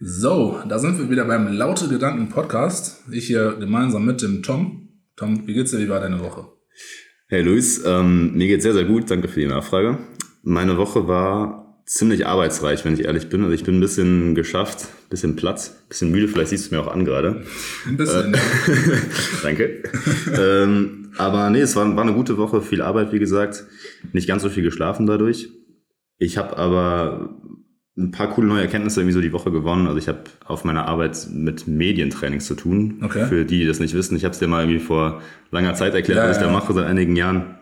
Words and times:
So, 0.00 0.60
da 0.68 0.78
sind 0.78 0.96
wir 0.96 1.10
wieder 1.10 1.24
beim 1.24 1.52
Laute 1.52 1.88
Gedanken 1.88 2.28
Podcast. 2.28 3.02
Ich 3.10 3.26
hier 3.26 3.56
gemeinsam 3.58 4.04
mit 4.06 4.22
dem 4.22 4.44
Tom. 4.44 4.90
Tom, 5.16 5.44
wie 5.48 5.54
geht's 5.54 5.72
dir? 5.72 5.80
Wie 5.80 5.88
war 5.88 5.98
deine 5.98 6.20
Woche? 6.20 6.46
Hey 7.26 7.42
Luis, 7.42 7.82
ähm, 7.84 8.32
mir 8.36 8.46
geht's 8.46 8.62
sehr, 8.62 8.74
sehr 8.74 8.84
gut. 8.84 9.10
Danke 9.10 9.26
für 9.26 9.40
die 9.40 9.48
Nachfrage. 9.48 9.98
Meine 10.44 10.76
Woche 10.76 11.08
war 11.08 11.82
ziemlich 11.84 12.28
arbeitsreich, 12.28 12.84
wenn 12.84 12.94
ich 12.94 13.06
ehrlich 13.06 13.28
bin. 13.28 13.42
Also 13.42 13.52
ich 13.52 13.64
bin 13.64 13.78
ein 13.78 13.80
bisschen 13.80 14.36
geschafft, 14.36 14.84
ein 14.84 15.08
bisschen 15.10 15.34
Platz, 15.34 15.70
ein 15.70 15.88
bisschen 15.88 16.10
müde. 16.12 16.28
Vielleicht 16.28 16.50
siehst 16.50 16.70
du 16.70 16.76
mir 16.76 16.80
auch 16.80 16.92
an 16.92 17.04
gerade. 17.04 17.42
Ein 17.88 17.96
bisschen. 17.96 18.34
Äh, 18.34 18.38
Danke. 19.42 19.82
ähm, 20.38 21.10
aber 21.16 21.50
nee, 21.50 21.60
es 21.60 21.74
war, 21.74 21.96
war 21.96 22.04
eine 22.04 22.14
gute 22.14 22.36
Woche. 22.36 22.62
Viel 22.62 22.82
Arbeit, 22.82 23.12
wie 23.12 23.18
gesagt. 23.18 23.64
Nicht 24.12 24.28
ganz 24.28 24.44
so 24.44 24.48
viel 24.48 24.62
geschlafen 24.62 25.06
dadurch. 25.06 25.48
Ich 26.18 26.38
habe 26.38 26.56
aber 26.56 27.36
ein 27.98 28.12
paar 28.12 28.30
coole 28.30 28.46
neue 28.46 28.62
Erkenntnisse 28.62 29.00
irgendwie 29.00 29.14
so 29.14 29.20
die 29.20 29.32
Woche 29.32 29.50
gewonnen. 29.50 29.86
Also 29.86 29.98
ich 29.98 30.08
habe 30.08 30.20
auf 30.44 30.64
meiner 30.64 30.86
Arbeit 30.86 31.28
mit 31.32 31.66
Medientrainings 31.66 32.46
zu 32.46 32.54
tun. 32.54 33.00
Okay. 33.02 33.26
Für 33.26 33.44
die, 33.44 33.58
die 33.58 33.66
das 33.66 33.80
nicht 33.80 33.94
wissen. 33.94 34.16
Ich 34.16 34.24
habe 34.24 34.32
es 34.32 34.38
dir 34.38 34.46
mal 34.46 34.62
irgendwie 34.62 34.78
vor 34.78 35.20
langer 35.50 35.74
Zeit 35.74 35.94
erklärt, 35.94 36.18
Ja, 36.18 36.28
was 36.28 36.36
ich 36.36 36.42
da 36.42 36.50
mache 36.50 36.72
seit 36.72 36.86
einigen 36.86 37.16
Jahren. 37.16 37.56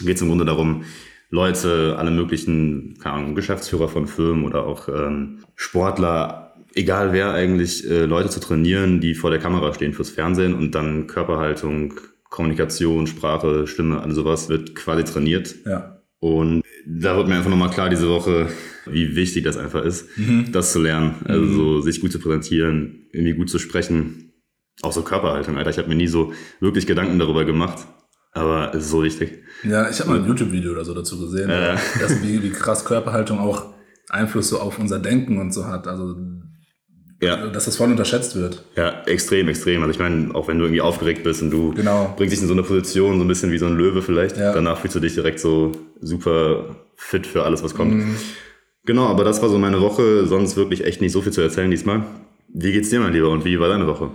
Geht 0.00 0.16
es 0.16 0.22
im 0.22 0.28
Grunde 0.28 0.44
darum, 0.44 0.84
Leute, 1.30 1.96
alle 1.98 2.10
möglichen, 2.10 2.98
keine 3.02 3.16
Ahnung, 3.16 3.34
Geschäftsführer 3.34 3.88
von 3.88 4.06
Firmen 4.06 4.44
oder 4.44 4.64
auch 4.64 4.88
ähm, 4.88 5.40
Sportler, 5.56 6.54
egal 6.74 7.12
wer 7.12 7.32
eigentlich, 7.32 7.88
äh, 7.90 8.04
Leute 8.04 8.30
zu 8.30 8.40
trainieren, 8.40 9.00
die 9.00 9.14
vor 9.14 9.30
der 9.30 9.38
Kamera 9.38 9.72
stehen 9.74 9.92
fürs 9.92 10.10
Fernsehen 10.10 10.54
und 10.54 10.74
dann 10.74 11.06
Körperhaltung, 11.06 11.94
Kommunikation, 12.30 13.06
Sprache, 13.06 13.66
Stimme, 13.66 14.00
all 14.00 14.12
sowas 14.12 14.48
wird 14.48 14.74
quasi 14.74 15.04
trainiert. 15.04 15.54
Ja. 15.66 15.97
Und 16.20 16.62
da 16.86 17.16
wird 17.16 17.28
mir 17.28 17.36
einfach 17.36 17.50
nochmal 17.50 17.70
klar 17.70 17.88
diese 17.88 18.08
Woche, 18.08 18.48
wie 18.86 19.14
wichtig 19.14 19.44
das 19.44 19.56
einfach 19.56 19.84
ist, 19.84 20.08
das 20.50 20.72
zu 20.72 20.80
lernen. 20.80 21.14
Also 21.24 21.46
so 21.46 21.80
sich 21.80 22.00
gut 22.00 22.10
zu 22.12 22.18
präsentieren, 22.18 23.06
irgendwie 23.12 23.34
gut 23.34 23.50
zu 23.50 23.58
sprechen. 23.58 24.32
Auch 24.82 24.92
so 24.92 25.02
Körperhaltung, 25.02 25.56
Alter. 25.56 25.70
Ich 25.70 25.78
habe 25.78 25.88
mir 25.88 25.94
nie 25.94 26.06
so 26.08 26.32
wirklich 26.60 26.86
Gedanken 26.86 27.18
darüber 27.18 27.44
gemacht. 27.44 27.86
Aber 28.32 28.72
es 28.74 28.84
ist 28.84 28.90
so 28.90 29.02
wichtig. 29.02 29.42
Ja, 29.64 29.88
ich 29.90 29.98
habe 30.00 30.10
mal 30.10 30.20
ein 30.20 30.26
YouTube-Video 30.26 30.72
oder 30.72 30.84
so 30.84 30.94
dazu 30.94 31.18
gesehen, 31.20 31.50
Ja. 31.50 31.74
dass 32.00 32.22
wie, 32.22 32.42
wie 32.42 32.50
krass 32.50 32.84
Körperhaltung 32.84 33.38
auch 33.38 33.74
Einfluss 34.08 34.48
so 34.50 34.60
auf 34.60 34.78
unser 34.78 34.98
Denken 35.00 35.38
und 35.38 35.52
so 35.52 35.66
hat. 35.66 35.86
Also, 35.88 36.14
Ja, 37.20 37.48
dass 37.48 37.64
das 37.64 37.76
voll 37.76 37.90
unterschätzt 37.90 38.36
wird. 38.36 38.64
ja, 38.76 39.02
extrem, 39.06 39.48
extrem. 39.48 39.80
Also 39.82 39.90
ich 39.92 39.98
meine, 39.98 40.32
auch 40.34 40.46
wenn 40.46 40.58
du 40.58 40.64
irgendwie 40.66 40.80
aufgeregt 40.80 41.24
bist 41.24 41.42
und 41.42 41.50
du 41.50 41.72
Genau. 41.74 42.14
bringst 42.16 42.32
dich 42.34 42.42
in 42.42 42.46
so 42.46 42.52
eine 42.54 42.62
Position, 42.62 43.16
so 43.18 43.24
ein 43.24 43.28
bisschen 43.28 43.50
wie 43.50 43.58
so 43.58 43.66
ein 43.66 43.76
Löwe 43.76 44.02
vielleicht, 44.02 44.36
Ja. 44.36 44.52
danach 44.52 44.78
fühlst 44.78 44.94
du 44.94 45.00
dich 45.00 45.14
direkt 45.14 45.40
so 45.40 45.72
super 46.00 46.76
fit 46.94 47.26
für 47.26 47.42
alles, 47.42 47.64
was 47.64 47.74
kommt. 47.74 47.94
Mhm. 47.94 48.14
Genau, 48.84 49.06
aber 49.06 49.24
das 49.24 49.42
war 49.42 49.48
so 49.48 49.58
meine 49.58 49.80
Woche. 49.80 50.26
Sonst 50.26 50.56
wirklich 50.56 50.84
echt 50.84 51.00
nicht 51.00 51.12
so 51.12 51.20
viel 51.20 51.32
zu 51.32 51.40
erzählen 51.40 51.70
diesmal. 51.70 52.04
Wie 52.54 52.70
geht's 52.72 52.88
dir, 52.90 53.00
mein 53.00 53.12
Lieber, 53.12 53.30
und 53.30 53.44
wie 53.44 53.58
war 53.58 53.68
deine 53.68 53.86
Woche? 53.88 54.10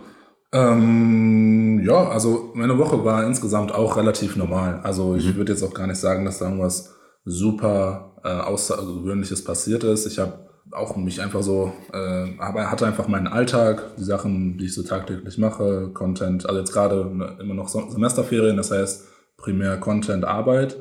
Ähm, 0.54 1.82
ja, 1.86 2.10
also 2.10 2.52
meine 2.56 2.78
Woche 2.78 3.04
war 3.04 3.26
insgesamt 3.26 3.74
auch 3.74 3.98
relativ 3.98 4.36
normal. 4.36 4.80
Also 4.84 5.16
ich 5.16 5.36
würde 5.36 5.52
jetzt 5.52 5.64
auch 5.64 5.74
gar 5.74 5.88
nicht 5.88 6.00
sagen, 6.00 6.26
dass 6.26 6.40
da 6.40 6.46
irgendwas 6.46 6.96
super 7.26 8.16
äh, 8.24 8.30
Außergewöhnliches 8.30 9.44
passiert 9.44 9.84
ist. 9.84 10.06
Ich 10.06 10.20
habe 10.20 10.48
auch 10.72 10.96
mich 10.96 11.22
einfach 11.22 11.44
so, 11.44 11.74
äh, 11.94 12.38
aber 12.40 12.72
hatte 12.72 12.86
einfach 12.88 13.08
meinen 13.08 13.28
Alltag, 13.28 13.96
die 13.98 14.04
Sachen, 14.04 14.58
die 14.58 14.66
ich 14.66 14.74
so 14.74 14.84
tagtäglich 14.84 15.38
mache, 15.38 15.90
Content, 15.94 16.46
also 16.48 16.60
jetzt 16.60 16.74
gerade 16.74 17.06
ne, 17.06 17.38
immer 17.42 17.54
noch 17.54 17.68
Sem- 17.68 17.90
Semesterferien, 17.90 18.58
das 18.58 18.72
heißt 18.72 19.08
primär 19.38 19.78
Content, 19.78 20.26
Arbeit. 20.26 20.78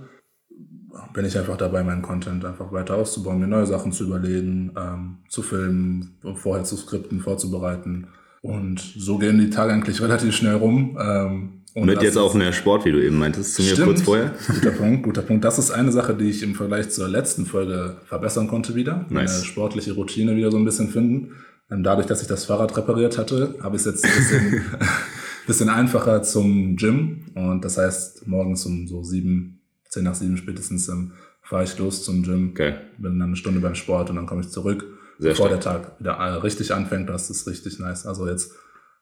Bin 1.14 1.24
ich 1.24 1.38
einfach 1.38 1.56
dabei, 1.56 1.82
meinen 1.82 2.02
Content 2.02 2.44
einfach 2.44 2.70
weiter 2.72 2.96
auszubauen, 2.96 3.40
mir 3.40 3.46
neue 3.46 3.66
Sachen 3.66 3.92
zu 3.92 4.04
überlegen, 4.04 4.72
ähm, 4.78 5.18
zu 5.28 5.42
filmen, 5.42 6.18
vorher 6.34 6.64
zu 6.64 6.76
skripten, 6.76 7.20
vorzubereiten. 7.20 8.08
Und 8.42 8.80
so 8.80 9.18
gehen 9.18 9.38
die 9.38 9.50
Tage 9.50 9.72
eigentlich 9.72 10.00
relativ 10.02 10.34
schnell 10.34 10.56
rum. 10.56 10.98
Ähm, 11.00 11.61
und 11.74 11.86
Mit 11.86 11.96
das 11.96 12.04
jetzt 12.04 12.18
auch 12.18 12.34
mehr 12.34 12.52
Sport, 12.52 12.84
wie 12.84 12.92
du 12.92 13.02
eben 13.02 13.18
meintest, 13.18 13.54
zu 13.54 13.62
mir 13.62 13.72
Stimmt. 13.72 13.86
kurz 13.86 14.02
vorher. 14.02 14.34
Guter 14.48 14.70
Punkt, 14.72 15.02
guter 15.04 15.22
Punkt. 15.22 15.44
Das 15.44 15.58
ist 15.58 15.70
eine 15.70 15.90
Sache, 15.90 16.14
die 16.14 16.28
ich 16.28 16.42
im 16.42 16.54
Vergleich 16.54 16.90
zur 16.90 17.08
letzten 17.08 17.46
Folge 17.46 17.96
verbessern 18.04 18.46
konnte 18.48 18.74
wieder. 18.74 19.06
Meine 19.08 19.24
Nice. 19.24 19.44
sportliche 19.46 19.92
Routine 19.94 20.36
wieder 20.36 20.50
so 20.50 20.58
ein 20.58 20.64
bisschen 20.64 20.90
finden. 20.90 21.32
Ähm, 21.70 21.82
Dadurch, 21.82 22.06
dass 22.06 22.20
ich 22.20 22.28
das 22.28 22.44
Fahrrad 22.44 22.76
repariert 22.76 23.16
hatte, 23.16 23.54
habe 23.62 23.76
ich 23.76 23.82
es 23.82 23.86
jetzt 23.86 24.04
ein 24.04 24.10
bisschen, 24.14 24.64
bisschen 25.46 25.68
einfacher 25.70 26.22
zum 26.22 26.76
Gym. 26.76 27.22
Und 27.34 27.64
das 27.64 27.78
heißt, 27.78 28.26
morgens 28.26 28.66
um 28.66 28.86
so 28.86 29.02
sieben, 29.02 29.60
zehn 29.88 30.04
nach 30.04 30.14
sieben 30.14 30.36
spätestens 30.36 30.88
ähm, 30.88 31.12
fahre 31.42 31.64
ich 31.64 31.78
los 31.78 32.04
zum 32.04 32.22
Gym. 32.22 32.50
Okay. 32.50 32.74
Bin 32.98 33.18
dann 33.18 33.28
eine 33.28 33.36
Stunde 33.36 33.60
beim 33.60 33.74
Sport 33.74 34.10
und 34.10 34.16
dann 34.16 34.26
komme 34.26 34.42
ich 34.42 34.48
zurück, 34.50 34.84
Sehr 35.18 35.30
bevor 35.30 35.46
stark. 35.46 35.62
der 35.62 35.72
Tag 35.72 36.00
wieder 36.00 36.12
äh, 36.12 36.34
richtig 36.40 36.74
anfängt. 36.74 37.08
Das 37.08 37.30
ist 37.30 37.46
richtig 37.46 37.78
nice. 37.78 38.04
Also 38.06 38.28
jetzt, 38.28 38.52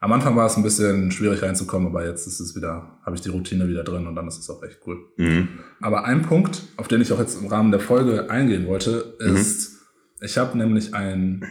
am 0.02 0.12
Anfang 0.12 0.34
war 0.34 0.46
es 0.46 0.56
ein 0.56 0.62
bisschen 0.62 1.10
schwierig 1.10 1.42
reinzukommen, 1.42 1.88
aber 1.88 2.06
jetzt 2.06 2.26
ist 2.26 2.40
es 2.40 2.56
wieder, 2.56 2.98
habe 3.04 3.16
ich 3.16 3.22
die 3.22 3.28
Routine 3.28 3.68
wieder 3.68 3.84
drin 3.84 4.06
und 4.06 4.14
dann 4.14 4.26
ist 4.26 4.38
es 4.38 4.48
auch 4.48 4.62
echt 4.62 4.78
cool. 4.86 4.96
Mhm. 5.18 5.48
Aber 5.80 6.06
ein 6.06 6.22
Punkt, 6.22 6.62
auf 6.78 6.88
den 6.88 7.02
ich 7.02 7.12
auch 7.12 7.18
jetzt 7.18 7.40
im 7.40 7.48
Rahmen 7.48 7.70
der 7.70 7.80
Folge 7.80 8.30
eingehen 8.30 8.66
wollte, 8.66 9.16
ist, 9.18 9.78
ich 10.22 10.38
habe 10.38 10.56
nämlich 10.56 10.94
ein, 10.94 11.44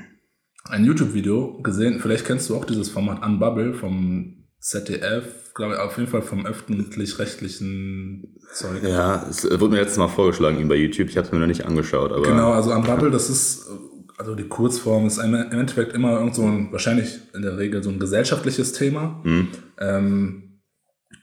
ein 0.63 0.83
YouTube-Video 0.83 1.61
gesehen, 1.61 1.99
vielleicht 1.99 2.25
kennst 2.25 2.49
du 2.49 2.55
auch 2.55 2.65
dieses 2.65 2.89
Format 2.89 3.23
Unbubble 3.23 3.75
vom 3.75 4.47
ZDF, 4.59 5.53
glaube 5.53 5.75
ich, 5.75 5.79
auf 5.79 5.97
jeden 5.97 6.09
Fall 6.09 6.23
vom 6.23 6.47
öffentlich-rechtlichen 6.47 8.39
Zeug. 8.53 8.81
Ja, 8.83 9.27
es 9.29 9.43
wurde 9.43 9.69
mir 9.69 9.81
letztes 9.81 9.99
Mal 9.99 10.07
vorgeschlagen 10.07 10.59
eben 10.59 10.69
bei 10.69 10.75
YouTube. 10.75 11.09
Ich 11.09 11.17
habe 11.17 11.27
es 11.27 11.31
mir 11.31 11.39
noch 11.39 11.47
nicht 11.47 11.65
angeschaut, 11.65 12.11
aber 12.11 12.23
Genau, 12.23 12.51
also 12.51 12.73
Unbubble, 12.73 13.11
das 13.11 13.29
ist, 13.29 13.69
also 14.19 14.35
die 14.35 14.47
Kurzform 14.47 15.07
ist 15.07 15.17
im 15.17 15.33
Endeffekt 15.33 15.93
immer 15.93 16.19
irgend 16.19 16.35
so 16.35 16.43
ein, 16.43 16.71
wahrscheinlich 16.71 17.19
in 17.33 17.41
der 17.41 17.57
Regel 17.57 17.81
so 17.81 17.89
ein 17.89 17.99
gesellschaftliches 17.99 18.73
Thema, 18.73 19.23
ähm, 19.79 20.59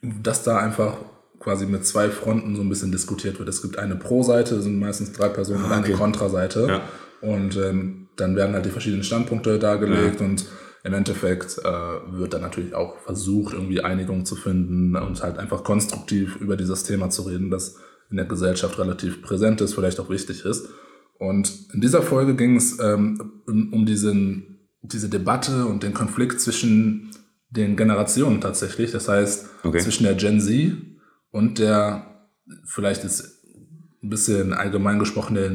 dass 0.03 0.43
da 0.43 0.59
einfach 0.59 0.97
quasi 1.39 1.67
mit 1.67 1.87
zwei 1.87 2.09
Fronten 2.09 2.57
so 2.57 2.63
ein 2.63 2.69
bisschen 2.71 2.91
diskutiert 2.91 3.39
wird. 3.39 3.51
Es 3.51 3.61
gibt 3.61 3.79
eine 3.79 3.97
Pro-Seite, 3.97 4.63
sind 4.63 4.79
meistens 4.79 5.13
drei 5.13 5.29
Personen 5.29 5.65
und 5.65 5.73
eine 5.73 5.85
okay. 5.85 5.93
Kontra-Seite. 5.93 6.67
Ja. 6.69 6.83
Und 7.21 7.57
ähm, 7.57 8.09
dann 8.17 8.35
werden 8.35 8.55
halt 8.55 8.65
die 8.65 8.71
verschiedenen 8.71 9.05
Standpunkte 9.05 9.59
dargelegt 9.59 10.23
und 10.23 10.47
im 10.83 10.95
Endeffekt 10.95 11.59
äh, 11.59 12.19
wird 12.19 12.33
dann 12.33 12.41
natürlich 12.41 12.75
auch 12.75 12.97
versucht, 13.01 13.53
irgendwie 13.53 13.83
Einigung 13.83 14.25
zu 14.25 14.37
finden 14.37 14.97
und 14.97 15.23
halt 15.23 15.39
einfach 15.39 15.65
konstruktiv 15.65 16.37
über 16.37 16.57
dieses 16.57 16.85
Thema 16.85 17.11
zu 17.11 17.23
reden, 17.23 17.51
das 17.51 17.77
in 18.11 18.17
der 18.17 18.27
Gesellschaft 18.27 18.79
relativ 18.79 19.21
präsent 19.21 19.61
ist, 19.61 19.75
vielleicht 19.75 20.01
auch 20.01 20.09
wichtig 20.09 20.45
ist. 20.45 20.69
Und 21.19 21.53
in 21.73 21.81
dieser 21.81 22.03
Folge 22.03 22.35
ging 22.35 22.57
es 22.57 22.79
ähm, 22.81 23.33
um, 23.47 23.87
diesen, 23.87 24.69
diese 24.83 25.09
Debatte 25.09 25.67
und 25.67 25.83
den 25.83 25.95
Konflikt 25.95 26.41
zwischen 26.41 27.11
den 27.51 27.77
Generationen 27.77 28.41
tatsächlich. 28.41 28.91
Das 28.93 29.09
heißt, 29.09 29.49
Okay. 29.63 29.79
zwischen 29.81 30.05
der 30.05 30.15
Gen 30.15 30.41
Z 30.41 30.73
und 31.31 31.59
der, 31.59 32.07
vielleicht 32.67 33.05
ist 33.05 33.43
ein 34.03 34.11
bisschen 34.11 34.53
allgemein 34.53 34.99
gesprochen, 34.99 35.35
der, 35.35 35.51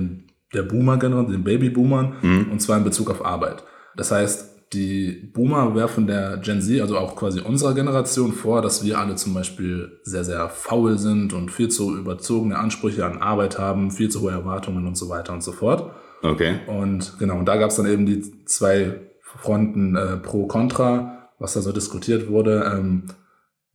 der 0.53 0.63
Boomer-Generation, 0.63 1.31
den 1.31 1.43
Baby-Boomern, 1.43 2.15
und 2.51 2.59
zwar 2.61 2.77
in 2.77 2.83
Bezug 2.83 3.09
auf 3.09 3.23
Arbeit. 3.23 3.63
Das 3.95 4.11
heißt, 4.11 4.60
die 4.73 5.31
Boomer 5.33 5.75
werfen 5.75 6.07
der 6.07 6.37
Gen 6.37 6.61
Z, 6.61 6.81
also 6.81 6.97
auch 6.97 7.15
quasi 7.15 7.41
unserer 7.41 7.73
Generation, 7.73 8.31
vor, 8.31 8.61
dass 8.61 8.85
wir 8.85 8.99
alle 8.99 9.15
zum 9.15 9.33
Beispiel 9.33 9.99
sehr, 10.03 10.23
sehr 10.23 10.47
faul 10.49 10.97
sind 10.97 11.33
und 11.33 11.51
viel 11.51 11.67
zu 11.69 11.97
überzogene 11.97 12.57
Ansprüche 12.57 13.05
an 13.05 13.21
Arbeit 13.21 13.59
haben, 13.59 13.91
viel 13.91 14.09
zu 14.09 14.21
hohe 14.21 14.31
Erwartungen 14.31 14.87
und 14.87 14.95
so 14.95 15.09
weiter 15.09 15.33
und 15.33 15.43
so 15.43 15.51
fort. 15.51 15.91
okay. 16.23 16.59
Und 16.67 17.17
genau, 17.19 17.37
und 17.37 17.45
da 17.45 17.57
gab 17.57 17.69
es 17.69 17.75
dann 17.75 17.85
eben 17.85 18.05
die 18.05 18.45
zwei 18.45 19.01
Fronten 19.21 19.95
äh, 19.95 20.17
pro 20.17 20.47
Contra, 20.47 21.29
was 21.37 21.53
da 21.53 21.61
so 21.61 21.71
diskutiert 21.71 22.29
wurde. 22.29 22.71
Ähm, 22.73 23.03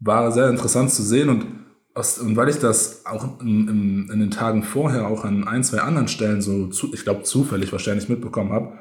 war 0.00 0.30
sehr 0.32 0.48
interessant 0.48 0.90
zu 0.90 1.02
sehen 1.02 1.28
und, 1.28 1.46
aus, 1.94 2.18
und 2.18 2.36
weil 2.36 2.48
ich 2.48 2.58
das 2.58 3.04
auch 3.06 3.40
im, 3.40 3.68
im, 3.68 4.10
in 4.12 4.20
den 4.20 4.30
Tagen 4.30 4.62
vorher 4.62 5.08
auch 5.08 5.24
an 5.24 5.46
ein, 5.48 5.64
zwei 5.64 5.80
anderen 5.80 6.08
Stellen 6.08 6.40
so, 6.40 6.68
zu, 6.68 6.92
ich 6.94 7.04
glaube 7.04 7.22
zufällig 7.22 7.72
wahrscheinlich 7.72 8.08
mitbekommen 8.08 8.52
habe, 8.52 8.72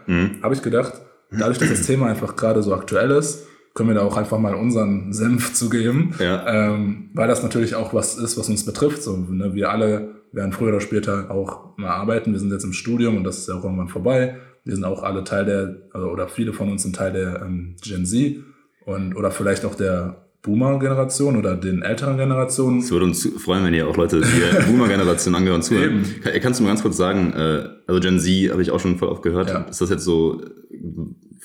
habe 0.43 0.53
ich 0.53 0.61
gedacht, 0.61 0.93
dadurch, 1.31 1.57
dass 1.57 1.69
das 1.69 1.81
Thema 1.87 2.07
einfach 2.07 2.35
gerade 2.35 2.61
so 2.63 2.73
aktuell 2.73 3.11
ist, 3.11 3.47
können 3.73 3.89
wir 3.89 3.95
da 3.95 4.01
auch 4.03 4.15
einfach 4.15 4.39
mal 4.39 4.55
unseren 4.55 5.11
Senf 5.11 5.53
zugeben, 5.53 6.13
Ja. 6.19 6.45
ähm, 6.73 7.09
weil 7.13 7.27
das 7.27 7.43
natürlich 7.43 7.75
auch 7.75 7.93
was 7.93 8.17
ist, 8.17 8.37
was 8.37 8.47
uns 8.47 8.65
betrifft. 8.65 9.03
So, 9.03 9.17
ne? 9.17 9.53
Wir 9.53 9.69
alle 9.69 10.15
werden 10.31 10.53
früher 10.53 10.69
oder 10.69 10.81
später 10.81 11.29
auch 11.29 11.77
mal 11.77 11.89
arbeiten. 11.89 12.31
Wir 12.31 12.39
sind 12.39 12.51
jetzt 12.51 12.63
im 12.63 12.73
Studium 12.73 13.17
und 13.17 13.23
das 13.25 13.37
ist 13.39 13.49
ja 13.49 13.55
auch 13.55 13.63
irgendwann 13.63 13.89
vorbei. 13.89 14.37
Wir 14.63 14.75
sind 14.75 14.83
auch 14.85 15.03
alle 15.03 15.23
Teil 15.25 15.45
der, 15.45 15.75
also, 15.93 16.07
oder 16.07 16.27
viele 16.29 16.53
von 16.53 16.69
uns 16.71 16.83
sind 16.83 16.95
Teil 16.95 17.11
der 17.13 17.41
ähm, 17.45 17.75
Gen 17.83 18.05
Z 18.05 18.37
und 18.85 19.15
oder 19.15 19.29
vielleicht 19.31 19.65
auch 19.65 19.75
der 19.75 20.21
Boomer-Generation 20.41 21.35
oder 21.37 21.55
den 21.55 21.81
älteren 21.81 22.17
Generationen. 22.17 22.79
Es 22.79 22.91
würde 22.91 23.05
uns 23.05 23.27
freuen, 23.43 23.65
wenn 23.65 23.73
ihr 23.73 23.87
auch 23.87 23.97
Leute, 23.97 24.21
die 24.21 24.39
der 24.39 24.61
Boomer-Generation 24.67 25.35
angehören, 25.35 25.61
zuhören. 25.61 26.03
Kann, 26.23 26.33
kannst 26.41 26.59
du 26.59 26.63
mir 26.63 26.69
ganz 26.69 26.81
kurz 26.81 26.97
sagen, 26.97 27.33
äh, 27.33 27.67
also 27.87 27.99
Gen 27.99 28.19
Z 28.19 28.51
habe 28.51 28.61
ich 28.61 28.71
auch 28.71 28.79
schon 28.79 28.97
voll 28.97 29.09
oft 29.09 29.21
gehört. 29.23 29.49
Ja. 29.49 29.61
Ist 29.61 29.81
das 29.81 29.89
jetzt 29.89 30.03
so, 30.03 30.41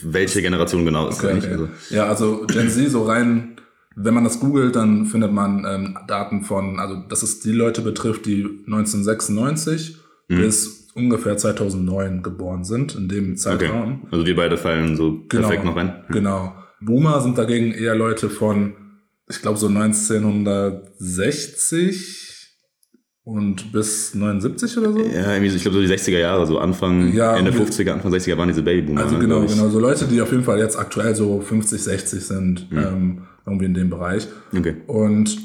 welche 0.02 0.43
Generation 0.43 0.85
genau 0.85 1.08
ist 1.08 1.23
das 1.23 1.25
Okay, 1.25 1.38
okay. 1.38 1.52
Also, 1.52 1.69
Ja, 1.91 2.06
also 2.06 2.44
Gen 2.47 2.69
Z 2.70 2.91
so 2.91 3.05
rein, 3.05 3.56
wenn 3.97 4.14
man 4.14 4.25
das 4.25 4.41
googelt, 4.41 4.76
dann 4.76 5.05
findet 5.06 5.32
man 5.32 5.64
ähm, 5.69 5.99
Daten 6.06 6.43
von, 6.43 6.79
also 6.79 6.97
dass 7.08 7.23
es 7.23 7.41
die 7.41 7.52
Leute 7.52 7.81
betrifft, 7.82 8.25
die 8.26 8.44
1996 8.67 9.97
bis 10.29 10.88
ungefähr 10.94 11.37
2009 11.37 12.23
geboren 12.23 12.62
sind, 12.64 12.94
in 12.94 13.08
dem 13.08 13.37
Zeitraum. 13.37 14.02
Okay. 14.02 14.08
Also 14.12 14.26
wir 14.26 14.37
beide 14.37 14.56
fallen 14.56 14.97
so 14.97 15.25
Genau. 15.29 15.49
perfekt 15.49 15.64
noch 15.64 15.75
rein. 15.76 16.05
Genau. 16.11 16.55
Boomer 16.81 17.20
sind 17.20 17.37
dagegen 17.37 17.73
eher 17.73 17.97
Leute 17.97 18.31
von, 18.31 18.75
ich 19.29 19.43
glaube 19.43 19.58
so 19.58 19.67
1960 19.67 22.29
und 23.25 23.72
bis 23.72 24.14
79 24.14 24.78
oder 24.78 24.93
so. 24.93 24.99
Ja, 25.00 25.32
irgendwie 25.32 25.50
so, 25.50 25.56
ich 25.56 25.62
glaube 25.62 25.76
so 25.76 25.82
die 25.82 25.88
60er 25.88 26.19
Jahre, 26.19 26.46
so 26.46 26.58
Anfang, 26.58 27.12
Ja, 27.12 27.37
Ende 27.37 27.52
wir- 27.52 27.61
50er, 27.67 27.93
Anfang 27.93 28.12
60er 28.12 28.37
waren 28.38 28.49
diese 28.49 28.62
Babyboomer. 28.62 29.02
Also 29.02 29.14
ne, 29.17 29.20
genau, 29.20 29.40
genau. 29.46 29.69
So 29.69 29.78
Leute, 29.78 30.06
die 30.06 30.20
auf 30.22 30.31
jeden 30.32 30.44
Fall 30.44 30.58
jetzt 30.58 30.78
aktuell 30.78 31.14
so 31.14 31.40
50, 31.40 31.82
60 31.82 32.25
sind, 32.25 32.69
ähm, 32.72 33.22
irgendwie 33.46 33.67
in 33.67 33.75
dem 33.75 33.90
Bereich. 33.90 34.26
Okay. 34.56 34.76
Und 34.87 35.38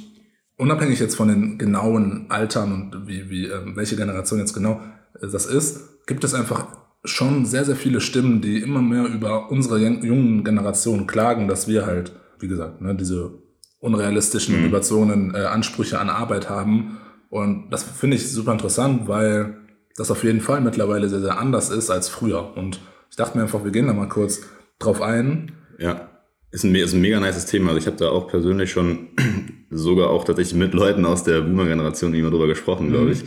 unabhängig 0.58 1.00
jetzt 1.00 1.16
von 1.16 1.28
den 1.28 1.58
genauen 1.58 2.28
Altern 2.30 2.72
und 2.94 3.08
wie, 3.08 3.30
wie 3.30 3.46
ähm, 3.48 3.74
welche 3.76 3.96
Generation 3.98 4.40
jetzt 4.40 4.54
genau 4.54 4.80
äh, 5.22 5.28
das 5.32 5.46
ist, 5.46 6.06
gibt 6.08 6.24
es 6.24 6.34
einfach 6.34 6.68
schon 7.04 7.46
sehr, 7.46 7.66
sehr 7.66 7.76
viele 7.76 8.00
Stimmen, 8.02 8.42
die 8.42 8.60
immer 8.60 8.82
mehr 8.82 9.06
über 9.06 9.52
unsere 9.52 9.78
jungen 9.80 10.44
Generationen 10.44 11.06
klagen, 11.08 11.48
dass 11.48 11.68
wir 11.68 11.86
halt, 11.86 12.14
wie 12.40 12.48
gesagt, 12.48 12.82
ne, 12.82 12.96
diese 12.96 13.32
unrealistischen 13.80 14.56
und 14.56 14.66
überzogenen 14.66 15.36
äh, 15.36 15.40
Ansprüche 15.40 16.00
an 16.00 16.10
Arbeit 16.10 16.50
haben. 16.50 16.98
Und 17.30 17.70
das 17.70 17.84
finde 17.84 18.18
ich 18.18 18.30
super 18.30 18.52
interessant, 18.52 19.08
weil 19.08 19.58
das 19.96 20.12
auf 20.12 20.24
jeden 20.24 20.42
Fall 20.42 20.62
mittlerweile 20.62 21.10
sehr, 21.10 21.22
sehr 21.22 21.40
anders 21.40 21.70
ist 21.70 21.90
als 21.90 22.10
früher. 22.10 22.56
Und 22.58 22.80
ich 23.10 23.16
dachte 23.16 23.38
mir 23.38 23.44
einfach, 23.44 23.64
wir 23.64 23.72
gehen 23.72 23.88
da 23.88 23.94
mal 23.94 24.10
kurz 24.10 24.42
drauf 24.80 25.02
ein. 25.02 25.54
Ja, 25.80 26.10
ist 26.52 26.64
ein, 26.64 26.76
ist 26.76 26.94
ein 26.94 27.02
mega 27.02 27.20
nices 27.20 27.46
Thema. 27.46 27.70
Also 27.70 27.80
ich 27.80 27.88
habe 27.88 27.98
da 27.98 28.10
auch 28.10 28.28
persönlich 28.28 28.72
schon 28.72 29.10
sogar 29.70 30.10
auch 30.10 30.24
tatsächlich 30.24 30.56
mit 30.56 30.74
Leuten 30.74 31.06
aus 31.06 31.24
der 31.24 31.42
Boomer-Generation 31.42 32.14
immer 32.14 32.30
drüber 32.30 32.48
gesprochen, 32.48 32.90
glaube 32.90 33.12
ich. 33.12 33.24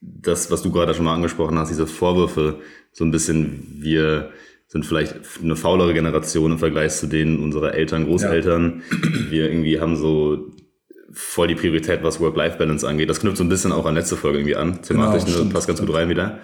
Das, 0.00 0.50
was 0.50 0.62
du 0.62 0.70
gerade 0.70 0.94
schon 0.94 1.04
mal 1.04 1.14
angesprochen 1.14 1.58
hast, 1.58 1.70
diese 1.70 1.86
Vorwürfe, 1.86 2.60
so 2.92 3.04
ein 3.04 3.10
bisschen, 3.10 3.78
wir 3.78 4.30
sind 4.68 4.84
vielleicht 4.84 5.14
eine 5.42 5.56
faulere 5.56 5.94
Generation 5.94 6.52
im 6.52 6.58
Vergleich 6.58 6.92
zu 6.92 7.06
denen 7.06 7.42
unserer 7.42 7.74
Eltern, 7.74 8.04
Großeltern. 8.06 8.82
Wir 9.30 9.48
irgendwie 9.48 9.80
haben 9.80 9.96
so 9.96 10.50
voll 11.16 11.48
die 11.48 11.54
Priorität, 11.54 12.02
was 12.02 12.20
Work-Life-Balance 12.20 12.86
angeht. 12.86 13.08
Das 13.08 13.20
knüpft 13.20 13.38
so 13.38 13.44
ein 13.44 13.48
bisschen 13.48 13.72
auch 13.72 13.86
an 13.86 13.94
letzte 13.94 14.16
Folge 14.16 14.38
irgendwie 14.38 14.56
an. 14.56 14.82
Thematisch, 14.82 15.24
ne? 15.24 15.30
stimmt, 15.30 15.54
passt 15.54 15.66
ganz 15.66 15.80
gut 15.80 15.92
rein 15.94 16.10
wieder. 16.10 16.40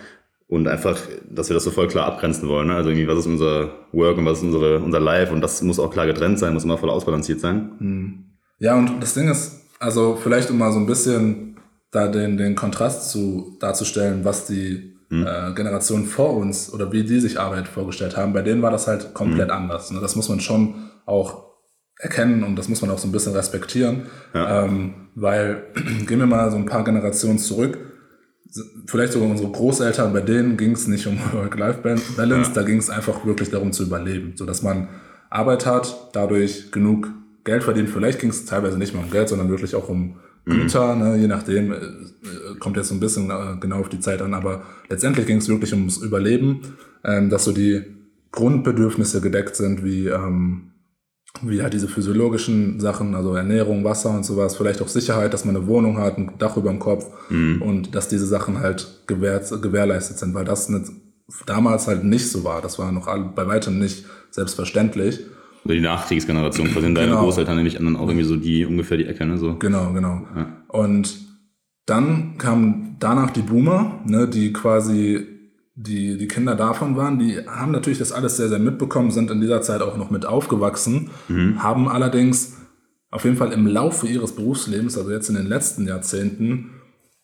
Und 0.49 0.67
einfach, 0.67 0.99
dass 1.29 1.51
wir 1.51 1.55
das 1.55 1.65
so 1.65 1.71
voll 1.71 1.89
klar 1.89 2.07
abgrenzen 2.07 2.49
wollen. 2.49 2.69
Ne? 2.69 2.75
Also 2.75 2.89
irgendwie, 2.89 3.07
was 3.07 3.19
ist 3.19 3.27
unser 3.27 3.71
Work 3.93 4.17
und 4.17 4.25
was 4.25 4.39
ist 4.39 4.45
unsere, 4.45 4.79
unser 4.79 5.01
Life? 5.01 5.33
Und 5.33 5.43
das 5.43 5.61
muss 5.61 5.79
auch 5.79 5.91
klar 5.93 6.07
getrennt 6.07 6.39
sein, 6.39 6.55
muss 6.55 6.65
immer 6.65 6.79
voll 6.79 6.89
ausbalanciert 6.89 7.41
sein. 7.41 8.25
Ja, 8.59 8.75
und 8.77 9.03
das 9.03 9.13
Ding 9.13 9.29
ist, 9.29 9.61
also 9.79 10.17
vielleicht 10.17 10.51
um 10.51 10.57
mal 10.59 10.73
so 10.73 10.79
ein 10.79 10.87
bisschen 10.87 11.57
da 11.91 12.09
den, 12.09 12.39
den 12.39 12.55
Kontrast 12.55 13.11
zu 13.11 13.57
darzustellen, 13.61 14.25
was 14.25 14.47
die 14.47 14.95
äh, 15.11 15.53
Generation 15.53 16.07
vor 16.07 16.35
uns 16.35 16.73
oder 16.73 16.91
wie 16.93 17.05
die 17.05 17.21
sich 17.21 17.39
Arbeit 17.39 17.69
vorgestellt 17.69 18.17
haben, 18.17 18.33
bei 18.33 18.41
denen 18.41 18.63
war 18.63 18.71
das 18.71 18.87
halt 18.87 19.13
komplett 19.13 19.51
anders. 19.51 19.91
Ne? 19.91 20.01
Das 20.01 20.17
muss 20.17 20.31
man 20.31 20.41
schon 20.41 20.91
auch 21.05 21.52
erkennen 22.03 22.43
und 22.43 22.57
das 22.57 22.69
muss 22.69 22.83
man 22.83 22.91
auch 22.91 22.99
so 22.99 23.09
ein 23.09 23.13
bisschen 23.13 23.33
respektieren, 23.33 24.03
ähm, 24.35 24.95
weil 25.15 25.63
gehen 26.07 26.19
wir 26.19 26.27
mal 26.27 26.51
so 26.51 26.57
ein 26.57 26.67
paar 26.67 26.85
Generationen 26.85 27.39
zurück, 27.39 27.79
vielleicht 28.87 29.13
sogar 29.13 29.31
unsere 29.31 29.51
Großeltern, 29.51 30.13
bei 30.13 30.21
denen 30.21 30.57
ging 30.57 30.73
es 30.73 30.89
nicht 30.89 31.07
um 31.07 31.19
Work-Life-Balance, 31.33 32.51
da 32.55 32.63
ging 32.63 32.79
es 32.79 32.91
einfach 32.91 33.25
wirklich 33.25 33.51
darum 33.51 33.73
zu 33.73 33.85
überleben, 33.85 34.33
so 34.37 34.45
dass 34.45 34.63
man 34.63 34.89
Arbeit 35.31 35.65
hat, 35.65 36.11
dadurch 36.13 36.73
genug 36.73 37.09
Geld 37.45 37.65
verdient. 37.65 37.89
Vielleicht 37.89 38.21
ging 38.21 38.31
es 38.31 38.45
teilweise 38.45 38.79
nicht 38.79 38.95
mehr 38.95 39.03
um 39.03 39.11
Geld, 39.11 39.29
sondern 39.29 39.49
wirklich 39.49 39.75
auch 39.75 39.89
um 39.89 40.17
Güter, 40.45 40.97
ne, 40.97 41.17
je 41.17 41.29
nachdem, 41.29 41.73
äh, 41.73 41.77
äh, 41.77 42.59
kommt 42.59 42.77
jetzt 42.77 42.89
so 42.89 42.95
ein 42.95 43.01
bisschen 43.01 43.31
äh, 43.31 43.57
genau 43.61 43.79
auf 43.79 43.89
die 43.89 44.01
Zeit 44.01 44.21
an, 44.21 44.35
aber 44.35 44.63
letztendlich 44.89 45.27
ging 45.27 45.37
es 45.37 45.49
wirklich 45.49 45.73
ums 45.73 45.99
Überleben, 45.99 46.63
ähm, 47.05 47.31
dass 47.31 47.45
so 47.45 47.53
die 47.53 47.83
Grundbedürfnisse 48.33 49.21
gedeckt 49.21 49.55
sind, 49.55 49.85
wie 49.85 50.09
ähm, 50.09 50.72
wie 51.41 51.63
halt 51.63 51.73
diese 51.73 51.89
physiologischen 51.89 52.79
Sachen, 52.79 53.15
also 53.15 53.35
Ernährung, 53.35 53.85
Wasser 53.85 54.11
und 54.11 54.25
sowas, 54.25 54.57
vielleicht 54.57 54.83
auch 54.83 54.89
Sicherheit, 54.89 55.33
dass 55.33 55.45
man 55.45 55.57
eine 55.57 55.67
Wohnung 55.67 55.99
hat, 55.99 56.19
ein 56.19 56.33
Dach 56.39 56.57
über 56.57 56.71
dem 56.71 56.79
Kopf 56.79 57.07
und 57.31 57.95
dass 57.95 58.09
diese 58.09 58.27
Sachen 58.27 58.61
halt 58.61 59.05
gewährt, 59.07 59.51
gewährleistet 59.63 60.19
sind, 60.19 60.35
weil 60.35 60.45
das 60.45 60.69
nicht, 60.69 60.91
damals 61.47 61.87
halt 61.89 62.05
nicht 62.05 62.31
so 62.31 62.45
war. 62.45 62.61
Das 62.61 62.79
war 62.79 62.93
noch 62.93 63.07
bei 63.35 63.47
weitem 63.47 63.79
nicht 63.79 64.05
selbstverständlich. 64.31 65.21
Oder 65.65 65.75
die 65.75 65.81
Nachkriegsgeneration, 65.81 66.67
quasi 66.69 66.81
sind 66.83 66.95
deine 66.97 67.13
Genau. 67.13 67.23
Großeltern 67.23 67.57
nämlich 67.57 67.79
an 67.79 67.87
dann 67.87 67.97
auch 67.97 68.09
irgendwie 68.09 68.27
so 68.27 68.37
die 68.37 68.67
ungefähr 68.67 68.99
die 68.99 69.07
Ecke, 69.07 69.25
ne? 69.25 69.39
So. 69.39 69.57
Genau, 69.57 69.93
genau. 69.93 70.27
Und 70.69 71.17
dann 71.87 72.37
kamen 72.39 72.97
danach 72.99 73.31
die 73.31 73.43
Boomer, 73.43 74.01
ne, 74.05 74.29
die 74.29 74.53
quasi 74.53 75.32
die, 75.83 76.17
die 76.17 76.29
Kinder 76.29 76.55
davon 76.55 76.97
waren, 76.97 77.19
die 77.19 77.39
haben 77.47 77.73
natürlich 77.73 77.99
das 77.99 78.13
alles 78.13 78.37
sehr, 78.37 78.49
sehr 78.49 78.59
mitbekommen, 78.59 79.11
sind 79.11 79.31
in 79.31 79.41
dieser 79.41 79.63
Zeit 79.63 79.83
auch 79.83 79.97
noch 79.97 80.11
mit 80.11 80.25
aufgewachsen, 80.27 81.11
haben 81.59 81.89
allerdings 81.89 82.57
auf 83.11 83.25
jeden 83.25 83.37
Fall 83.37 83.53
im 83.53 83.67
Laufe 83.67 84.07
ihres 84.07 84.33
Berufslebens, 84.33 84.97
also 84.97 85.11
jetzt 85.11 85.29
in 85.29 85.35
den 85.35 85.47
letzten 85.47 85.87
Jahrzehnten, 85.87 86.71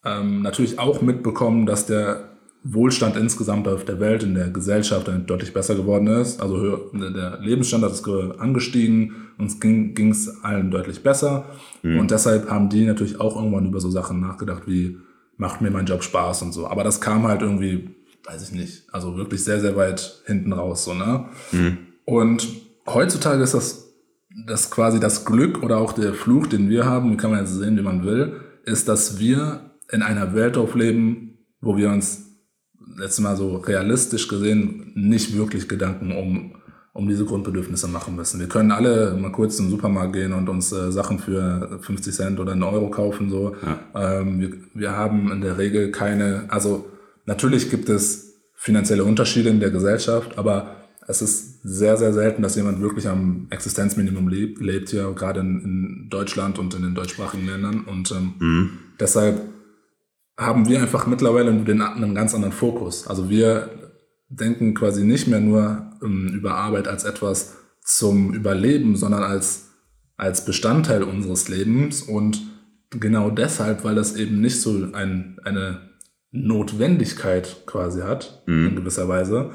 ähm, 0.05 0.43
natürlich 0.43 0.79
auch 0.79 1.01
mitbekommen, 1.03 1.67
dass 1.67 1.87
der 1.87 2.25
Wohlstand 2.65 3.17
insgesamt 3.17 3.69
auf 3.69 3.85
der 3.85 4.01
Welt, 4.01 4.23
in 4.25 4.35
der 4.35 4.51
Gesellschaft 4.51 5.09
deutlich 5.27 5.55
besser 5.55 5.77
geworden 5.77 6.09
ist. 6.09 6.43
Also 6.43 6.59
höher, 6.59 6.81
der 6.93 7.39
Lebensstandard 7.41 7.93
ist 7.93 8.03
ge- 8.03 8.35
angestiegen, 8.39 9.13
uns 9.39 9.61
ging 9.61 10.11
es 10.11 10.43
allen 10.43 10.71
deutlich 10.71 11.03
besser. 11.03 11.47
Und 12.01 12.11
deshalb 12.11 12.51
haben 12.51 12.69
die 12.69 12.85
natürlich 12.85 13.21
auch 13.21 13.37
irgendwann 13.37 13.67
über 13.67 13.81
so 13.81 13.91
Sachen 13.91 14.21
nachgedacht, 14.21 14.65
wie 14.67 14.99
macht 15.37 15.61
mir 15.63 15.71
mein 15.71 15.87
Job 15.87 16.03
Spaß 16.03 16.43
und 16.43 16.53
so. 16.53 16.67
Aber 16.67 16.83
das 16.83 17.01
kam 17.01 17.29
halt 17.29 17.43
irgendwie, 17.43 17.91
weiß 18.29 18.43
ich 18.43 18.53
nicht, 18.53 18.83
also 18.93 19.17
wirklich 19.17 19.43
sehr, 19.43 19.61
sehr 19.61 19.75
weit 19.77 20.23
hinten 20.27 20.53
raus, 20.53 20.85
so, 20.85 20.93
ne? 20.95 21.27
Und 22.05 22.47
heutzutage 22.87 23.43
ist 23.43 23.55
das, 23.55 23.95
das 24.47 24.71
quasi 24.71 25.01
das 25.01 25.25
Glück 25.25 25.63
oder 25.63 25.79
auch 25.79 25.93
der 25.93 26.13
Fluch, 26.13 26.47
den 26.47 26.69
wir 26.69 26.85
haben, 26.85 27.17
kann 27.17 27.31
man 27.31 27.41
jetzt 27.41 27.55
sehen, 27.55 27.77
wie 27.79 27.83
man 27.83 28.05
will, 28.05 28.41
ist, 28.65 28.89
dass 28.89 29.19
wir 29.19 29.73
in 29.91 30.03
einer 30.03 30.35
Welt 30.35 30.59
aufleben, 30.59 31.39
wo 31.61 31.77
wir 31.77 31.91
uns 31.91 32.27
letztes 32.97 33.21
Mal 33.21 33.37
so 33.37 33.57
realistisch 33.57 34.29
gesehen 34.29 34.93
nicht 34.95 35.37
wirklich 35.37 35.69
Gedanken 35.69 36.13
um, 36.13 36.57
um 36.93 37.09
diese 37.09 37.25
Grundbedürfnisse 37.25 37.89
machen 37.89 38.17
müssen. 38.17 38.41
Wir 38.41 38.49
können 38.49 38.73
alle 38.73 39.15
mal 39.15 39.33
kurz 39.33 39.57
zum 39.57 39.71
Supermarkt 39.71 40.13
gehen 40.13 40.33
und 40.35 40.49
uns 40.49 40.73
äh, 40.73 40.93
Sachen 40.93 41.19
für 41.19 41.79
50 41.81 42.15
Cent 42.15 42.41
oder 42.41 42.53
einen 42.53 42.63
Euro 42.63 42.91
kaufen. 42.91 43.31
So. 43.31 43.57
Ähm, 43.95 44.41
wir, 44.41 44.53
wir 44.75 44.93
haben 44.93 45.33
in 45.33 45.41
der 45.41 45.57
Regel 45.57 45.91
keine, 45.91 46.45
also 46.49 46.87
natürlich 47.29 47.71
gibt 47.71 47.89
es 47.89 48.41
finanzielle 48.55 49.05
Unterschiede 49.05 49.51
in 49.51 49.61
der 49.61 49.71
Gesellschaft, 49.71 50.37
aber 50.37 50.77
es 51.07 51.23
ist 51.23 51.63
sehr, 51.63 51.97
sehr 51.97 52.13
selten, 52.13 52.43
dass 52.43 52.57
jemand 52.57 52.81
wirklich 52.81 53.07
am 53.09 53.47
Existenzminimum 53.51 54.29
lebt, 54.29 54.61
lebt 54.61 54.91
hier 54.91 55.13
gerade 55.13 55.41
in, 55.41 55.61
in 55.61 56.07
Deutschland 56.11 56.59
und 56.59 56.75
in 56.75 56.83
den 56.83 56.95
deutschsprachigen 56.95 57.47
Ländern. 57.47 57.85
Und 57.85 58.11
ähm, 58.11 58.35
deshalb 59.01 59.41
haben 60.37 60.69
wir 60.69 60.83
einfach 60.83 61.07
mittlerweile 61.07 61.53
den, 61.53 61.81
einen 61.81 62.15
ganz 62.15 62.35
anderen 62.35 62.53
Fokus. 62.53 63.07
Also 63.07 63.31
wir 63.31 63.71
denken 64.29 64.75
quasi 64.75 65.05
nicht 65.05 65.29
mehr 65.29 65.41
nur 65.41 65.93
ähm, 66.03 66.29
über 66.35 66.57
Arbeit 66.57 66.89
als 66.89 67.05
etwas 67.05 67.57
zum 67.83 68.35
Überleben, 68.35 68.97
sondern 68.97 69.23
als, 69.23 69.71
als 70.17 70.45
Bestandteil 70.45 71.03
unseres 71.03 71.49
Lebens. 71.49 72.03
Und 72.03 72.43
genau 72.91 73.31
deshalb, 73.31 73.83
weil 73.83 73.95
das 73.95 74.15
eben 74.15 74.41
nicht 74.43 74.61
so 74.61 74.89
ein, 74.93 75.39
eine 75.45 75.88
Notwendigkeit 76.31 77.63
quasi 77.67 78.03
hat, 78.03 78.43
in 78.69 78.77
gewisser 78.77 79.09
Weise, 79.09 79.51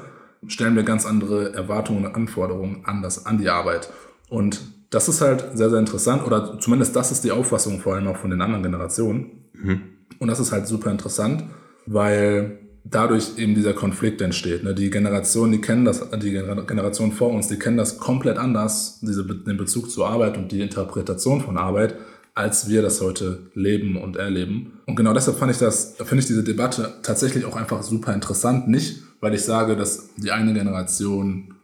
stellen 0.46 0.76
wir 0.76 0.82
ganz 0.82 1.06
andere 1.06 1.54
Erwartungen 1.54 2.04
und 2.04 2.14
Anforderungen 2.14 2.82
an, 2.84 3.02
das, 3.02 3.26
an 3.26 3.38
die 3.38 3.48
Arbeit. 3.48 3.90
Und 4.28 4.60
das 4.90 5.08
ist 5.08 5.20
halt 5.20 5.44
sehr, 5.54 5.70
sehr 5.70 5.78
interessant, 5.78 6.26
oder 6.26 6.58
zumindest 6.58 6.94
das 6.96 7.12
ist 7.12 7.24
die 7.24 7.32
Auffassung 7.32 7.80
vor 7.80 7.94
allem 7.94 8.06
auch 8.08 8.16
von 8.16 8.30
den 8.30 8.40
anderen 8.40 8.62
Generationen. 8.62 9.44
Und 10.18 10.28
das 10.28 10.40
ist 10.40 10.52
halt 10.52 10.66
super 10.66 10.90
interessant, 10.90 11.44
weil 11.86 12.58
dadurch 12.84 13.38
eben 13.38 13.54
dieser 13.54 13.72
Konflikt 13.72 14.20
entsteht. 14.20 14.62
Ne? 14.62 14.74
Die 14.74 14.90
Generation, 14.90 15.50
die 15.50 15.60
kennen 15.60 15.84
das, 15.84 16.08
die 16.10 16.32
Generation 16.32 17.12
vor 17.12 17.30
uns, 17.30 17.48
die 17.48 17.58
kennen 17.58 17.78
das 17.78 17.98
komplett 17.98 18.36
anders, 18.36 19.00
diese, 19.00 19.24
den 19.24 19.56
Bezug 19.56 19.90
zur 19.90 20.08
Arbeit 20.08 20.36
und 20.36 20.52
die 20.52 20.60
Interpretation 20.60 21.40
von 21.40 21.56
Arbeit, 21.56 21.96
als 22.34 22.68
wir 22.68 22.82
das 22.82 23.00
heute 23.00 23.50
leben 23.54 23.96
und 23.96 24.16
erleben. 24.16 24.80
Und 24.86 24.96
genau 24.96 25.12
deshalb 25.14 25.38
fand 25.38 25.52
ich 25.52 25.58
das, 25.58 25.94
finde 25.96 26.18
ich 26.18 26.26
diese 26.26 26.42
Debatte 26.42 26.94
tatsächlich 27.02 27.44
auch 27.44 27.56
einfach 27.56 27.82
super 27.82 28.12
interessant. 28.12 28.68
Nicht, 28.68 29.02
weil 29.20 29.34
ich 29.34 29.42
sage, 29.42 29.76
dass 29.76 30.14
die 30.16 30.32
eine 30.32 30.52
Generation 30.52 31.54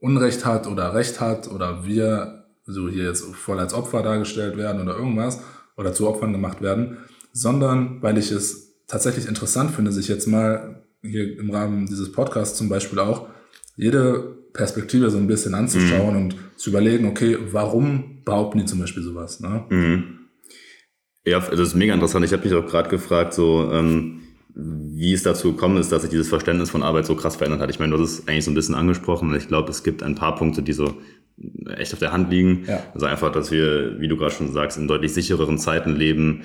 Unrecht 0.00 0.44
hat 0.44 0.66
oder 0.66 0.94
Recht 0.94 1.20
hat 1.20 1.50
oder 1.50 1.86
wir 1.86 2.44
so 2.66 2.88
hier 2.88 3.04
jetzt 3.04 3.24
voll 3.34 3.58
als 3.58 3.74
Opfer 3.74 4.02
dargestellt 4.02 4.56
werden 4.56 4.82
oder 4.82 4.96
irgendwas 4.96 5.40
oder 5.76 5.92
zu 5.92 6.08
Opfern 6.08 6.32
gemacht 6.32 6.62
werden, 6.62 6.98
sondern 7.32 8.00
weil 8.02 8.16
ich 8.16 8.30
es 8.30 8.74
tatsächlich 8.86 9.26
interessant 9.28 9.70
finde, 9.70 9.92
sich 9.92 10.08
jetzt 10.08 10.26
mal 10.26 10.82
hier 11.02 11.38
im 11.38 11.50
Rahmen 11.50 11.86
dieses 11.86 12.12
Podcasts 12.12 12.56
zum 12.56 12.68
Beispiel 12.68 12.98
auch 12.98 13.28
jede 13.76 14.33
Perspektive 14.54 15.10
so 15.10 15.18
ein 15.18 15.26
bisschen 15.26 15.52
anzuschauen 15.52 16.16
und 16.16 16.36
zu 16.56 16.70
überlegen, 16.70 17.06
okay, 17.06 17.36
warum 17.50 18.22
behaupten 18.24 18.60
die 18.60 18.64
zum 18.64 18.78
Beispiel 18.78 19.02
sowas? 19.02 19.40
Ne? 19.40 19.64
Ja, 21.26 21.38
also 21.38 21.50
das 21.50 21.68
ist 21.68 21.74
mega 21.74 21.92
interessant. 21.92 22.24
Ich 22.24 22.32
habe 22.32 22.44
mich 22.44 22.54
auch 22.54 22.66
gerade 22.66 22.88
gefragt, 22.88 23.34
so 23.34 23.70
ähm, 23.72 24.22
wie 24.54 25.12
es 25.12 25.24
dazu 25.24 25.52
gekommen 25.52 25.76
ist, 25.76 25.90
dass 25.90 26.02
sich 26.02 26.10
dieses 26.10 26.28
Verständnis 26.28 26.70
von 26.70 26.84
Arbeit 26.84 27.04
so 27.04 27.16
krass 27.16 27.34
verändert 27.34 27.60
hat. 27.60 27.70
Ich 27.70 27.80
meine, 27.80 27.96
du 27.96 28.02
hast 28.02 28.10
es 28.20 28.28
eigentlich 28.28 28.44
so 28.44 28.52
ein 28.52 28.54
bisschen 28.54 28.76
angesprochen. 28.76 29.34
Ich 29.34 29.48
glaube, 29.48 29.70
es 29.70 29.82
gibt 29.82 30.04
ein 30.04 30.14
paar 30.14 30.36
Punkte, 30.36 30.62
die 30.62 30.72
so 30.72 30.96
echt 31.76 31.92
auf 31.92 31.98
der 31.98 32.12
Hand 32.12 32.30
liegen. 32.30 32.64
Ja. 32.68 32.80
Also 32.94 33.06
einfach, 33.06 33.32
dass 33.32 33.50
wir, 33.50 34.00
wie 34.00 34.06
du 34.06 34.16
gerade 34.16 34.32
schon 34.32 34.52
sagst, 34.52 34.78
in 34.78 34.86
deutlich 34.86 35.12
sichereren 35.12 35.58
Zeiten 35.58 35.96
leben, 35.96 36.42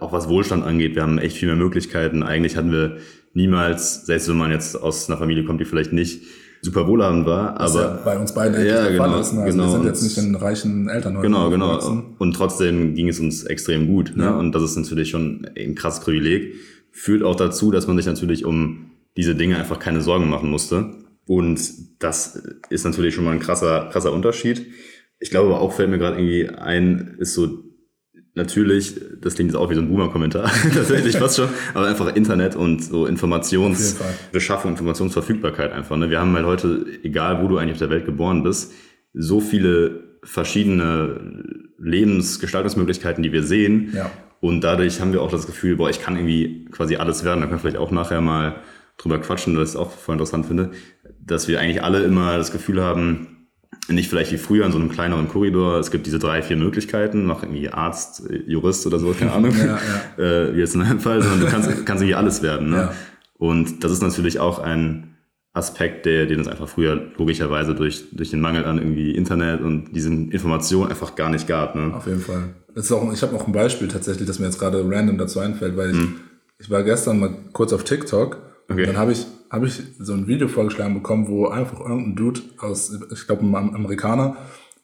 auch 0.00 0.12
was 0.12 0.30
Wohlstand 0.30 0.64
angeht. 0.64 0.94
Wir 0.94 1.02
haben 1.02 1.18
echt 1.18 1.36
viel 1.36 1.48
mehr 1.48 1.56
Möglichkeiten. 1.56 2.22
Eigentlich 2.22 2.56
hatten 2.56 2.72
wir 2.72 2.96
niemals, 3.34 4.06
selbst 4.06 4.28
wenn 4.30 4.38
man 4.38 4.50
jetzt 4.50 4.76
aus 4.76 5.10
einer 5.10 5.18
Familie 5.18 5.44
kommt, 5.44 5.60
die 5.60 5.66
vielleicht 5.66 5.92
nicht 5.92 6.22
super 6.62 6.86
wohlhabend 6.86 7.26
war, 7.26 7.58
Was 7.58 7.74
aber 7.74 7.84
ja 7.84 8.00
bei 8.04 8.18
uns 8.18 8.34
beiden 8.34 8.64
ja, 8.64 8.82
der 8.82 8.92
genau, 8.92 9.04
Fall 9.04 9.20
ist. 9.20 9.32
Ne? 9.32 9.42
Also 9.42 9.56
genau. 9.56 9.66
wir 9.68 9.72
sind 9.72 9.84
jetzt 9.86 10.02
nicht 10.02 10.18
in 10.18 10.34
reichen 10.34 10.88
Elternhäusern. 10.88 11.32
Genau, 11.32 11.50
genau. 11.50 12.04
Und 12.18 12.32
trotzdem 12.34 12.94
ging 12.94 13.08
es 13.08 13.18
uns 13.20 13.44
extrem 13.44 13.86
gut. 13.86 14.12
Ne? 14.14 14.24
Ja. 14.24 14.38
Und 14.38 14.52
das 14.52 14.62
ist 14.62 14.76
natürlich 14.76 15.10
schon 15.10 15.48
ein 15.56 15.74
krasses 15.74 16.04
Privileg. 16.04 16.54
Führt 16.92 17.22
auch 17.22 17.36
dazu, 17.36 17.70
dass 17.70 17.86
man 17.86 17.96
sich 17.96 18.06
natürlich 18.06 18.44
um 18.44 18.90
diese 19.16 19.34
Dinge 19.34 19.58
einfach 19.58 19.78
keine 19.78 20.02
Sorgen 20.02 20.28
machen 20.28 20.50
musste. 20.50 20.90
Und 21.26 21.60
das 22.02 22.42
ist 22.68 22.84
natürlich 22.84 23.14
schon 23.14 23.24
mal 23.24 23.32
ein 23.32 23.40
krasser, 23.40 23.88
krasser 23.90 24.12
Unterschied. 24.12 24.66
Ich 25.18 25.30
glaube 25.30 25.48
aber 25.48 25.60
auch 25.60 25.72
fällt 25.72 25.90
mir 25.90 25.98
gerade 25.98 26.16
irgendwie 26.18 26.48
ein, 26.48 27.16
ist 27.18 27.34
so 27.34 27.69
natürlich, 28.34 29.00
das 29.20 29.34
klingt 29.34 29.50
jetzt 29.50 29.58
auch 29.58 29.70
wie 29.70 29.74
so 29.74 29.80
ein 29.80 29.88
Boomer-Kommentar, 29.88 30.50
tatsächlich 30.74 31.16
fast 31.16 31.36
schon, 31.36 31.48
aber 31.74 31.86
einfach 31.86 32.14
Internet 32.14 32.56
und 32.56 32.82
so 32.84 33.06
Informationsbeschaffung, 33.06 34.72
Informationsverfügbarkeit 34.72 35.72
einfach. 35.72 35.96
Ne? 35.96 36.10
Wir 36.10 36.20
haben 36.20 36.34
halt 36.34 36.46
heute, 36.46 36.86
egal 37.02 37.42
wo 37.42 37.48
du 37.48 37.58
eigentlich 37.58 37.72
auf 37.72 37.78
der 37.78 37.90
Welt 37.90 38.06
geboren 38.06 38.42
bist, 38.42 38.72
so 39.12 39.40
viele 39.40 40.18
verschiedene 40.22 41.44
Lebensgestaltungsmöglichkeiten, 41.78 43.22
die 43.22 43.32
wir 43.32 43.42
sehen. 43.42 43.92
Ja. 43.94 44.10
Und 44.40 44.62
dadurch 44.62 45.00
haben 45.00 45.12
wir 45.12 45.22
auch 45.22 45.30
das 45.30 45.46
Gefühl, 45.46 45.76
boah, 45.76 45.90
ich 45.90 46.00
kann 46.00 46.16
irgendwie 46.16 46.66
quasi 46.70 46.96
alles 46.96 47.24
werden. 47.24 47.40
Da 47.40 47.46
können 47.46 47.58
wir 47.58 47.60
vielleicht 47.60 47.76
auch 47.76 47.90
nachher 47.90 48.20
mal 48.20 48.56
drüber 48.96 49.18
quatschen, 49.18 49.56
weil 49.56 49.64
ich 49.64 49.70
es 49.70 49.76
auch 49.76 49.90
voll 49.90 50.14
interessant 50.14 50.46
finde, 50.46 50.70
dass 51.24 51.48
wir 51.48 51.60
eigentlich 51.60 51.82
alle 51.82 52.02
immer 52.02 52.36
das 52.36 52.52
Gefühl 52.52 52.82
haben, 52.82 53.39
nicht 53.88 54.08
vielleicht 54.08 54.32
wie 54.32 54.38
früher 54.38 54.66
in 54.66 54.72
so 54.72 54.78
einem 54.78 54.90
kleineren 54.90 55.28
Korridor, 55.28 55.78
es 55.78 55.90
gibt 55.90 56.06
diese 56.06 56.18
drei, 56.18 56.42
vier 56.42 56.56
Möglichkeiten, 56.56 57.24
mach 57.24 57.42
irgendwie 57.42 57.68
Arzt, 57.68 58.22
Jurist 58.46 58.86
oder 58.86 58.98
so, 58.98 59.12
keine 59.12 59.32
Ahnung, 59.34 59.52
ja, 59.56 59.78
ja. 60.18 60.24
Äh, 60.24 60.54
wie 60.54 60.60
jetzt 60.60 60.74
in 60.74 60.80
deinem 60.80 61.00
Fall, 61.00 61.22
sondern 61.22 61.40
du 61.40 61.46
kannst, 61.46 61.68
kannst 61.86 62.02
irgendwie 62.02 62.14
alles 62.14 62.42
werden. 62.42 62.70
Ne? 62.70 62.76
Ja. 62.76 62.94
Und 63.38 63.84
das 63.84 63.92
ist 63.92 64.02
natürlich 64.02 64.38
auch 64.38 64.58
ein 64.58 65.16
Aspekt, 65.52 66.06
der, 66.06 66.26
den 66.26 66.40
es 66.40 66.48
einfach 66.48 66.68
früher 66.68 67.10
logischerweise 67.16 67.74
durch, 67.74 68.04
durch 68.12 68.30
den 68.30 68.40
Mangel 68.40 68.64
an 68.64 68.78
irgendwie 68.78 69.12
Internet 69.12 69.60
und 69.62 69.92
diesen 69.92 70.30
Informationen 70.30 70.90
einfach 70.90 71.16
gar 71.16 71.30
nicht 71.30 71.48
gab. 71.48 71.74
Ne? 71.74 71.92
Auf 71.94 72.06
jeden 72.06 72.20
Fall. 72.20 72.54
Das 72.74 72.84
ist 72.84 72.92
auch, 72.92 73.12
ich 73.12 73.22
habe 73.22 73.34
auch 73.34 73.46
ein 73.46 73.52
Beispiel 73.52 73.88
tatsächlich, 73.88 74.28
das 74.28 74.38
mir 74.38 74.46
jetzt 74.46 74.60
gerade 74.60 74.84
random 74.88 75.18
dazu 75.18 75.40
einfällt, 75.40 75.76
weil 75.76 75.90
ich, 75.90 75.96
hm. 75.96 76.20
ich 76.58 76.70
war 76.70 76.84
gestern 76.84 77.18
mal 77.18 77.34
kurz 77.52 77.72
auf 77.72 77.82
TikTok 77.82 78.38
okay. 78.68 78.80
und 78.82 78.86
dann 78.86 78.96
habe 78.96 79.10
ich 79.10 79.26
habe 79.50 79.66
ich 79.66 79.82
so 79.98 80.12
ein 80.12 80.26
Video 80.26 80.48
vorgeschlagen 80.48 80.94
bekommen, 80.94 81.28
wo 81.28 81.48
einfach 81.48 81.80
irgendein 81.80 82.16
Dude 82.16 82.40
aus, 82.58 82.92
ich 83.12 83.26
glaube 83.26 83.44
ein 83.44 83.74
Amerikaner, 83.74 84.36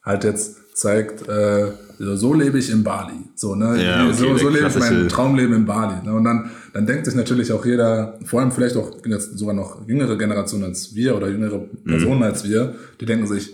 halt 0.03 0.25
jetzt 0.25 0.77
zeigt, 0.77 1.27
äh, 1.29 1.73
so 1.99 2.35
lebe 2.35 2.59
ich 2.59 2.71
in 2.71 2.85
Bali. 2.85 3.15
So, 3.35 3.55
ne? 3.55 3.83
Ja, 3.83 4.05
okay, 4.05 4.15
so, 4.15 4.37
so 4.37 4.49
lebe 4.49 4.69
ich 4.69 4.79
mein 4.79 5.09
Traumleben 5.09 5.55
in 5.55 5.65
Bali. 5.65 6.05
Ne? 6.05 6.13
Und 6.13 6.25
dann, 6.25 6.51
dann 6.75 6.87
denkt 6.87 7.07
sich 7.07 7.15
natürlich 7.15 7.53
auch 7.53 7.65
jeder, 7.65 8.19
vor 8.25 8.41
allem 8.41 8.53
vielleicht 8.53 8.77
auch 8.77 8.93
jetzt 9.07 9.39
sogar 9.39 9.55
noch 9.55 9.87
jüngere 9.89 10.19
Generationen 10.19 10.65
als 10.65 10.95
wir 10.95 11.17
oder 11.17 11.29
jüngere 11.29 11.59
mhm. 11.59 11.85
Personen 11.85 12.19
mhm. 12.19 12.25
als 12.25 12.45
wir, 12.45 12.75
die 13.01 13.07
denken 13.07 13.27
sich, 13.27 13.53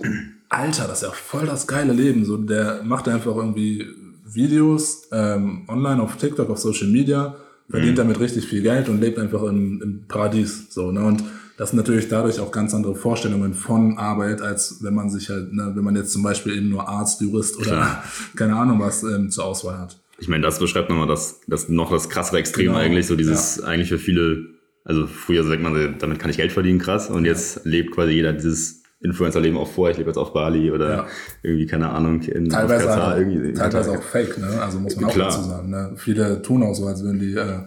Alter, 0.48 0.88
das 0.88 1.02
ist 1.02 1.08
ja 1.08 1.12
voll 1.12 1.46
das 1.46 1.66
geile 1.66 1.92
Leben. 1.92 2.24
So, 2.24 2.36
der 2.36 2.82
macht 2.82 3.08
einfach 3.08 3.36
irgendwie 3.36 3.86
Videos 4.26 5.08
ähm, 5.12 5.62
online 5.68 6.02
auf 6.02 6.16
TikTok, 6.16 6.50
auf 6.50 6.58
Social 6.58 6.88
Media 6.88 7.36
verdient 7.72 7.94
mhm. 7.94 8.02
damit 8.02 8.20
richtig 8.20 8.46
viel 8.46 8.62
Geld 8.62 8.88
und 8.88 9.00
lebt 9.00 9.18
einfach 9.18 9.42
im, 9.42 9.82
im 9.82 10.04
Paradies. 10.06 10.66
So, 10.70 10.92
ne? 10.92 11.02
Und 11.02 11.24
das 11.56 11.70
sind 11.70 11.78
natürlich 11.78 12.08
dadurch 12.08 12.38
auch 12.38 12.52
ganz 12.52 12.74
andere 12.74 12.94
Vorstellungen 12.94 13.54
von 13.54 13.98
Arbeit, 13.98 14.40
als 14.40 14.82
wenn 14.82 14.94
man 14.94 15.10
sich 15.10 15.28
halt, 15.28 15.52
ne, 15.52 15.72
wenn 15.74 15.84
man 15.84 15.96
jetzt 15.96 16.12
zum 16.12 16.22
Beispiel 16.22 16.56
eben 16.56 16.68
nur 16.68 16.88
Arzt, 16.88 17.20
Jurist 17.20 17.56
oder 17.56 17.66
Klar. 17.66 18.04
keine 18.36 18.56
Ahnung 18.56 18.80
was 18.80 19.02
ähm, 19.02 19.30
zur 19.30 19.44
Auswahl 19.44 19.78
hat. 19.78 19.98
Ich 20.18 20.28
meine, 20.28 20.42
das 20.42 20.58
beschreibt 20.58 20.88
nochmal 20.88 21.08
das, 21.08 21.40
das 21.46 21.68
noch 21.68 21.90
das 21.90 22.08
krassere 22.08 22.38
Extrem 22.38 22.66
genau. 22.66 22.78
eigentlich, 22.78 23.06
so 23.06 23.16
dieses 23.16 23.56
ja. 23.56 23.64
eigentlich 23.64 23.88
für 23.88 23.98
viele, 23.98 24.46
also 24.84 25.06
früher 25.06 25.44
sagt 25.44 25.62
man, 25.62 25.96
damit 25.98 26.18
kann 26.18 26.30
ich 26.30 26.36
Geld 26.36 26.52
verdienen, 26.52 26.78
krass, 26.78 27.10
und 27.10 27.24
jetzt 27.24 27.64
lebt 27.64 27.92
quasi 27.92 28.12
jeder 28.12 28.32
dieses 28.32 28.81
Influencer-Leben 29.02 29.56
auch 29.56 29.68
vor. 29.68 29.90
Ich 29.90 29.98
lebe 29.98 30.10
jetzt 30.10 30.16
auf 30.16 30.32
Bali 30.32 30.70
oder 30.70 30.90
ja. 30.90 31.06
irgendwie, 31.42 31.66
keine 31.66 31.90
Ahnung, 31.90 32.22
in 32.22 32.48
teilweise 32.48 32.86
Katar. 32.86 33.18
Irgendwie, 33.18 33.52
teilweise 33.52 33.92
auch 33.92 34.02
fake, 34.02 34.38
ne? 34.38 34.62
Also 34.62 34.78
muss 34.78 34.96
man 34.96 35.10
Klar. 35.10 35.28
auch 35.28 35.32
dazu 35.32 35.48
sagen. 35.48 35.70
Ne? 35.70 35.92
Viele 35.96 36.42
tun 36.42 36.62
auch 36.62 36.74
so, 36.74 36.86
als 36.86 37.02
würden 37.02 37.18
die 37.18 37.34
äh, 37.34 37.60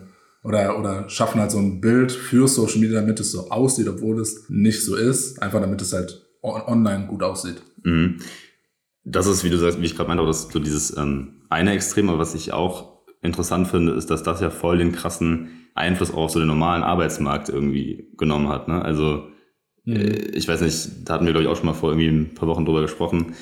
oder, 0.43 0.79
oder 0.79 1.09
schaffen 1.09 1.41
halt 1.41 1.51
so 1.51 1.57
ein 1.57 1.81
Bild 1.81 2.11
für 2.11 2.47
Social 2.47 2.79
Media, 2.79 3.01
damit 3.01 3.19
es 3.19 3.31
so 3.31 3.49
aussieht, 3.49 3.87
obwohl 3.87 4.19
es 4.19 4.45
nicht 4.47 4.85
so 4.85 4.95
ist. 4.95 5.41
Einfach 5.41 5.59
damit 5.59 5.81
es 5.81 5.91
halt 5.91 6.21
online 6.43 7.07
gut 7.07 7.23
aussieht. 7.23 7.61
Mhm. 7.83 8.19
Das 9.03 9.27
ist, 9.27 9.43
wie 9.43 9.49
du 9.49 9.57
sagst, 9.57 9.81
wie 9.81 9.85
ich 9.85 9.95
gerade 9.95 10.07
meinte, 10.07 10.25
das 10.25 10.49
so 10.49 10.59
dieses 10.59 10.95
ähm, 10.95 11.41
eine 11.49 11.73
Extrem, 11.73 12.09
aber 12.09 12.19
was 12.19 12.35
ich 12.35 12.53
auch 12.53 12.95
interessant 13.21 13.67
finde, 13.67 13.93
ist, 13.93 14.09
dass 14.09 14.23
das 14.23 14.39
ja 14.39 14.49
voll 14.49 14.77
den 14.77 14.91
krassen 14.91 15.49
Einfluss 15.73 16.13
auf 16.13 16.31
so 16.31 16.39
den 16.39 16.47
normalen 16.47 16.83
Arbeitsmarkt 16.83 17.49
irgendwie 17.49 18.07
genommen 18.17 18.49
hat. 18.49 18.67
Ne? 18.67 18.81
Also 18.83 19.27
Mhm. 19.85 20.17
Ich 20.33 20.47
weiß 20.47 20.61
nicht, 20.61 21.07
da 21.07 21.13
hatten 21.13 21.25
wir, 21.25 21.33
glaube 21.33 21.43
ich, 21.43 21.49
auch 21.49 21.55
schon 21.55 21.67
mal 21.67 21.73
vor 21.73 21.91
irgendwie 21.91 22.07
ein 22.07 22.33
paar 22.33 22.47
Wochen 22.47 22.65
drüber 22.65 22.81
gesprochen, 22.81 23.35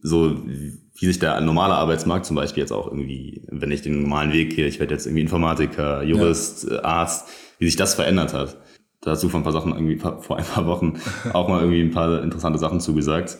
so 0.00 0.42
wie 0.46 1.06
sich 1.06 1.18
der 1.18 1.40
normale 1.40 1.74
Arbeitsmarkt 1.74 2.26
zum 2.26 2.36
Beispiel 2.36 2.62
jetzt 2.62 2.72
auch 2.72 2.86
irgendwie, 2.86 3.44
wenn 3.50 3.70
ich 3.70 3.82
den 3.82 4.02
normalen 4.02 4.32
Weg 4.32 4.54
gehe, 4.54 4.66
ich 4.66 4.80
werde 4.80 4.94
jetzt 4.94 5.06
irgendwie 5.06 5.22
Informatiker, 5.22 6.02
Jurist, 6.02 6.68
ja. 6.70 6.84
Arzt, 6.84 7.28
wie 7.58 7.66
sich 7.66 7.76
das 7.76 7.94
verändert 7.94 8.32
hat. 8.32 8.56
Da 9.00 9.12
hast 9.12 9.22
du 9.22 9.28
vor 9.28 9.40
ein 9.40 9.44
paar 9.44 9.52
Sachen 9.52 9.72
irgendwie 9.72 9.96
vor 9.96 10.38
ein 10.38 10.44
paar 10.44 10.66
Wochen 10.66 10.94
auch 11.32 11.48
mal 11.48 11.60
irgendwie 11.60 11.82
ein 11.82 11.90
paar 11.90 12.22
interessante 12.22 12.58
Sachen 12.58 12.80
zugesagt, 12.80 13.38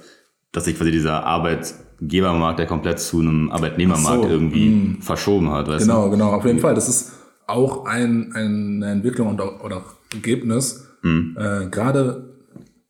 dass 0.52 0.64
sich 0.64 0.76
quasi 0.76 0.90
dieser 0.90 1.24
Arbeitgebermarkt, 1.24 2.58
der 2.58 2.66
komplett 2.66 3.00
zu 3.00 3.20
einem 3.20 3.50
Arbeitnehmermarkt 3.50 4.24
so, 4.24 4.28
irgendwie 4.28 4.68
mh. 4.68 4.96
verschoben 5.00 5.50
hat. 5.50 5.68
Weißt 5.68 5.86
genau, 5.86 6.06
du? 6.06 6.12
genau, 6.12 6.32
auf 6.32 6.44
jeden 6.44 6.60
Fall. 6.60 6.74
Das 6.74 6.88
ist 6.88 7.12
auch 7.46 7.86
ein, 7.86 8.32
eine 8.34 8.90
Entwicklung 8.90 9.28
und 9.28 9.40
auch, 9.40 9.64
oder 9.64 9.82
Ergebnis. 10.12 10.88
Mhm. 11.02 11.36
Äh, 11.38 11.66
Gerade 11.70 12.27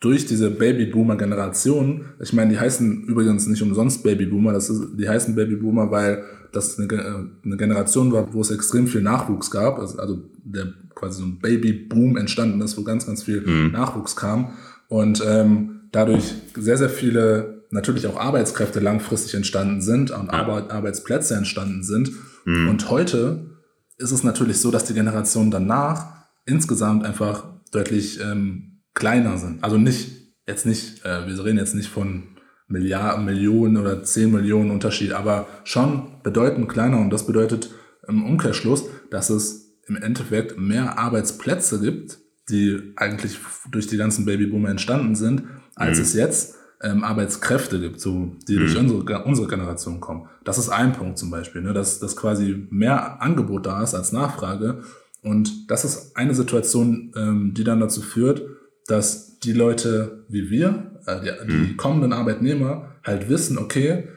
durch 0.00 0.26
diese 0.26 0.50
Babyboomer-Generation, 0.50 2.04
ich 2.20 2.32
meine, 2.32 2.52
die 2.52 2.58
heißen 2.58 3.04
übrigens 3.04 3.46
nicht 3.46 3.62
umsonst 3.62 4.04
Babyboomer, 4.04 4.52
das 4.52 4.70
ist, 4.70 4.96
die 4.96 5.08
heißen 5.08 5.34
Babyboomer, 5.34 5.90
weil 5.90 6.22
das 6.52 6.78
eine, 6.78 7.30
eine 7.44 7.56
Generation 7.56 8.12
war, 8.12 8.32
wo 8.32 8.40
es 8.40 8.50
extrem 8.50 8.86
viel 8.86 9.02
Nachwuchs 9.02 9.50
gab, 9.50 9.78
also, 9.78 9.98
also 9.98 10.30
der 10.44 10.72
quasi 10.94 11.20
so 11.20 11.26
ein 11.26 11.38
Babyboom 11.40 12.16
entstanden 12.16 12.60
ist, 12.60 12.78
wo 12.78 12.84
ganz, 12.84 13.06
ganz 13.06 13.24
viel 13.24 13.40
mhm. 13.40 13.72
Nachwuchs 13.72 14.16
kam 14.16 14.52
und 14.88 15.22
ähm, 15.26 15.80
dadurch 15.92 16.34
sehr, 16.56 16.78
sehr 16.78 16.90
viele 16.90 17.64
natürlich 17.70 18.06
auch 18.06 18.18
Arbeitskräfte 18.18 18.80
langfristig 18.80 19.34
entstanden 19.34 19.82
sind 19.82 20.10
und 20.10 20.32
ja. 20.32 20.68
Arbeitsplätze 20.68 21.34
entstanden 21.34 21.82
sind. 21.82 22.12
Mhm. 22.44 22.68
Und 22.68 22.90
heute 22.90 23.50
ist 23.98 24.12
es 24.12 24.22
natürlich 24.22 24.60
so, 24.60 24.70
dass 24.70 24.84
die 24.84 24.94
Generation 24.94 25.50
danach 25.50 26.26
insgesamt 26.46 27.04
einfach 27.04 27.44
deutlich 27.72 28.20
ähm, 28.20 28.77
kleiner 28.94 29.38
sind. 29.38 29.62
Also 29.62 29.78
nicht, 29.78 30.32
jetzt 30.46 30.66
nicht, 30.66 31.04
äh, 31.04 31.26
wir 31.26 31.44
reden 31.44 31.58
jetzt 31.58 31.74
nicht 31.74 31.88
von 31.88 32.24
Milliarden, 32.68 33.24
Millionen 33.24 33.76
oder 33.76 34.02
10 34.02 34.30
Millionen 34.30 34.70
Unterschied, 34.70 35.12
aber 35.12 35.46
schon 35.64 36.20
bedeutend 36.22 36.68
kleiner 36.68 36.98
und 36.98 37.10
das 37.10 37.26
bedeutet 37.26 37.70
im 38.06 38.24
Umkehrschluss, 38.24 38.84
dass 39.10 39.30
es 39.30 39.78
im 39.86 39.96
Endeffekt 39.96 40.58
mehr 40.58 40.98
Arbeitsplätze 40.98 41.80
gibt, 41.80 42.18
die 42.50 42.92
eigentlich 42.96 43.38
durch 43.70 43.86
die 43.86 43.96
ganzen 43.96 44.24
Babyboomer 44.24 44.68
entstanden 44.68 45.14
sind, 45.14 45.44
als 45.74 45.98
mhm. 45.98 46.04
es 46.04 46.14
jetzt 46.14 46.54
ähm, 46.82 47.04
Arbeitskräfte 47.04 47.80
gibt, 47.80 48.00
so, 48.00 48.36
die 48.46 48.56
mhm. 48.56 48.60
durch 48.60 48.76
unsere, 48.76 49.24
unsere 49.24 49.48
Generation 49.48 50.00
kommen. 50.00 50.28
Das 50.44 50.58
ist 50.58 50.68
ein 50.68 50.92
Punkt 50.92 51.18
zum 51.18 51.30
Beispiel, 51.30 51.62
ne, 51.62 51.72
dass, 51.72 52.00
dass 52.00 52.16
quasi 52.16 52.66
mehr 52.70 53.20
Angebot 53.20 53.66
da 53.66 53.82
ist 53.82 53.94
als 53.94 54.12
Nachfrage. 54.12 54.82
Und 55.22 55.70
das 55.70 55.84
ist 55.84 56.16
eine 56.16 56.34
Situation, 56.34 57.12
ähm, 57.16 57.54
die 57.54 57.64
dann 57.64 57.80
dazu 57.80 58.00
führt, 58.02 58.42
dass 58.88 59.38
die 59.38 59.52
Leute 59.52 60.24
wie 60.28 60.50
wir, 60.50 60.98
äh, 61.06 61.20
die, 61.20 61.46
die 61.46 61.54
mhm. 61.54 61.76
kommenden 61.76 62.12
Arbeitnehmer, 62.12 62.96
halt 63.04 63.28
wissen, 63.28 63.58
okay, 63.58 64.08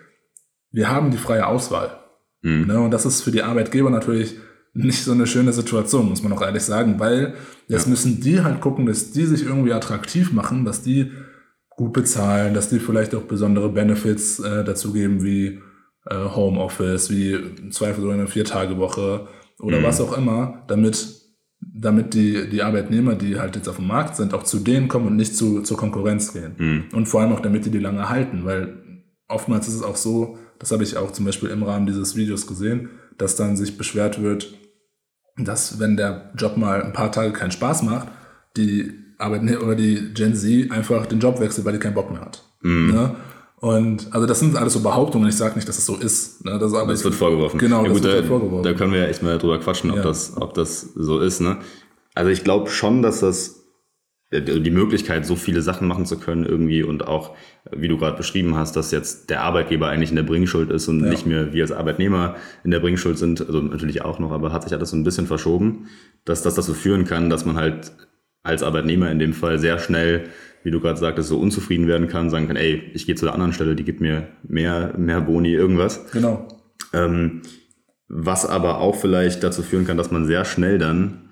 wir 0.72 0.90
haben 0.90 1.12
die 1.12 1.18
freie 1.18 1.46
Auswahl. 1.46 2.00
Mhm. 2.42 2.66
Ne? 2.66 2.80
Und 2.80 2.92
das 2.92 3.06
ist 3.06 3.22
für 3.22 3.32
die 3.32 3.44
Arbeitgeber 3.44 3.90
natürlich 3.92 4.38
nicht 4.74 5.04
so 5.04 5.12
eine 5.12 5.28
schöne 5.28 5.52
Situation, 5.52 6.10
muss 6.10 6.24
man 6.24 6.32
auch 6.32 6.42
ehrlich 6.42 6.64
sagen, 6.64 7.00
weil 7.00 7.34
jetzt 7.68 7.86
ja. 7.86 7.90
müssen 7.90 8.22
die 8.22 8.42
halt 8.42 8.62
gucken, 8.62 8.86
dass 8.86 9.12
die 9.12 9.26
sich 9.26 9.44
irgendwie 9.44 9.74
attraktiv 9.74 10.32
machen, 10.32 10.64
dass 10.64 10.82
die 10.82 11.12
gut 11.70 11.94
bezahlen, 11.94 12.54
dass 12.54 12.70
die 12.70 12.80
vielleicht 12.80 13.14
auch 13.14 13.24
besondere 13.24 13.70
Benefits 13.70 14.40
äh, 14.40 14.64
dazu 14.64 14.94
geben, 14.94 15.24
wie 15.24 15.62
äh, 16.10 16.16
Homeoffice, 16.16 17.10
wie 17.10 17.38
Zweifel 17.70 18.10
eine 18.12 18.28
Vier-Tage-Woche 18.28 19.28
oder 19.60 19.80
mhm. 19.80 19.84
was 19.84 20.00
auch 20.00 20.18
immer, 20.18 20.64
damit 20.68 21.21
damit 21.62 22.14
die, 22.14 22.50
die 22.50 22.64
Arbeitnehmer, 22.64 23.16
die 23.16 23.40
halt 23.40 23.56
jetzt 23.56 23.70
auf 23.70 23.78
dem 23.78 23.88
Markt 23.88 24.16
sind, 24.16 24.34
auch 24.34 24.44
zu 24.44 24.60
denen 24.60 24.88
kommen 24.88 25.08
und 25.08 25.16
nicht 25.16 25.36
zu, 25.36 25.62
zur 25.62 25.78
Konkurrenz 25.78 26.34
gehen. 26.34 26.56
Mhm. 26.58 26.84
Und 26.94 27.08
vor 27.08 27.22
allem 27.22 27.32
auch, 27.32 27.40
damit 27.40 27.66
die 27.66 27.72
die 27.72 27.80
lange 27.80 28.10
halten, 28.10 28.46
weil 28.46 28.78
oftmals 29.28 29.68
ist 29.68 29.76
es 29.76 29.84
auch 29.84 29.96
so, 29.96 30.38
das 30.60 30.72
habe 30.72 30.84
ich 30.84 30.98
auch 30.98 31.12
zum 31.12 31.26
Beispiel 31.26 31.50
im 31.50 31.64
Rahmen 31.64 31.86
dieses 31.86 32.16
Videos 32.16 32.48
gesehen, 32.48 32.90
dass 33.18 33.36
dann 33.36 33.56
sich 33.56 33.78
beschwert 33.78 34.22
wird, 34.22 34.54
dass 35.38 35.80
wenn 35.80 35.98
der 35.98 36.32
Job 36.36 36.58
mal 36.58 36.84
ein 36.84 36.94
paar 36.94 37.12
Tage 37.12 37.32
keinen 37.32 37.52
Spaß 37.52 37.84
macht, 37.84 38.08
die 38.58 38.92
Arbeitnehmer 39.18 39.64
oder 39.64 39.76
die 39.76 40.14
Gen 40.14 40.36
Z 40.36 40.72
einfach 40.72 41.06
den 41.06 41.20
Job 41.20 41.40
wechselt, 41.40 41.66
weil 41.66 41.74
die 41.74 41.80
keinen 41.80 41.94
Bock 41.94 42.12
mehr 42.12 42.22
hat. 42.22 42.44
Mhm. 42.62 42.92
Ne? 42.92 43.16
Und 43.62 44.08
also 44.12 44.26
das 44.26 44.40
sind 44.40 44.58
alles 44.58 44.74
so 44.74 44.82
Behauptungen. 44.82 45.30
Ich 45.30 45.38
sage 45.38 45.54
nicht, 45.56 45.70
dass 45.70 45.78
es 45.78 45.86
so 45.86 45.96
ist. 45.96 46.44
Ne? 46.44 46.58
Das, 46.58 46.74
aber 46.74 46.92
das 46.92 47.04
wird 47.04 47.14
vorgeworfen. 47.14 47.60
Genau, 47.60 47.84
ja, 47.84 47.90
gut, 47.90 48.04
das 48.04 48.12
wird 48.12 48.24
da, 48.24 48.28
vorgeworfen. 48.28 48.64
Da 48.64 48.74
können 48.74 48.92
wir 48.92 49.02
ja 49.02 49.06
echt 49.06 49.22
mal 49.22 49.38
drüber 49.38 49.60
quatschen, 49.60 49.92
ob, 49.92 49.98
ja. 49.98 50.04
das, 50.04 50.36
ob 50.36 50.56
das 50.56 50.82
so 50.96 51.20
ist. 51.20 51.42
Ne? 51.42 51.60
Also 52.16 52.32
ich 52.32 52.44
glaube 52.44 52.72
schon, 52.72 53.04
dass 53.04 53.20
das 53.20 53.62
die 54.34 54.72
Möglichkeit, 54.72 55.26
so 55.26 55.36
viele 55.36 55.62
Sachen 55.62 55.88
machen 55.88 56.06
zu 56.06 56.18
können 56.18 56.46
irgendwie 56.46 56.84
und 56.84 57.06
auch, 57.06 57.36
wie 57.70 57.90
du 57.90 57.98
gerade 57.98 58.16
beschrieben 58.16 58.56
hast, 58.56 58.78
dass 58.78 58.92
jetzt 58.92 59.30
der 59.30 59.44
Arbeitgeber 59.44 59.90
eigentlich 59.90 60.10
in 60.10 60.16
der 60.16 60.24
Bringschuld 60.24 60.72
ist 60.72 60.88
und 60.88 61.04
ja. 61.04 61.10
nicht 61.10 61.26
mehr 61.26 61.52
wir 61.52 61.64
als 61.64 61.74
Arbeitnehmer 61.74 62.36
in 62.64 62.72
der 62.72 62.80
Bringschuld 62.80 63.18
sind, 63.18 63.42
also 63.42 63.62
natürlich 63.62 64.04
auch 64.04 64.20
noch, 64.20 64.32
aber 64.32 64.54
hat 64.54 64.64
sich 64.64 64.74
alles 64.74 64.92
so 64.92 64.96
ein 64.96 65.04
bisschen 65.04 65.28
verschoben, 65.28 65.90
dass 66.24 66.44
das 66.44 66.56
dazu 66.56 66.74
führen 66.74 67.04
kann, 67.04 67.30
dass 67.30 67.46
man 67.46 67.58
halt 67.58 67.92
als 68.42 68.64
Arbeitnehmer 68.64 69.12
in 69.12 69.20
dem 69.20 69.34
Fall 69.34 69.60
sehr 69.60 69.80
schnell, 69.80 70.30
wie 70.64 70.72
du 70.72 70.80
gerade 70.80 71.00
sagtest, 71.00 71.30
so 71.30 71.40
unzufrieden 71.40 71.88
werden 71.88 72.08
kann, 72.08 72.30
sagen 72.30 72.48
kann, 72.48 72.56
ey, 72.56 72.92
ich 72.94 73.06
gehe 73.06 73.16
zu 73.16 73.26
der 73.26 73.34
anderen 73.34 73.54
Stelle, 73.54 73.76
die 73.76 73.84
gibt 73.84 74.02
mir 74.02 74.28
mehr, 74.44 74.94
mehr 74.98 75.22
Boni, 75.22 75.54
irgendwas. 75.54 76.12
Genau. 76.12 76.48
Ähm, 76.94 77.42
was 78.08 78.46
aber 78.46 78.80
auch 78.80 78.96
vielleicht 78.96 79.44
dazu 79.44 79.64
führen 79.64 79.86
kann, 79.86 79.98
dass 79.98 80.12
man 80.12 80.26
sehr 80.26 80.46
schnell 80.46 80.78
dann 80.78 81.30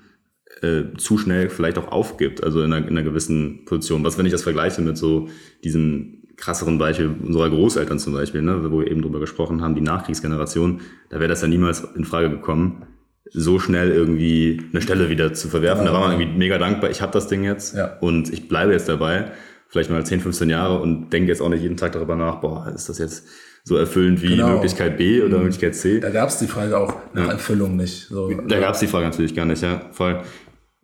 äh, 0.61 0.95
zu 0.97 1.17
schnell 1.17 1.49
vielleicht 1.49 1.77
auch 1.77 1.91
aufgibt, 1.91 2.43
also 2.43 2.61
in 2.61 2.73
einer, 2.73 2.87
in 2.87 2.97
einer 2.97 3.03
gewissen 3.03 3.65
Position. 3.65 4.03
Was, 4.03 4.17
wenn 4.17 4.25
ich 4.25 4.31
das 4.31 4.43
vergleiche 4.43 4.81
mit 4.81 4.97
so 4.97 5.29
diesem 5.63 6.23
krasseren 6.37 6.77
Beispiel 6.77 7.13
unserer 7.21 7.49
Großeltern 7.49 7.99
zum 7.99 8.13
Beispiel, 8.13 8.41
ne, 8.41 8.71
wo 8.71 8.79
wir 8.79 8.89
eben 8.89 9.01
drüber 9.01 9.19
gesprochen 9.19 9.61
haben, 9.61 9.75
die 9.75 9.81
Nachkriegsgeneration, 9.81 10.81
da 11.09 11.19
wäre 11.19 11.27
das 11.27 11.41
ja 11.41 11.47
niemals 11.47 11.83
in 11.95 12.05
Frage 12.05 12.29
gekommen, 12.29 12.85
so 13.31 13.59
schnell 13.59 13.91
irgendwie 13.91 14.61
eine 14.71 14.81
Stelle 14.81 15.09
wieder 15.09 15.33
zu 15.33 15.49
verwerfen. 15.49 15.85
Ja, 15.85 15.91
da 15.91 15.93
war 15.93 16.07
man 16.07 16.19
irgendwie 16.19 16.37
mega 16.37 16.57
dankbar, 16.57 16.89
ich 16.89 17.01
habe 17.01 17.11
das 17.11 17.27
Ding 17.27 17.43
jetzt 17.43 17.75
ja. 17.75 17.97
und 17.99 18.31
ich 18.31 18.47
bleibe 18.47 18.71
jetzt 18.71 18.89
dabei, 18.89 19.31
vielleicht 19.67 19.89
mal 19.89 20.05
10, 20.05 20.21
15 20.21 20.49
Jahre 20.49 20.79
und 20.79 21.11
denke 21.11 21.29
jetzt 21.29 21.41
auch 21.41 21.49
nicht 21.49 21.61
jeden 21.61 21.77
Tag 21.77 21.91
darüber 21.91 22.15
nach, 22.15 22.41
boah, 22.41 22.71
ist 22.73 22.89
das 22.89 22.97
jetzt 22.97 23.27
so 23.63 23.75
erfüllend 23.75 24.21
wie 24.21 24.29
genau. 24.29 24.53
Möglichkeit 24.53 24.97
B 24.97 25.21
oder 25.21 25.37
mhm. 25.37 25.43
Möglichkeit 25.43 25.75
C. 25.75 25.99
Da 25.99 26.09
gab 26.09 26.29
es 26.29 26.39
die 26.39 26.47
Frage 26.47 26.77
auch 26.77 26.93
nach 27.13 27.27
ja. 27.27 27.31
Erfüllung 27.33 27.75
nicht. 27.75 28.07
So, 28.07 28.31
da 28.31 28.59
gab 28.59 28.73
es 28.73 28.79
die 28.79 28.87
Frage 28.87 29.05
natürlich 29.05 29.35
gar 29.35 29.45
nicht, 29.45 29.61
ja, 29.61 29.81
voll. 29.91 30.21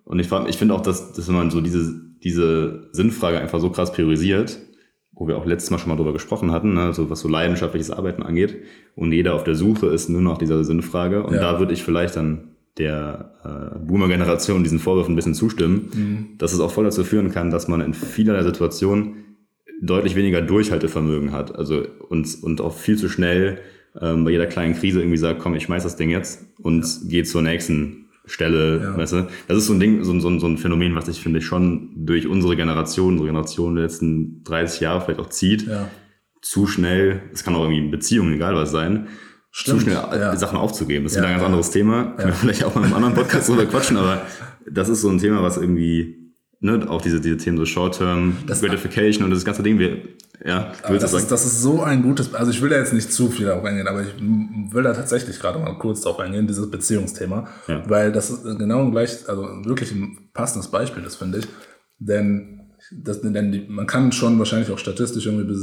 Und 0.04 0.20
ich, 0.20 0.30
ich 0.48 0.58
finde 0.58 0.76
auch, 0.76 0.82
dass, 0.82 1.14
dass 1.14 1.28
man 1.28 1.50
so 1.50 1.62
diese, 1.62 1.96
diese 2.24 2.90
Sinnfrage 2.92 3.40
einfach 3.40 3.60
so 3.60 3.72
krass 3.72 3.92
priorisiert, 3.92 4.60
wo 5.16 5.28
wir 5.28 5.38
auch 5.38 5.46
letztes 5.46 5.72
Mal 5.72 5.80
schon 5.80 5.90
mal 5.90 5.96
drüber 5.96 6.14
gesprochen 6.14 6.52
hatten, 6.52 6.74
ne, 6.74 6.94
so 6.94 7.10
was 7.10 7.22
so 7.22 7.30
leidenschaftliches 7.30 7.92
Arbeiten 7.92 8.22
angeht, 8.24 8.58
und 8.96 9.12
jeder 9.12 9.34
auf 9.34 9.44
der 9.44 9.56
Suche 9.56 9.88
ist 9.88 10.10
nur 10.10 10.22
noch 10.22 10.38
dieser 10.38 10.64
Sinnfrage. 10.64 11.24
Und 11.24 11.36
ja. 11.36 11.40
da 11.40 11.60
würde 11.60 11.74
ich 11.74 11.84
vielleicht 11.84 12.16
dann 12.16 12.50
der 12.78 13.32
äh, 13.44 13.80
Boomer-Generation 13.80 14.64
diesen 14.64 14.80
Vorwürfen 14.80 15.14
ein 15.14 15.16
bisschen 15.16 15.34
zustimmen, 15.34 15.90
mhm. 15.94 16.38
dass 16.38 16.54
es 16.54 16.60
auch 16.60 16.72
voll 16.72 16.84
dazu 16.84 17.04
führen 17.04 17.32
kann, 17.32 17.50
dass 17.50 17.68
man 17.68 17.82
in 17.82 17.94
vielerlei 17.94 18.44
Situationen 18.44 19.26
deutlich 19.82 20.16
weniger 20.16 20.42
Durchhaltevermögen 20.42 21.32
hat. 21.32 21.56
Also 21.56 21.84
und, 22.10 22.44
und 22.44 22.62
auch 22.62 22.74
viel 22.74 22.98
zu 22.98 23.08
schnell 23.08 23.60
ähm, 24.02 24.26
bei 24.26 24.32
jeder 24.32 24.48
kleinen 24.48 24.76
Krise 24.76 25.00
irgendwie 25.00 25.18
sagt, 25.18 25.40
komm, 25.40 25.56
ich 25.56 25.64
schmeiß 25.64 25.84
das 25.84 25.96
Ding 25.96 26.10
jetzt 26.10 26.46
und 26.60 26.84
ja. 26.84 27.10
gehe 27.10 27.24
zur 27.24 27.42
nächsten 27.42 28.05
Stelle, 28.26 28.82
ja. 28.82 28.98
weißt 28.98 29.14
du? 29.14 29.28
Das 29.48 29.58
ist 29.58 29.68
so 29.68 29.74
ein 29.74 29.80
Ding, 29.80 30.04
so, 30.04 30.20
so, 30.20 30.40
so 30.40 30.48
ein 30.48 30.58
Phänomen, 30.58 30.96
was 30.96 31.06
sich, 31.06 31.22
finde 31.22 31.40
ich, 31.40 31.46
schon 31.46 31.92
durch 31.96 32.28
unsere 32.28 32.56
Generation, 32.56 33.14
unsere 33.14 33.28
Generation 33.28 33.76
der 33.76 33.84
letzten 33.86 34.44
30 34.44 34.82
Jahre 34.82 35.02
vielleicht 35.02 35.20
auch 35.20 35.30
zieht. 35.30 35.68
Ja. 35.68 35.90
Zu 36.42 36.68
schnell, 36.68 37.22
es 37.34 37.44
kann 37.44 37.56
auch 37.56 37.64
irgendwie 37.64 37.80
in 37.80 37.92
Beziehungen, 37.92 38.34
egal 38.34 38.56
was 38.56 38.72
sein, 38.72 39.08
Stimmt, 39.52 39.80
zu 39.80 39.86
schnell 39.86 39.96
ja. 39.96 40.36
Sachen 40.36 40.58
aufzugeben. 40.58 41.06
Das 41.06 41.14
ist 41.14 41.18
ja, 41.18 41.24
ein 41.24 41.32
ganz 41.32 41.44
anderes 41.44 41.72
Thema. 41.72 42.14
Können 42.18 42.28
wir 42.28 42.34
vielleicht 42.36 42.64
auch 42.64 42.76
mal 42.76 42.82
in 42.82 42.88
einem 42.88 42.96
anderen 42.96 43.16
Podcast 43.16 43.50
drüber 43.50 43.66
quatschen, 43.66 43.98
aber 43.98 44.22
das 44.70 44.90
ist 44.90 45.02
so 45.02 45.10
ein 45.10 45.18
Thema, 45.18 45.42
was 45.42 45.58
irgendwie 45.58 46.26
ne, 46.60 46.90
auch 46.90 47.02
diese, 47.02 47.22
diese 47.22 47.38
Themen 47.38 47.58
so 47.58 47.66
Short-Term 47.66 48.38
Gratification 48.48 49.24
und 49.24 49.32
das 49.32 49.46
ganze 49.46 49.64
Ding, 49.64 49.80
wir, 49.80 49.98
ja, 50.44 50.72
aber 50.84 50.98
das, 50.98 51.14
ist, 51.14 51.32
das 51.32 51.46
ist 51.46 51.62
so 51.62 51.82
ein 51.82 52.02
gutes, 52.02 52.34
also 52.34 52.52
ich 52.52 52.62
will 52.62 52.70
da 52.70 52.78
jetzt 52.78 52.94
nicht 52.94 53.12
zu 53.12 53.30
viel 53.30 53.46
darauf 53.46 53.64
eingehen, 53.64 53.88
aber 53.88 54.02
ich 54.02 54.14
will 54.20 54.84
da 54.84 54.94
tatsächlich 54.94 55.40
gerade 55.40 55.60
mal 55.60 55.78
kurz 55.78 56.02
darauf 56.02 56.20
eingehen, 56.20 56.48
dieses 56.48 56.70
Beziehungsthema, 56.70 57.48
ja. 57.68 57.84
weil 57.88 58.12
das 58.12 58.44
genau 58.44 58.90
gleich, 58.92 59.28
also 59.30 59.44
wirklich 59.64 59.92
ein 59.92 60.30
passendes 60.34 60.70
Beispiel 60.70 61.04
ist, 61.04 61.16
finde 61.16 61.40
ich, 61.40 61.48
denn, 62.00 62.72
das, 62.92 63.22
denn 63.22 63.52
die, 63.52 63.66
man 63.70 63.88
kann 63.88 64.12
schon 64.12 64.38
wahrscheinlich 64.40 64.72
auch 64.72 64.80
statistisch 64.80 65.26
irgendwie 65.26 65.54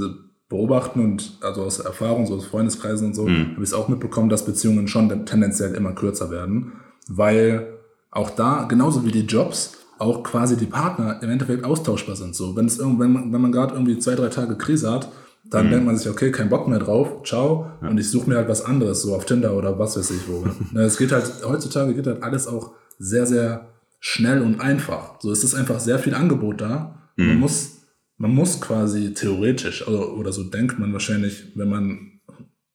beobachten 0.49 1.01
und 1.01 1.39
also 1.41 1.63
aus 1.63 1.81
Erfahrung, 1.81 2.27
so 2.27 2.37
aus 2.37 2.47
Freundeskreisen 2.47 3.09
und 3.09 3.15
so, 3.15 3.27
mhm. 3.27 3.53
habe 3.53 3.63
ich 3.63 3.71
es 3.71 3.75
auch 3.75 3.89
mitbekommen, 3.89 4.29
dass 4.29 4.45
Beziehungen 4.45 4.89
schon 4.89 5.27
tendenziell 5.27 5.75
immer 5.75 5.93
kürzer 5.93 6.31
werden, 6.31 6.73
weil 7.09 7.79
auch 8.11 8.31
da, 8.31 8.65
genauso 8.65 9.05
wie 9.05 9.11
die 9.11 9.27
Jobs, 9.27 9.79
auch 10.03 10.23
quasi 10.23 10.57
die 10.57 10.67
Partner 10.67 11.23
im 11.23 11.31
Endeffekt 11.31 11.65
austauschbar 11.65 12.17
sind. 12.17 12.35
So, 12.35 12.57
wenn 12.57 12.67
es 12.67 12.79
irgendwann, 12.79 13.15
wenn 13.15 13.31
man, 13.31 13.43
man 13.43 13.53
gerade 13.53 13.75
irgendwie 13.75 13.99
zwei, 13.99 14.15
drei 14.15 14.29
Tage 14.29 14.57
Krise 14.57 14.91
hat, 14.91 15.09
dann 15.45 15.67
mhm. 15.67 15.71
denkt 15.71 15.87
man 15.87 15.97
sich, 15.97 16.09
okay, 16.09 16.31
kein 16.31 16.49
Bock 16.49 16.69
mehr 16.69 16.79
drauf, 16.79 17.23
ciao, 17.25 17.71
ja. 17.81 17.89
und 17.89 17.99
ich 17.99 18.11
suche 18.11 18.29
mir 18.29 18.37
halt 18.37 18.49
was 18.49 18.65
anderes, 18.65 19.03
so 19.03 19.15
auf 19.15 19.25
Tinder 19.25 19.55
oder 19.55 19.79
was 19.79 19.97
weiß 19.97 20.11
ich 20.11 20.29
wo. 20.29 20.45
Ne, 20.73 20.83
es 20.83 20.99
geht 20.99 21.13
halt, 21.13 21.25
heutzutage 21.45 21.95
geht 21.95 22.07
halt 22.07 22.23
alles 22.23 22.47
auch 22.47 22.73
sehr, 22.99 23.27
sehr 23.27 23.69
schnell 24.01 24.43
und 24.43 24.61
einfach. 24.61 25.21
So, 25.21 25.31
es 25.31 25.45
ist 25.45 25.55
einfach 25.55 25.81
sehr 25.81 25.99
viel 25.99 26.15
Angebot 26.15 26.61
da. 26.61 26.99
Mhm. 27.17 27.27
Man 27.29 27.41
muss, 27.41 27.83
man 28.17 28.35
muss 28.35 28.61
quasi 28.61 29.15
theoretisch, 29.15 29.87
oder, 29.87 30.15
oder 30.15 30.33
so 30.33 30.45
denkt 30.45 30.79
man 30.79 30.93
wahrscheinlich, 30.93 31.53
wenn 31.57 31.69
man 31.69 32.21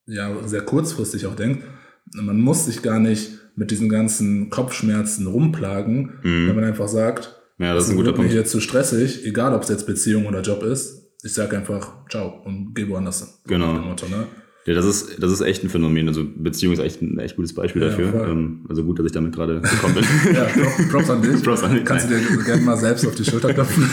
ja 0.06 0.32
sehr 0.46 0.62
kurzfristig 0.62 1.26
auch 1.26 1.36
denkt, 1.36 1.64
man 2.14 2.40
muss 2.40 2.66
sich 2.66 2.82
gar 2.82 3.00
nicht 3.00 3.32
mit 3.58 3.72
diesen 3.72 3.90
ganzen 3.90 4.50
Kopfschmerzen 4.50 5.28
rumplagen, 5.28 6.20
mhm. 6.24 6.48
wenn 6.48 6.56
man 6.56 6.64
einfach 6.64 6.88
sagt, 6.88 7.42
ja, 7.58 7.74
das 7.74 7.86
ist 7.86 7.90
ein 7.90 7.98
guter 7.98 8.14
Punkt. 8.14 8.30
mir 8.30 8.34
hier 8.34 8.46
zu 8.46 8.62
stressig, 8.62 9.26
egal 9.26 9.54
ob 9.54 9.64
es 9.64 9.70
jetzt 9.70 9.88
Beziehung 9.88 10.28
oder 10.28 10.42
Job 10.42 10.64
ist. 10.64 11.10
Ich 11.24 11.34
sage 11.34 11.58
einfach 11.58 12.08
ciao 12.08 12.42
und 12.46 12.76
gehe 12.76 12.88
woanders 12.88 13.20
hin. 13.20 13.30
Genau. 13.48 13.74
Motto, 13.74 14.08
ne? 14.08 14.28
Ja, 14.68 14.74
das 14.74 14.86
ist, 14.86 15.24
das 15.24 15.32
ist 15.32 15.40
echt 15.40 15.64
ein 15.64 15.70
Phänomen. 15.70 16.10
Also 16.10 16.26
Beziehung 16.36 16.74
ist 16.74 16.80
echt 16.80 17.02
ein 17.02 17.18
echt 17.20 17.38
gutes 17.38 17.56
Beispiel 17.56 17.82
ja, 17.82 17.88
dafür. 17.88 18.28
Ähm, 18.28 18.66
also 18.68 18.84
gut, 18.84 19.00
dass 19.00 19.06
ich 19.06 19.14
damit 19.14 19.34
gerade 19.34 19.62
gekommen 19.62 19.96
bin. 19.96 20.36
ja, 20.36 20.46
Props 20.92 21.10
an 21.10 21.22
dich. 21.22 21.42
Props 21.42 21.64
an 21.64 21.74
dich. 21.74 21.86
Kannst 21.86 22.10
Nein. 22.10 22.22
du 22.30 22.38
dir 22.38 22.44
gerne 22.44 22.62
mal 22.64 22.76
selbst 22.76 23.08
auf 23.08 23.16
die 23.16 23.24
Schulter 23.24 23.54
klopfen. 23.54 23.90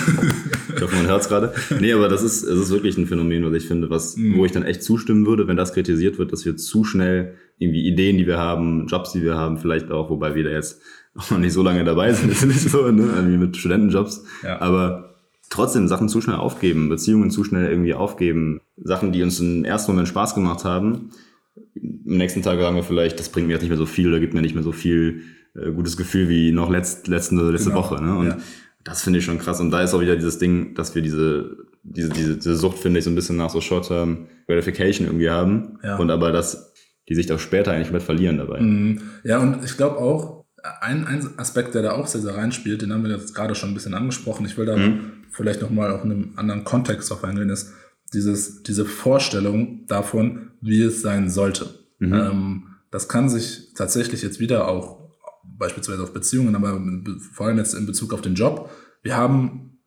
ich 0.74 0.82
hoffe, 0.82 0.96
man 0.96 1.06
hört 1.06 1.22
es 1.22 1.28
gerade. 1.28 1.54
Nee, 1.78 1.92
aber 1.92 2.08
das 2.08 2.24
ist, 2.24 2.42
es 2.42 2.58
ist 2.58 2.70
wirklich 2.70 2.98
ein 2.98 3.06
Phänomen, 3.06 3.44
was 3.44 3.54
ich 3.54 3.68
finde, 3.68 3.88
was, 3.88 4.16
mhm. 4.16 4.36
wo 4.36 4.44
ich 4.44 4.50
dann 4.50 4.64
echt 4.64 4.82
zustimmen 4.82 5.26
würde, 5.26 5.46
wenn 5.46 5.56
das 5.56 5.74
kritisiert 5.74 6.18
wird, 6.18 6.32
dass 6.32 6.44
wir 6.44 6.56
zu 6.56 6.82
schnell 6.82 7.36
irgendwie 7.58 7.86
Ideen, 7.86 8.18
die 8.18 8.26
wir 8.26 8.38
haben, 8.38 8.88
Jobs, 8.88 9.12
die 9.12 9.22
wir 9.22 9.36
haben, 9.36 9.58
vielleicht 9.58 9.92
auch, 9.92 10.10
wobei 10.10 10.34
wir 10.34 10.42
da 10.42 10.50
jetzt 10.50 10.82
auch 11.14 11.30
noch 11.30 11.38
nicht 11.38 11.52
so 11.52 11.62
lange 11.62 11.84
dabei 11.84 12.12
sind, 12.12 12.32
ist 12.32 12.44
nicht 12.46 12.68
so, 12.68 12.90
ne? 12.90 13.12
Irgendwie 13.14 13.38
mit 13.38 13.56
Studentenjobs. 13.56 14.24
Ja. 14.42 14.60
Aber 14.60 15.13
trotzdem 15.50 15.88
Sachen 15.88 16.08
zu 16.08 16.20
schnell 16.20 16.36
aufgeben, 16.36 16.88
Beziehungen 16.88 17.30
zu 17.30 17.44
schnell 17.44 17.70
irgendwie 17.70 17.94
aufgeben, 17.94 18.60
Sachen, 18.76 19.12
die 19.12 19.22
uns 19.22 19.40
im 19.40 19.64
ersten 19.64 19.92
Moment 19.92 20.08
Spaß 20.08 20.34
gemacht 20.34 20.64
haben. 20.64 21.10
Am 21.56 22.16
nächsten 22.16 22.42
Tag 22.42 22.58
sagen 22.58 22.76
wir 22.76 22.82
vielleicht, 22.82 23.18
das 23.18 23.28
bringt 23.28 23.46
mir 23.46 23.54
jetzt 23.54 23.62
nicht 23.62 23.70
mehr 23.70 23.78
so 23.78 23.86
viel 23.86 24.08
oder 24.08 24.20
gibt 24.20 24.34
mir 24.34 24.42
nicht 24.42 24.54
mehr 24.54 24.64
so 24.64 24.72
viel 24.72 25.22
äh, 25.54 25.70
gutes 25.70 25.96
Gefühl 25.96 26.28
wie 26.28 26.52
noch 26.52 26.70
letzt, 26.70 27.08
letzte, 27.08 27.36
letzte 27.36 27.70
genau. 27.70 27.82
Woche. 27.82 28.02
Ne? 28.02 28.16
Und 28.16 28.26
ja. 28.26 28.38
das 28.82 29.02
finde 29.02 29.18
ich 29.20 29.24
schon 29.24 29.38
krass. 29.38 29.60
Und 29.60 29.70
da 29.70 29.82
ist 29.82 29.94
auch 29.94 30.00
wieder 30.00 30.16
dieses 30.16 30.38
Ding, 30.38 30.74
dass 30.74 30.94
wir 30.94 31.02
diese, 31.02 31.56
diese, 31.82 32.08
diese, 32.08 32.36
diese 32.36 32.56
Sucht, 32.56 32.78
finde 32.78 32.98
ich, 32.98 33.04
so 33.04 33.10
ein 33.10 33.14
bisschen 33.14 33.36
nach 33.36 33.50
so 33.50 33.60
Short-Term 33.60 34.26
Gratification 34.46 35.06
irgendwie 35.06 35.30
haben. 35.30 35.78
Ja. 35.82 35.96
Und 35.96 36.10
aber 36.10 36.32
das 36.32 36.74
die 37.08 37.14
sich 37.14 37.30
auch 37.32 37.38
später 37.38 37.72
eigentlich 37.72 37.92
mit 37.92 38.02
verlieren 38.02 38.38
dabei. 38.38 38.60
Mhm. 38.60 39.02
Ja, 39.24 39.38
und 39.38 39.64
ich 39.64 39.76
glaube 39.76 39.98
auch, 39.98 40.43
ein, 40.80 41.06
ein 41.06 41.38
Aspekt, 41.38 41.74
der 41.74 41.82
da 41.82 41.92
auch 41.92 42.06
sehr, 42.06 42.22
sehr 42.22 42.36
reinspielt, 42.36 42.82
den 42.82 42.92
haben 42.92 43.04
wir 43.04 43.10
jetzt 43.10 43.34
gerade 43.34 43.54
schon 43.54 43.70
ein 43.70 43.74
bisschen 43.74 43.94
angesprochen, 43.94 44.46
ich 44.46 44.56
will 44.56 44.66
da 44.66 44.76
mhm. 44.76 45.24
vielleicht 45.30 45.60
nochmal 45.60 45.92
auf 45.92 46.02
einem 46.02 46.32
anderen 46.36 46.64
Kontext 46.64 47.12
auf 47.12 47.22
eingehen, 47.22 47.50
ist 47.50 47.72
dieses, 48.12 48.62
diese 48.62 48.84
Vorstellung 48.84 49.86
davon, 49.86 50.52
wie 50.60 50.82
es 50.82 51.02
sein 51.02 51.28
sollte. 51.28 51.68
Mhm. 51.98 52.12
Ähm, 52.12 52.62
das 52.90 53.08
kann 53.08 53.28
sich 53.28 53.74
tatsächlich 53.74 54.22
jetzt 54.22 54.40
wieder 54.40 54.68
auch 54.68 55.10
beispielsweise 55.42 56.02
auf 56.02 56.12
Beziehungen, 56.12 56.54
aber 56.54 56.80
vor 57.32 57.46
allem 57.46 57.58
jetzt 57.58 57.74
in 57.74 57.86
Bezug 57.86 58.14
auf 58.14 58.22
den 58.22 58.34
Job. 58.34 58.70
Wir 59.02 59.16
haben 59.16 59.78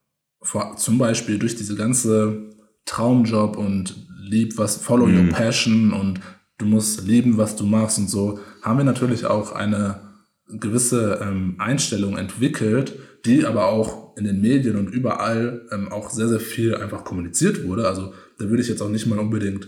vor, 0.42 0.76
zum 0.78 0.98
Beispiel 0.98 1.40
durch 1.40 1.56
diese 1.56 1.76
ganze 1.76 2.52
Traumjob 2.86 3.58
und 3.58 4.08
lieb 4.20 4.58
was, 4.58 4.78
follow 4.78 5.08
mhm. 5.08 5.18
your 5.18 5.34
passion 5.34 5.94
und 5.94 6.20
du 6.58 6.66
musst 6.66 7.06
lieben, 7.08 7.38
was 7.38 7.56
du 7.56 7.66
machst 7.66 7.98
und 7.98 8.10
so, 8.10 8.40
haben 8.62 8.78
wir 8.78 8.86
natürlich 8.86 9.26
auch 9.26 9.54
eine 9.54 10.07
gewisse 10.50 11.20
ähm, 11.22 11.56
Einstellung 11.58 12.18
entwickelt, 12.18 12.98
die 13.26 13.46
aber 13.46 13.68
auch 13.68 14.16
in 14.18 14.24
den 14.24 14.42
Medien 14.42 14.78
und 14.78 14.90
überall 14.90 15.68
ähm, 15.72 15.92
auch 15.92 16.10
sehr, 16.10 16.30
sehr 16.30 16.40
viel 16.40 16.76
einfach 16.76 17.04
kommuniziert 17.04 17.66
wurde. 17.66 17.88
Also 17.88 18.14
da 18.40 18.50
würde 18.50 18.62
ich 18.62 18.70
jetzt 18.70 18.82
auch 18.82 18.90
nicht 18.90 19.06
mal 19.06 19.20
unbedingt 19.20 19.68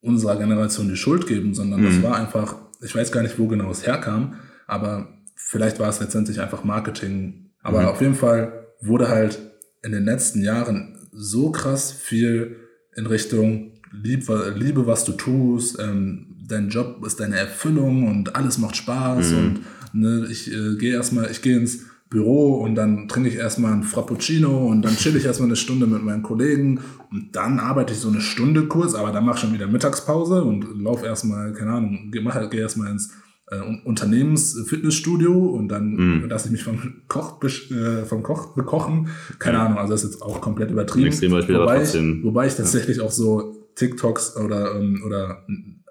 unserer 0.00 0.36
Generation 0.36 0.88
die 0.88 0.96
Schuld 0.96 1.26
geben, 1.26 1.54
sondern 1.54 1.80
mhm. 1.80 1.86
das 1.86 2.02
war 2.02 2.16
einfach, 2.16 2.56
ich 2.82 2.94
weiß 2.94 3.10
gar 3.10 3.22
nicht, 3.22 3.38
wo 3.38 3.48
genau 3.48 3.70
es 3.70 3.86
herkam, 3.86 4.34
aber 4.66 5.08
vielleicht 5.34 5.80
war 5.80 5.88
es 5.88 6.00
letztendlich 6.00 6.40
einfach 6.40 6.64
Marketing. 6.64 7.50
Aber 7.62 7.82
mhm. 7.82 7.88
auf 7.88 8.00
jeden 8.00 8.14
Fall 8.14 8.66
wurde 8.80 9.08
halt 9.08 9.40
in 9.82 9.92
den 9.92 10.04
letzten 10.04 10.42
Jahren 10.42 11.08
so 11.12 11.50
krass 11.50 11.92
viel 11.92 12.56
in 12.94 13.06
Richtung 13.06 13.72
Lieb, 13.90 14.28
liebe, 14.54 14.86
was 14.86 15.04
du 15.04 15.12
tust, 15.12 15.78
ähm, 15.80 16.37
dein 16.48 16.68
Job 16.70 17.04
ist 17.06 17.20
deine 17.20 17.36
Erfüllung 17.36 18.08
und 18.08 18.34
alles 18.36 18.58
macht 18.58 18.76
Spaß 18.76 19.32
Mhm. 19.32 19.38
und 19.38 19.60
ne, 19.92 20.26
ich 20.30 20.50
äh, 20.52 20.76
gehe 20.76 20.92
erstmal, 20.94 21.30
ich 21.30 21.42
gehe 21.42 21.56
ins 21.58 21.80
Büro 22.10 22.54
und 22.62 22.74
dann 22.74 23.06
trinke 23.08 23.28
ich 23.28 23.34
erstmal 23.36 23.72
ein 23.74 23.82
Frappuccino 23.82 24.66
und 24.68 24.80
dann 24.82 24.96
chill 24.96 25.14
ich 25.16 25.26
erstmal 25.26 25.48
eine 25.48 25.56
Stunde 25.56 25.86
mit 25.86 26.02
meinen 26.02 26.22
Kollegen 26.22 26.80
und 27.10 27.36
dann 27.36 27.58
arbeite 27.58 27.92
ich 27.92 27.98
so 27.98 28.08
eine 28.08 28.22
Stunde 28.22 28.66
kurz, 28.66 28.94
aber 28.94 29.12
dann 29.12 29.26
mache 29.26 29.36
ich 29.36 29.40
schon 29.42 29.52
wieder 29.52 29.66
Mittagspause 29.66 30.42
und 30.42 30.64
laufe 30.82 31.04
erstmal, 31.04 31.52
keine 31.52 31.72
Ahnung, 31.72 32.10
gehe 32.10 32.22
gehe 32.50 32.60
erstmal 32.60 32.90
ins 32.92 33.10
äh, 33.50 33.60
Un- 33.60 33.82
Unternehmensfitnessstudio 33.84 35.32
und 35.34 35.68
dann 35.68 35.94
Mhm. 35.96 36.28
lasse 36.28 36.46
ich 36.46 36.52
mich 36.52 36.62
vom 36.64 36.78
Koch, 37.08 37.42
äh, 37.42 38.04
vom 38.04 38.22
Koch 38.22 38.54
bekochen. 38.54 39.08
Keine 39.38 39.58
Ahnung, 39.60 39.78
also 39.78 39.92
das 39.92 40.04
ist 40.04 40.12
jetzt 40.12 40.22
auch 40.22 40.40
komplett 40.40 40.70
übertrieben. 40.70 41.06
Ein 41.06 41.12
Extrembeispiel, 41.12 41.54
aber 41.56 41.64
wobei, 41.64 41.78
trotzdem. 41.78 42.18
ich, 42.18 42.24
wobei 42.24 42.46
ich 42.46 42.54
tatsächlich 42.54 43.00
auch 43.00 43.10
so 43.10 43.68
TikToks 43.74 44.36
oder, 44.36 44.74
ähm, 44.80 45.02
oder 45.06 45.44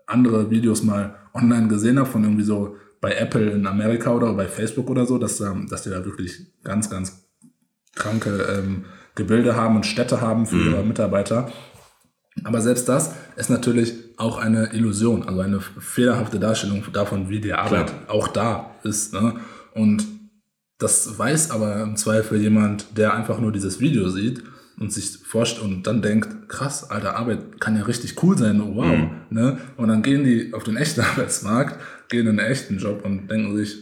andere 0.07 0.49
Videos 0.49 0.83
mal 0.83 1.15
online 1.33 1.67
gesehen 1.67 1.99
habe 1.99 2.09
von 2.09 2.23
irgendwie 2.23 2.43
so 2.43 2.75
bei 2.99 3.13
Apple 3.13 3.51
in 3.51 3.67
Amerika 3.67 4.11
oder 4.11 4.33
bei 4.33 4.47
Facebook 4.47 4.89
oder 4.89 5.05
so, 5.05 5.17
dass, 5.17 5.39
ähm, 5.39 5.67
dass 5.69 5.83
die 5.83 5.89
da 5.89 6.03
wirklich 6.03 6.47
ganz, 6.63 6.89
ganz 6.89 7.27
kranke 7.95 8.29
ähm, 8.57 8.85
Gebilde 9.15 9.55
haben 9.55 9.75
und 9.75 9.85
Städte 9.85 10.21
haben 10.21 10.45
für 10.45 10.57
ihre 10.57 10.83
Mitarbeiter. 10.83 11.51
Aber 12.43 12.61
selbst 12.61 12.87
das 12.87 13.13
ist 13.35 13.49
natürlich 13.49 13.93
auch 14.17 14.37
eine 14.37 14.73
Illusion, 14.73 15.27
also 15.27 15.41
eine 15.41 15.59
fehlerhafte 15.59 16.39
Darstellung 16.39 16.83
davon, 16.93 17.29
wie 17.29 17.39
die 17.39 17.53
Arbeit 17.53 17.93
auch 18.07 18.27
da 18.27 18.75
ist. 18.83 19.13
Ne? 19.13 19.35
Und 19.73 20.05
das 20.77 21.17
weiß 21.17 21.49
aber 21.51 21.81
im 21.81 21.95
Zweifel 21.97 22.39
jemand, 22.39 22.97
der 22.97 23.15
einfach 23.15 23.39
nur 23.39 23.51
dieses 23.51 23.79
Video 23.79 24.09
sieht 24.09 24.43
und 24.79 24.93
sich 24.93 25.17
forscht 25.17 25.59
und 25.59 25.87
dann 25.87 26.01
denkt, 26.01 26.49
krass, 26.49 26.89
alter 26.89 27.15
Arbeit 27.15 27.59
kann 27.59 27.75
ja 27.75 27.83
richtig 27.83 28.21
cool 28.23 28.37
sein, 28.37 28.61
oh, 28.61 28.75
wow. 28.75 29.09
Ne? 29.29 29.57
Und 29.75 29.87
dann 29.87 30.03
gehen 30.03 30.23
die 30.23 30.53
auf 30.53 30.63
den 30.63 30.77
echten 30.77 31.01
Arbeitsmarkt, 31.11 31.79
gehen 32.09 32.27
in 32.27 32.39
einen 32.39 32.51
echten 32.51 32.77
Job 32.77 33.03
und 33.03 33.27
denken 33.27 33.55
sich, 33.57 33.77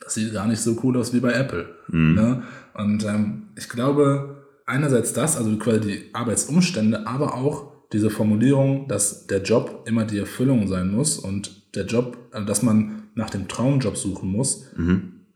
das 0.00 0.14
sieht 0.14 0.32
gar 0.32 0.46
nicht 0.46 0.60
so 0.60 0.78
cool 0.82 0.96
aus 0.96 1.12
wie 1.12 1.20
bei 1.20 1.32
Apple. 1.32 1.68
Ne? 2.14 2.42
Und 2.74 3.04
ähm, 3.04 3.48
ich 3.56 3.68
glaube, 3.68 4.44
einerseits 4.66 5.12
das, 5.12 5.36
also 5.36 5.56
quasi 5.58 5.80
die 5.80 6.14
Arbeitsumstände, 6.14 7.06
aber 7.06 7.34
auch 7.34 7.72
diese 7.92 8.10
Formulierung, 8.10 8.88
dass 8.88 9.26
der 9.26 9.42
Job 9.42 9.84
immer 9.86 10.04
die 10.04 10.18
Erfüllung 10.18 10.68
sein 10.68 10.90
muss 10.90 11.18
und 11.18 11.74
der 11.74 11.86
Job, 11.86 12.18
also 12.30 12.46
dass 12.46 12.62
man 12.62 13.08
nach 13.14 13.30
dem 13.30 13.48
Traumjob 13.48 13.96
suchen 13.96 14.30
muss, 14.30 14.66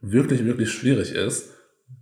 wirklich, 0.00 0.44
wirklich 0.44 0.70
schwierig 0.70 1.12
ist. 1.12 1.50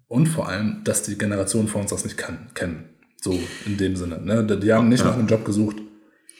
Und 0.09 0.27
vor 0.27 0.49
allem, 0.49 0.83
dass 0.85 1.03
die 1.03 1.19
Generation 1.19 1.69
vor 1.69 1.83
uns 1.83 1.91
das 1.91 2.05
nicht 2.05 2.17
kann, 2.17 2.49
kennen. 2.55 2.88
So 3.21 3.39
in 3.67 3.77
dem 3.77 3.97
Sinne. 3.97 4.21
Ne? 4.23 4.45
Die 4.63 4.73
haben 4.73 4.89
nicht 4.89 5.05
nach 5.05 5.17
einem 5.17 5.27
Job 5.27 5.45
gesucht 5.45 5.77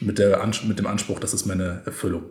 mit, 0.01 0.21
der, 0.21 0.41
mit 0.69 0.79
dem 0.79 0.87
Anspruch, 0.87 1.19
das 1.19 1.35
ist 1.35 1.45
meine 1.45 1.83
Erfüllung. 1.85 2.23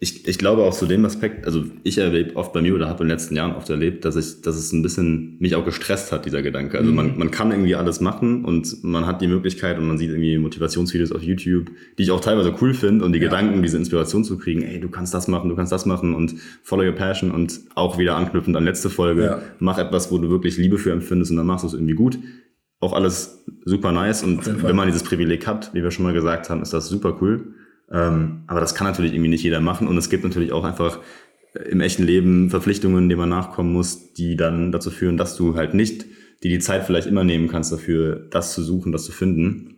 Ich, 0.00 0.26
ich 0.26 0.38
glaube 0.38 0.62
auch 0.64 0.74
zu 0.74 0.86
dem 0.86 1.04
Aspekt, 1.04 1.46
also 1.46 1.62
ich 1.84 1.98
erlebe 1.98 2.34
oft 2.34 2.52
bei 2.52 2.60
mir 2.60 2.74
oder 2.74 2.88
habe 2.88 3.04
in 3.04 3.08
den 3.08 3.16
letzten 3.16 3.36
Jahren 3.36 3.54
oft 3.54 3.70
erlebt, 3.70 4.04
dass 4.04 4.16
ich, 4.16 4.40
dass 4.42 4.56
es 4.56 4.72
ein 4.72 4.82
bisschen 4.82 5.36
mich 5.38 5.54
auch 5.54 5.64
gestresst 5.64 6.10
hat, 6.10 6.26
dieser 6.26 6.42
Gedanke. 6.42 6.78
Also 6.78 6.90
man, 6.90 7.16
man 7.16 7.30
kann 7.30 7.52
irgendwie 7.52 7.76
alles 7.76 8.00
machen 8.00 8.44
und 8.44 8.82
man 8.82 9.06
hat 9.06 9.22
die 9.22 9.28
Möglichkeit 9.28 9.78
und 9.78 9.86
man 9.86 9.98
sieht 9.98 10.10
irgendwie 10.10 10.36
Motivationsvideos 10.38 11.12
auf 11.12 11.22
YouTube, 11.22 11.70
die 11.96 12.02
ich 12.02 12.10
auch 12.10 12.20
teilweise 12.20 12.52
cool 12.60 12.74
finde 12.74 13.04
und 13.04 13.12
die 13.12 13.20
Gedanken, 13.20 13.62
diese 13.62 13.76
Inspiration 13.76 14.24
zu 14.24 14.36
kriegen, 14.36 14.62
ey, 14.62 14.80
du 14.80 14.88
kannst 14.88 15.14
das 15.14 15.28
machen, 15.28 15.48
du 15.48 15.54
kannst 15.54 15.70
das 15.70 15.86
machen 15.86 16.14
und 16.16 16.34
follow 16.64 16.82
your 16.84 16.96
passion 16.96 17.30
und 17.30 17.60
auch 17.76 17.98
wieder 17.98 18.16
anknüpfend 18.16 18.56
an 18.56 18.64
letzte 18.64 18.90
Folge, 18.90 19.24
Ja. 19.26 19.42
mach 19.60 19.78
etwas, 19.78 20.10
wo 20.10 20.18
du 20.18 20.28
wirklich 20.28 20.56
Liebe 20.58 20.78
für 20.78 20.90
empfindest 20.90 21.30
und 21.30 21.36
dann 21.36 21.46
machst 21.46 21.62
du 21.62 21.68
es 21.68 21.74
irgendwie 21.74 21.94
gut. 21.94 22.18
Auch 22.82 22.92
alles 22.92 23.44
super 23.64 23.92
nice 23.92 24.24
und 24.24 24.64
wenn 24.64 24.74
man 24.74 24.88
dieses 24.88 25.04
Privileg 25.04 25.46
hat, 25.46 25.72
wie 25.72 25.84
wir 25.84 25.92
schon 25.92 26.04
mal 26.04 26.12
gesagt 26.12 26.50
haben, 26.50 26.62
ist 26.62 26.72
das 26.72 26.88
super 26.88 27.16
cool. 27.20 27.54
Ähm, 27.92 28.42
aber 28.48 28.58
das 28.58 28.74
kann 28.74 28.88
natürlich 28.88 29.12
irgendwie 29.12 29.30
nicht 29.30 29.44
jeder 29.44 29.60
machen 29.60 29.86
und 29.86 29.96
es 29.96 30.10
gibt 30.10 30.24
natürlich 30.24 30.50
auch 30.50 30.64
einfach 30.64 30.98
äh, 31.54 31.60
im 31.70 31.80
echten 31.80 32.02
Leben 32.02 32.50
Verpflichtungen, 32.50 33.08
denen 33.08 33.20
man 33.20 33.28
nachkommen 33.28 33.72
muss, 33.72 34.14
die 34.14 34.34
dann 34.34 34.72
dazu 34.72 34.90
führen, 34.90 35.16
dass 35.16 35.36
du 35.36 35.54
halt 35.54 35.74
nicht, 35.74 36.06
die 36.42 36.48
die 36.48 36.58
Zeit 36.58 36.84
vielleicht 36.84 37.06
immer 37.06 37.22
nehmen 37.22 37.46
kannst 37.46 37.70
dafür, 37.70 38.26
das 38.30 38.52
zu 38.52 38.62
suchen, 38.64 38.90
das 38.90 39.04
zu 39.04 39.12
finden. 39.12 39.76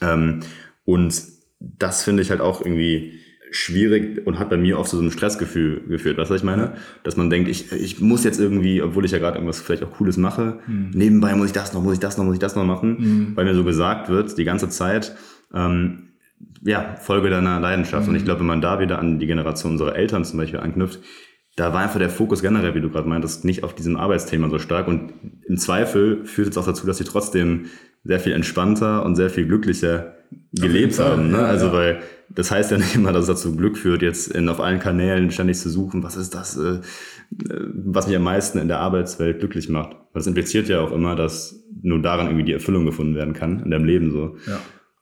Ähm, 0.00 0.40
und 0.84 1.22
das 1.58 2.04
finde 2.04 2.22
ich 2.22 2.30
halt 2.30 2.40
auch 2.40 2.60
irgendwie 2.60 3.18
schwierig 3.54 4.26
und 4.26 4.38
hat 4.38 4.50
bei 4.50 4.56
mir 4.56 4.78
oft 4.78 4.90
zu 4.90 4.96
so 4.96 5.02
einem 5.02 5.12
Stressgefühl 5.12 5.82
geführt. 5.88 6.18
Weißt 6.18 6.28
du, 6.28 6.34
was 6.34 6.40
ich 6.40 6.44
meine? 6.46 6.72
Dass 7.04 7.16
man 7.16 7.30
denkt, 7.30 7.48
ich, 7.48 7.70
ich 7.72 8.00
muss 8.00 8.24
jetzt 8.24 8.40
irgendwie, 8.40 8.82
obwohl 8.82 9.04
ich 9.04 9.12
ja 9.12 9.18
gerade 9.18 9.36
irgendwas 9.36 9.60
vielleicht 9.60 9.84
auch 9.84 9.92
Cooles 9.92 10.16
mache, 10.16 10.58
nebenbei 10.92 11.34
muss 11.36 11.46
ich 11.46 11.52
das 11.52 11.72
noch, 11.72 11.82
muss 11.82 11.94
ich 11.94 12.00
das 12.00 12.18
noch, 12.18 12.24
muss 12.24 12.34
ich 12.34 12.40
das 12.40 12.56
noch 12.56 12.64
machen, 12.64 13.32
weil 13.36 13.44
mir 13.44 13.54
so 13.54 13.62
gesagt 13.64 14.08
wird, 14.08 14.36
die 14.36 14.44
ganze 14.44 14.68
Zeit, 14.68 15.14
ähm, 15.54 16.08
ja, 16.62 16.96
Folge 17.00 17.30
deiner 17.30 17.60
Leidenschaft. 17.60 18.08
Und 18.08 18.16
ich 18.16 18.24
glaube, 18.24 18.40
wenn 18.40 18.46
man 18.46 18.60
da 18.60 18.80
wieder 18.80 18.98
an 18.98 19.18
die 19.18 19.26
Generation 19.26 19.72
unserer 19.72 19.94
Eltern 19.94 20.24
zum 20.24 20.38
Beispiel 20.38 20.60
anknüpft, 20.60 21.00
da 21.56 21.72
war 21.72 21.82
einfach 21.82 22.00
der 22.00 22.10
Fokus 22.10 22.42
generell, 22.42 22.74
wie 22.74 22.80
du 22.80 22.90
gerade 22.90 23.08
meintest, 23.08 23.44
nicht 23.44 23.62
auf 23.62 23.74
diesem 23.74 23.96
Arbeitsthema 23.96 24.50
so 24.50 24.58
stark. 24.58 24.88
Und 24.88 25.12
im 25.46 25.56
Zweifel 25.56 26.24
führt 26.24 26.48
es 26.48 26.58
auch 26.58 26.66
dazu, 26.66 26.86
dass 26.86 26.98
sie 26.98 27.04
trotzdem 27.04 27.66
sehr 28.02 28.18
viel 28.18 28.32
entspannter 28.32 29.04
und 29.04 29.14
sehr 29.14 29.30
viel 29.30 29.46
glücklicher 29.46 30.14
gelebt 30.52 30.98
haben. 30.98 31.30
Ne? 31.30 31.38
ja, 31.38 31.44
also, 31.44 31.66
ja. 31.66 31.72
weil 31.72 32.02
das 32.30 32.50
heißt 32.50 32.70
ja 32.70 32.78
nicht 32.78 32.94
immer, 32.94 33.12
dass 33.12 33.22
es 33.22 33.28
dazu 33.28 33.56
Glück 33.56 33.76
führt, 33.78 34.02
jetzt 34.02 34.28
in, 34.28 34.48
auf 34.48 34.60
allen 34.60 34.80
Kanälen 34.80 35.30
ständig 35.30 35.58
zu 35.58 35.68
suchen, 35.70 36.02
was 36.02 36.16
ist 36.16 36.34
das, 36.34 36.56
äh, 36.56 36.60
äh, 36.72 36.80
was 37.86 38.06
mich 38.06 38.16
am 38.16 38.22
meisten 38.22 38.58
in 38.58 38.68
der 38.68 38.80
Arbeitswelt 38.80 39.40
glücklich 39.40 39.68
macht. 39.68 39.90
Weil 39.92 40.20
das 40.20 40.26
impliziert 40.26 40.68
ja 40.68 40.80
auch 40.80 40.92
immer, 40.92 41.16
dass 41.16 41.60
nur 41.82 42.00
daran 42.00 42.26
irgendwie 42.26 42.44
die 42.44 42.52
Erfüllung 42.52 42.84
gefunden 42.86 43.14
werden 43.14 43.34
kann, 43.34 43.60
in 43.64 43.70
deinem 43.70 43.84
Leben 43.84 44.10
so. 44.10 44.36
Ja. 44.46 44.60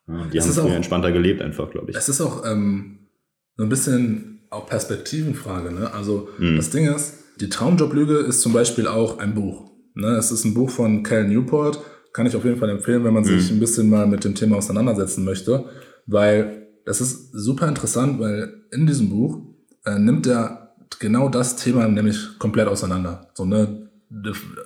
Ja, 0.08 0.26
die 0.32 0.38
Es 0.38 0.44
haben 0.44 0.50
ist 0.50 0.58
auch- 0.58 0.66
früher 0.66 0.76
entspannter 0.76 1.12
gelebt 1.12 1.42
einfach, 1.42 1.70
glaube 1.70 1.90
ich. 1.90 1.96
Es 1.96 2.08
ist 2.08 2.20
auch 2.20 2.44
ähm, 2.44 3.08
so 3.56 3.62
ein 3.62 3.68
bisschen 3.68 4.40
auch 4.50 4.66
Perspektivenfrage. 4.66 5.72
Ne? 5.72 5.92
Also 5.94 6.28
das 6.56 6.70
Ding 6.70 6.86
ist, 6.92 7.14
die 7.40 7.48
Traumjoblüge 7.48 8.16
ist 8.18 8.40
zum 8.42 8.52
Beispiel 8.52 8.86
auch 8.86 9.18
ein 9.18 9.34
Buch. 9.34 9.70
Ne? 9.94 10.08
Es 10.16 10.30
ist 10.32 10.44
ein 10.44 10.54
Buch 10.54 10.68
von 10.70 11.02
Cal 11.02 11.26
Newport. 11.28 11.80
Kann 12.12 12.26
ich 12.26 12.36
auf 12.36 12.44
jeden 12.44 12.58
Fall 12.58 12.68
empfehlen, 12.68 13.04
wenn 13.04 13.14
man 13.14 13.24
sich 13.24 13.50
ein 13.50 13.60
bisschen 13.60 13.88
mal 13.88 14.06
mit 14.06 14.24
dem 14.24 14.34
Thema 14.34 14.56
auseinandersetzen 14.56 15.24
möchte. 15.24 15.64
Weil 16.06 16.61
das 16.84 17.00
ist 17.00 17.32
super 17.32 17.68
interessant, 17.68 18.18
weil 18.20 18.64
in 18.70 18.86
diesem 18.86 19.10
Buch 19.10 19.40
äh, 19.84 19.98
nimmt 19.98 20.26
er 20.26 20.74
genau 20.98 21.28
das 21.28 21.56
Thema 21.56 21.86
nämlich 21.88 22.38
komplett 22.38 22.68
auseinander. 22.68 23.30
So, 23.34 23.44
ne, 23.44 23.88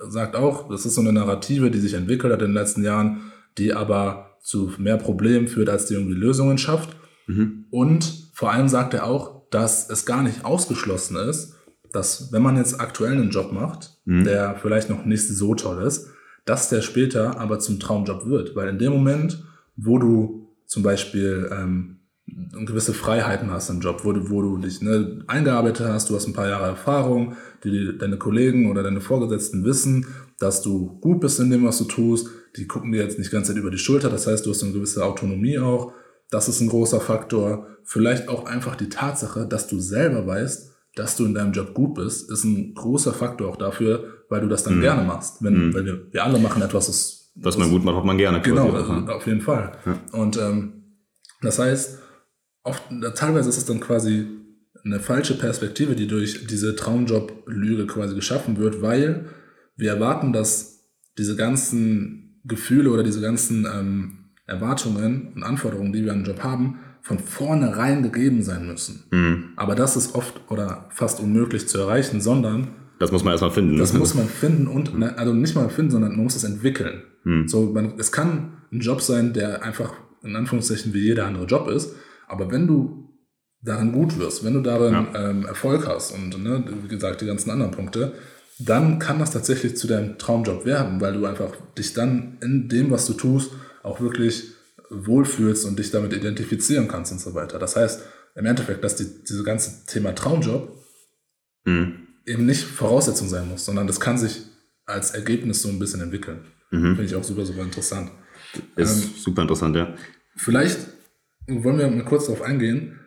sagt 0.09 0.35
auch, 0.35 0.69
das 0.69 0.85
ist 0.85 0.95
so 0.95 1.01
eine 1.01 1.13
Narrative, 1.13 1.71
die 1.71 1.79
sich 1.79 1.93
entwickelt 1.93 2.33
hat 2.33 2.41
in 2.41 2.49
den 2.49 2.53
letzten 2.55 2.83
Jahren, 2.83 3.31
die 3.57 3.73
aber 3.73 4.37
zu 4.41 4.71
mehr 4.77 4.97
Problemen 4.97 5.47
führt, 5.47 5.69
als 5.69 5.85
die 5.85 5.93
irgendwie 5.93 6.13
Lösungen 6.13 6.57
schafft. 6.57 6.95
Und 7.71 8.29
vor 8.33 8.51
allem 8.51 8.67
sagt 8.67 8.93
er 8.93 9.05
auch, 9.05 9.49
dass 9.49 9.89
es 9.89 10.05
gar 10.05 10.23
nicht 10.23 10.45
ausgeschlossen 10.45 11.17
ist, 11.17 11.55
dass 11.91 12.31
wenn 12.31 12.41
man 12.41 12.57
jetzt 12.57 12.79
aktuell 12.79 13.13
einen 13.13 13.29
Job 13.29 13.51
macht, 13.51 13.97
der 14.25 14.55
vielleicht 14.61 14.89
noch 14.89 15.05
nicht 15.05 15.27
so 15.27 15.55
toll 15.55 15.83
ist, 15.83 16.09
dass 16.45 16.69
der 16.69 16.81
später 16.81 17.39
aber 17.39 17.59
zum 17.59 17.79
Traumjob 17.79 18.25
wird. 18.27 18.55
Weil 18.55 18.69
in 18.69 18.79
dem 18.79 18.93
Moment, 18.93 19.43
wo 19.75 19.97
du 19.97 20.49
zum 20.65 20.83
Beispiel 20.83 21.49
ähm, 21.51 21.96
gewisse 22.27 22.93
Freiheiten 22.93 23.51
hast 23.51 23.69
im 23.69 23.79
Job, 23.79 24.01
wo 24.03 24.11
du, 24.11 24.29
wo 24.29 24.41
du 24.41 24.57
dich 24.57 24.81
ne, 24.81 25.23
eingearbeitet 25.27 25.87
hast, 25.87 26.09
du 26.09 26.15
hast 26.15 26.27
ein 26.27 26.33
paar 26.33 26.47
Jahre 26.47 26.65
Erfahrung, 26.65 27.35
die 27.63 27.97
deine 27.97 28.17
Kollegen 28.17 28.69
oder 28.69 28.83
deine 28.83 29.01
Vorgesetzten 29.01 29.63
wissen, 29.63 30.05
dass 30.39 30.61
du 30.61 30.99
gut 30.99 31.21
bist 31.21 31.39
in 31.39 31.49
dem, 31.49 31.65
was 31.65 31.77
du 31.77 31.85
tust, 31.85 32.27
die 32.57 32.67
gucken 32.67 32.91
dir 32.91 33.01
jetzt 33.01 33.17
nicht 33.17 33.31
ganz 33.31 33.49
über 33.49 33.71
die 33.71 33.77
Schulter, 33.77 34.09
das 34.09 34.27
heißt, 34.27 34.45
du 34.45 34.51
hast 34.51 34.63
eine 34.63 34.73
gewisse 34.73 35.05
Autonomie 35.05 35.57
auch, 35.57 35.93
das 36.29 36.49
ist 36.49 36.59
ein 36.59 36.67
großer 36.67 36.99
Faktor. 36.99 37.67
Vielleicht 37.83 38.27
auch 38.27 38.45
einfach 38.45 38.75
die 38.75 38.89
Tatsache, 38.89 39.47
dass 39.47 39.67
du 39.67 39.79
selber 39.79 40.27
weißt, 40.27 40.73
dass 40.95 41.15
du 41.15 41.25
in 41.25 41.33
deinem 41.33 41.53
Job 41.53 41.73
gut 41.73 41.93
bist, 41.95 42.29
ist 42.29 42.43
ein 42.43 42.73
großer 42.73 43.13
Faktor 43.13 43.49
auch 43.49 43.55
dafür, 43.55 44.23
weil 44.29 44.41
du 44.41 44.47
das 44.47 44.63
dann 44.63 44.81
gerne 44.81 45.03
machst. 45.03 45.41
Wenn, 45.41 45.73
weil 45.73 45.85
wir, 45.85 46.11
wir 46.11 46.23
alle 46.25 46.39
machen 46.39 46.61
etwas, 46.61 46.87
das 46.87 47.31
Was 47.35 47.57
man 47.57 47.69
gut 47.69 47.85
macht, 47.85 47.95
hat 47.95 48.05
man 48.05 48.17
gerne. 48.17 48.41
Genau, 48.41 48.71
ne? 48.71 49.13
auf 49.13 49.25
jeden 49.27 49.41
Fall. 49.41 49.77
Und 50.11 50.37
ähm, 50.37 50.73
das 51.41 51.59
heißt, 51.59 51.99
oft, 52.67 52.83
teilweise 53.15 53.49
ist 53.49 53.57
es 53.57 53.65
dann 53.65 53.79
quasi 53.79 54.25
eine 54.83 54.99
falsche 54.99 55.37
Perspektive, 55.37 55.95
die 55.95 56.07
durch 56.07 56.47
diese 56.47 56.75
Traumjob-Lüge 56.75 57.87
quasi 57.87 58.15
geschaffen 58.15 58.57
wird, 58.57 58.81
weil 58.81 59.25
wir 59.75 59.91
erwarten, 59.91 60.33
dass 60.33 60.85
diese 61.17 61.35
ganzen 61.35 62.41
Gefühle 62.45 62.91
oder 62.91 63.03
diese 63.03 63.21
ganzen 63.21 63.65
ähm, 63.65 64.17
Erwartungen 64.45 65.33
und 65.35 65.43
Anforderungen, 65.43 65.91
die 65.91 66.05
wir 66.05 66.13
an 66.13 66.23
den 66.23 66.25
Job 66.25 66.43
haben, 66.43 66.79
von 67.01 67.19
vornherein 67.19 68.03
gegeben 68.03 68.43
sein 68.43 68.67
müssen. 68.67 69.03
Mhm. 69.11 69.45
Aber 69.55 69.75
das 69.75 69.95
ist 69.97 70.15
oft 70.15 70.41
oder 70.49 70.89
fast 70.91 71.19
unmöglich 71.19 71.67
zu 71.67 71.77
erreichen, 71.79 72.21
sondern 72.21 72.67
Das 72.99 73.11
muss 73.11 73.23
man 73.23 73.31
erstmal 73.31 73.51
finden. 73.51 73.77
das 73.77 73.93
ne? 73.93 73.99
muss 73.99 74.13
man 74.13 74.27
finden 74.27 74.67
und, 74.67 74.97
ne, 74.97 75.17
also 75.17 75.33
nicht 75.33 75.55
mal 75.55 75.69
finden, 75.69 75.91
sondern 75.91 76.11
man 76.11 76.23
muss 76.23 76.35
es 76.35 76.43
entwickeln. 76.43 77.03
So, 77.45 77.73
man, 77.73 77.95
es 77.97 78.13
kann 78.13 78.53
ein 78.71 78.79
Job 78.79 79.01
sein, 79.01 79.33
der 79.33 79.61
einfach 79.61 79.93
in 80.23 80.35
Anführungszeichen 80.35 80.93
wie 80.93 80.99
jeder 80.99 81.25
andere 81.25 81.45
Job 81.45 81.67
ist, 81.67 81.93
aber 82.27 82.51
wenn 82.51 82.67
du 82.67 83.09
darin 83.61 83.91
gut 83.91 84.17
wirst, 84.19 84.43
wenn 84.45 84.53
du 84.53 84.61
darin 84.61 85.07
ähm, 85.15 85.45
Erfolg 85.45 85.87
hast 85.87 86.11
und 86.11 86.41
ne, 86.43 86.63
wie 86.83 86.87
gesagt 86.87 87.21
die 87.21 87.25
ganzen 87.25 87.49
anderen 87.49 87.71
Punkte, 87.71 88.13
dann 88.59 88.99
kann 88.99 89.19
das 89.19 89.31
tatsächlich 89.31 89.75
zu 89.77 89.87
deinem 89.87 90.17
Traumjob 90.17 90.65
werden, 90.65 91.01
weil 91.01 91.13
du 91.13 91.25
einfach 91.25 91.51
dich 91.77 91.93
dann 91.93 92.37
in 92.41 92.69
dem, 92.69 92.91
was 92.91 93.05
du 93.05 93.13
tust, 93.13 93.51
auch 93.83 93.99
wirklich 93.99 94.51
wohlfühlst 94.89 95.65
und 95.65 95.77
dich 95.79 95.91
damit 95.91 96.13
identifizieren 96.13 96.87
kannst 96.87 97.11
und 97.11 97.19
so 97.19 97.33
weiter. 97.33 97.59
Das 97.59 97.75
heißt, 97.75 98.01
im 98.35 98.45
Endeffekt, 98.45 98.83
dass 98.83 98.95
die, 98.95 99.05
dieses 99.27 99.43
ganze 99.43 99.85
Thema 99.85 100.13
Traumjob 100.13 100.75
Mhm. 101.65 102.07
eben 102.25 102.45
nicht 102.45 102.63
Voraussetzung 102.63 103.27
sein 103.27 103.49
muss, 103.49 103.65
sondern 103.65 103.87
das 103.87 103.99
kann 103.99 104.17
sich 104.17 104.43
als 104.85 105.11
Ergebnis 105.11 105.61
so 105.61 105.67
ein 105.69 105.79
bisschen 105.79 105.99
entwickeln. 105.99 106.45
Mhm. 106.71 106.95
Finde 106.95 107.03
ich 107.03 107.15
auch 107.15 107.23
super, 107.23 107.45
super 107.45 107.61
interessant. 107.61 108.09
Ist 108.77 109.03
Ähm, 109.03 109.09
super 109.17 109.41
interessant, 109.41 109.75
ja. 109.75 109.93
Vielleicht 110.37 110.79
wollen 111.47 111.77
wir 111.79 111.89
mal 111.89 112.03
kurz 112.05 112.25
darauf 112.25 112.41
eingehen. 112.41 112.99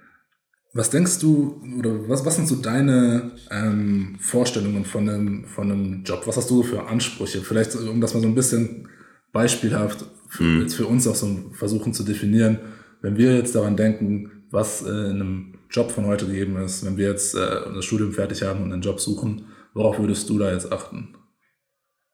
Was 0.73 0.91
denkst 0.91 1.19
du, 1.19 1.61
oder 1.79 2.09
was, 2.09 2.25
was 2.25 2.37
sind 2.37 2.47
so 2.47 2.57
deine 2.57 3.33
ähm, 3.51 4.17
Vorstellungen 4.21 4.85
von 4.85 5.09
einem, 5.09 5.45
von 5.47 5.71
einem 5.71 6.05
Job? 6.05 6.23
Was 6.27 6.37
hast 6.37 6.49
du 6.51 6.63
für 6.63 6.87
Ansprüche? 6.87 7.41
Vielleicht, 7.41 7.75
um 7.75 8.01
das 8.01 8.15
mal 8.15 8.21
so 8.21 8.29
ein 8.29 8.37
bisschen 8.37 8.89
beispielhaft 9.33 10.05
für, 10.29 10.61
jetzt 10.61 10.75
für 10.75 10.87
uns 10.87 11.09
auch 11.09 11.17
so 11.17 11.51
versuchen 11.53 11.93
zu 11.93 12.05
definieren, 12.05 12.61
wenn 13.03 13.17
wir 13.17 13.35
jetzt 13.37 13.55
daran 13.57 13.77
denken, 13.77 14.45
was 14.51 14.83
äh, 14.83 14.89
in 14.91 15.21
einem 15.21 15.55
Job 15.71 15.91
von 15.91 16.07
heute 16.07 16.27
gegeben 16.27 16.57
ist, 16.57 16.85
wenn 16.87 16.97
wir 16.97 17.09
jetzt 17.09 17.35
äh, 17.35 17.39
das 17.75 17.85
Studium 17.85 18.13
fertig 18.13 18.43
haben 18.43 18.63
und 18.63 18.73
einen 18.73 18.83
Job 18.83 19.01
suchen, 19.01 19.47
worauf 19.75 19.99
würdest 19.99 20.29
du 20.29 20.39
da 20.39 20.53
jetzt 20.53 20.71
achten? 20.73 21.17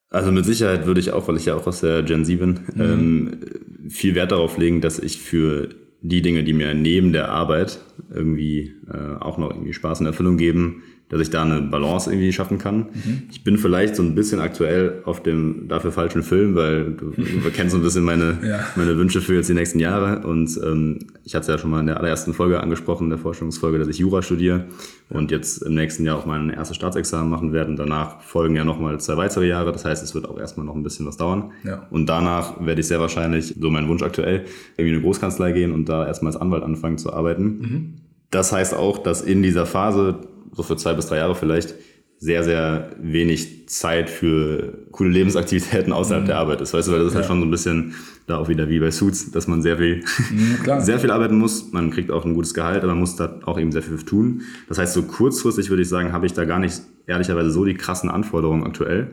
Also 0.08 0.32
mit 0.32 0.44
Sicherheit 0.46 0.86
würde 0.86 1.00
ich 1.00 1.12
auch, 1.12 1.28
weil 1.28 1.36
ich 1.36 1.46
ja 1.46 1.56
auch 1.56 1.66
aus 1.66 1.80
der 1.80 2.02
Gen 2.02 2.24
Z 2.24 2.38
bin, 2.38 2.60
Mhm. 2.74 2.80
ähm, 2.80 3.90
viel 3.90 4.14
Wert 4.14 4.32
darauf 4.32 4.56
legen, 4.56 4.80
dass 4.80 4.98
ich 4.98 5.20
für 5.20 5.68
die 6.08 6.22
Dinge, 6.22 6.44
die 6.44 6.52
mir 6.52 6.74
neben 6.74 7.12
der 7.12 7.30
Arbeit 7.30 7.80
irgendwie 8.10 8.74
äh, 8.92 9.16
auch 9.20 9.38
noch 9.38 9.50
irgendwie 9.50 9.72
Spaß 9.72 10.00
und 10.00 10.06
Erfüllung 10.06 10.36
geben, 10.36 10.82
dass 11.08 11.20
ich 11.20 11.30
da 11.30 11.42
eine 11.42 11.62
Balance 11.62 12.10
irgendwie 12.10 12.32
schaffen 12.32 12.58
kann. 12.58 12.86
Mhm. 12.92 13.22
Ich 13.30 13.44
bin 13.44 13.58
vielleicht 13.58 13.94
so 13.94 14.02
ein 14.02 14.14
bisschen 14.16 14.40
aktuell 14.40 15.02
auf 15.04 15.22
dem 15.22 15.68
dafür 15.68 15.92
falschen 15.92 16.22
Film, 16.24 16.54
weil 16.56 16.94
du, 16.94 17.10
du 17.10 17.50
kennst 17.54 17.72
so 17.72 17.78
ein 17.78 17.82
bisschen 17.82 18.02
meine, 18.02 18.38
Ja. 18.42 18.66
meine 18.74 18.96
Wünsche 18.96 19.20
für 19.20 19.34
jetzt 19.34 19.48
die 19.48 19.54
nächsten 19.54 19.78
Jahre. 19.78 20.26
Und 20.26 20.58
ähm, 20.64 20.98
ich 21.24 21.34
hatte 21.34 21.42
es 21.42 21.46
ja 21.48 21.58
schon 21.58 21.70
mal 21.70 21.78
in 21.80 21.86
der 21.86 21.98
allerersten 21.98 22.32
Folge 22.34 22.60
angesprochen, 22.60 23.04
in 23.04 23.10
der 23.10 23.18
Vorstellungsfolge, 23.20 23.78
dass 23.78 23.86
ich 23.88 23.98
Jura 23.98 24.20
studiere 24.22 24.64
und 25.08 25.30
jetzt 25.30 25.62
im 25.62 25.74
nächsten 25.74 26.04
Jahr 26.04 26.18
auch 26.18 26.26
mein 26.26 26.50
erstes 26.50 26.76
Staatsexamen 26.76 27.30
machen 27.30 27.52
werde. 27.52 27.70
Und 27.70 27.76
danach 27.76 28.20
folgen 28.22 28.56
ja 28.56 28.64
nochmal 28.64 28.98
zwei 28.98 29.16
weitere 29.16 29.46
Jahre. 29.46 29.70
Das 29.70 29.84
heißt, 29.84 30.02
es 30.02 30.14
wird 30.14 30.28
auch 30.28 30.38
erstmal 30.40 30.66
noch 30.66 30.74
ein 30.74 30.82
bisschen 30.82 31.06
was 31.06 31.16
dauern. 31.16 31.52
Ja. 31.62 31.86
Und 31.90 32.06
danach 32.08 32.64
werde 32.66 32.80
ich 32.80 32.88
sehr 32.88 32.98
wahrscheinlich, 33.00 33.54
so 33.60 33.70
mein 33.70 33.86
Wunsch 33.86 34.02
aktuell, 34.02 34.44
irgendwie 34.76 34.88
in 34.90 34.94
eine 34.96 35.02
Großkanzlei 35.04 35.52
gehen 35.52 35.70
und 35.72 35.88
da 35.88 36.04
erstmal 36.04 36.32
als 36.32 36.40
Anwalt 36.40 36.64
anfangen 36.64 36.98
zu 36.98 37.12
arbeiten. 37.12 38.00
Das 38.30 38.50
heißt 38.50 38.74
auch, 38.74 38.98
dass 38.98 39.22
in 39.22 39.42
dieser 39.44 39.66
Phase, 39.66 40.18
so 40.52 40.62
für 40.62 40.76
zwei 40.76 40.94
bis 40.94 41.06
drei 41.06 41.18
Jahre 41.18 41.34
vielleicht, 41.34 41.74
sehr, 42.18 42.42
sehr 42.44 42.92
wenig 42.98 43.68
Zeit 43.68 44.08
für 44.08 44.86
coole 44.90 45.10
Lebensaktivitäten 45.10 45.92
außerhalb 45.92 46.24
der 46.24 46.38
Arbeit 46.38 46.62
ist. 46.62 46.72
Weißt 46.72 46.88
du, 46.88 46.92
weil 46.92 47.00
das 47.00 47.08
ist 47.08 47.14
halt 47.14 47.24
Ja. 47.26 47.28
schon 47.28 47.40
so 47.40 47.46
ein 47.46 47.50
bisschen 47.50 47.94
da 48.26 48.38
auch 48.38 48.48
wieder 48.48 48.70
wie 48.70 48.80
bei 48.80 48.90
Suits, 48.90 49.30
dass 49.32 49.46
man 49.46 49.60
sehr 49.60 49.76
viel, 49.76 50.02
Mhm, 50.30 50.56
sehr 50.80 50.98
viel 50.98 51.10
arbeiten 51.10 51.36
muss. 51.36 51.72
Man 51.72 51.90
kriegt 51.90 52.10
auch 52.10 52.24
ein 52.24 52.32
gutes 52.32 52.54
Gehalt, 52.54 52.78
aber 52.84 52.92
man 52.92 53.00
muss 53.00 53.16
da 53.16 53.38
auch 53.44 53.58
eben 53.60 53.70
sehr 53.70 53.82
viel 53.82 53.98
tun. 53.98 54.40
Das 54.66 54.78
heißt, 54.78 54.94
so 54.94 55.02
kurzfristig 55.02 55.68
würde 55.68 55.82
ich 55.82 55.90
sagen, 55.90 56.12
habe 56.12 56.24
ich 56.24 56.32
da 56.32 56.46
gar 56.46 56.58
nicht 56.58 56.80
ehrlicherweise 57.06 57.50
so 57.50 57.66
die 57.66 57.74
krassen 57.74 58.08
Anforderungen 58.08 58.64
aktuell. 58.64 59.10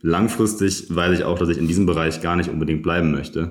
Langfristig 0.00 0.86
weiß 0.94 1.18
ich 1.18 1.24
auch, 1.24 1.38
dass 1.38 1.48
ich 1.50 1.58
in 1.58 1.68
diesem 1.68 1.84
Bereich 1.84 2.22
gar 2.22 2.36
nicht 2.36 2.48
unbedingt 2.48 2.82
bleiben 2.82 3.10
möchte. 3.10 3.50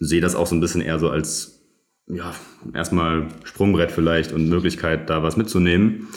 Sehe 0.00 0.20
das 0.20 0.34
auch 0.34 0.46
so 0.48 0.56
ein 0.56 0.60
bisschen 0.60 0.80
eher 0.80 0.98
so 0.98 1.08
als, 1.10 1.60
ja, 2.08 2.34
erstmal 2.74 3.28
Sprungbrett 3.44 3.92
vielleicht 3.92 4.32
und 4.32 4.48
Möglichkeit, 4.48 5.08
da 5.08 5.22
was 5.22 5.36
mitzunehmen. 5.36 6.08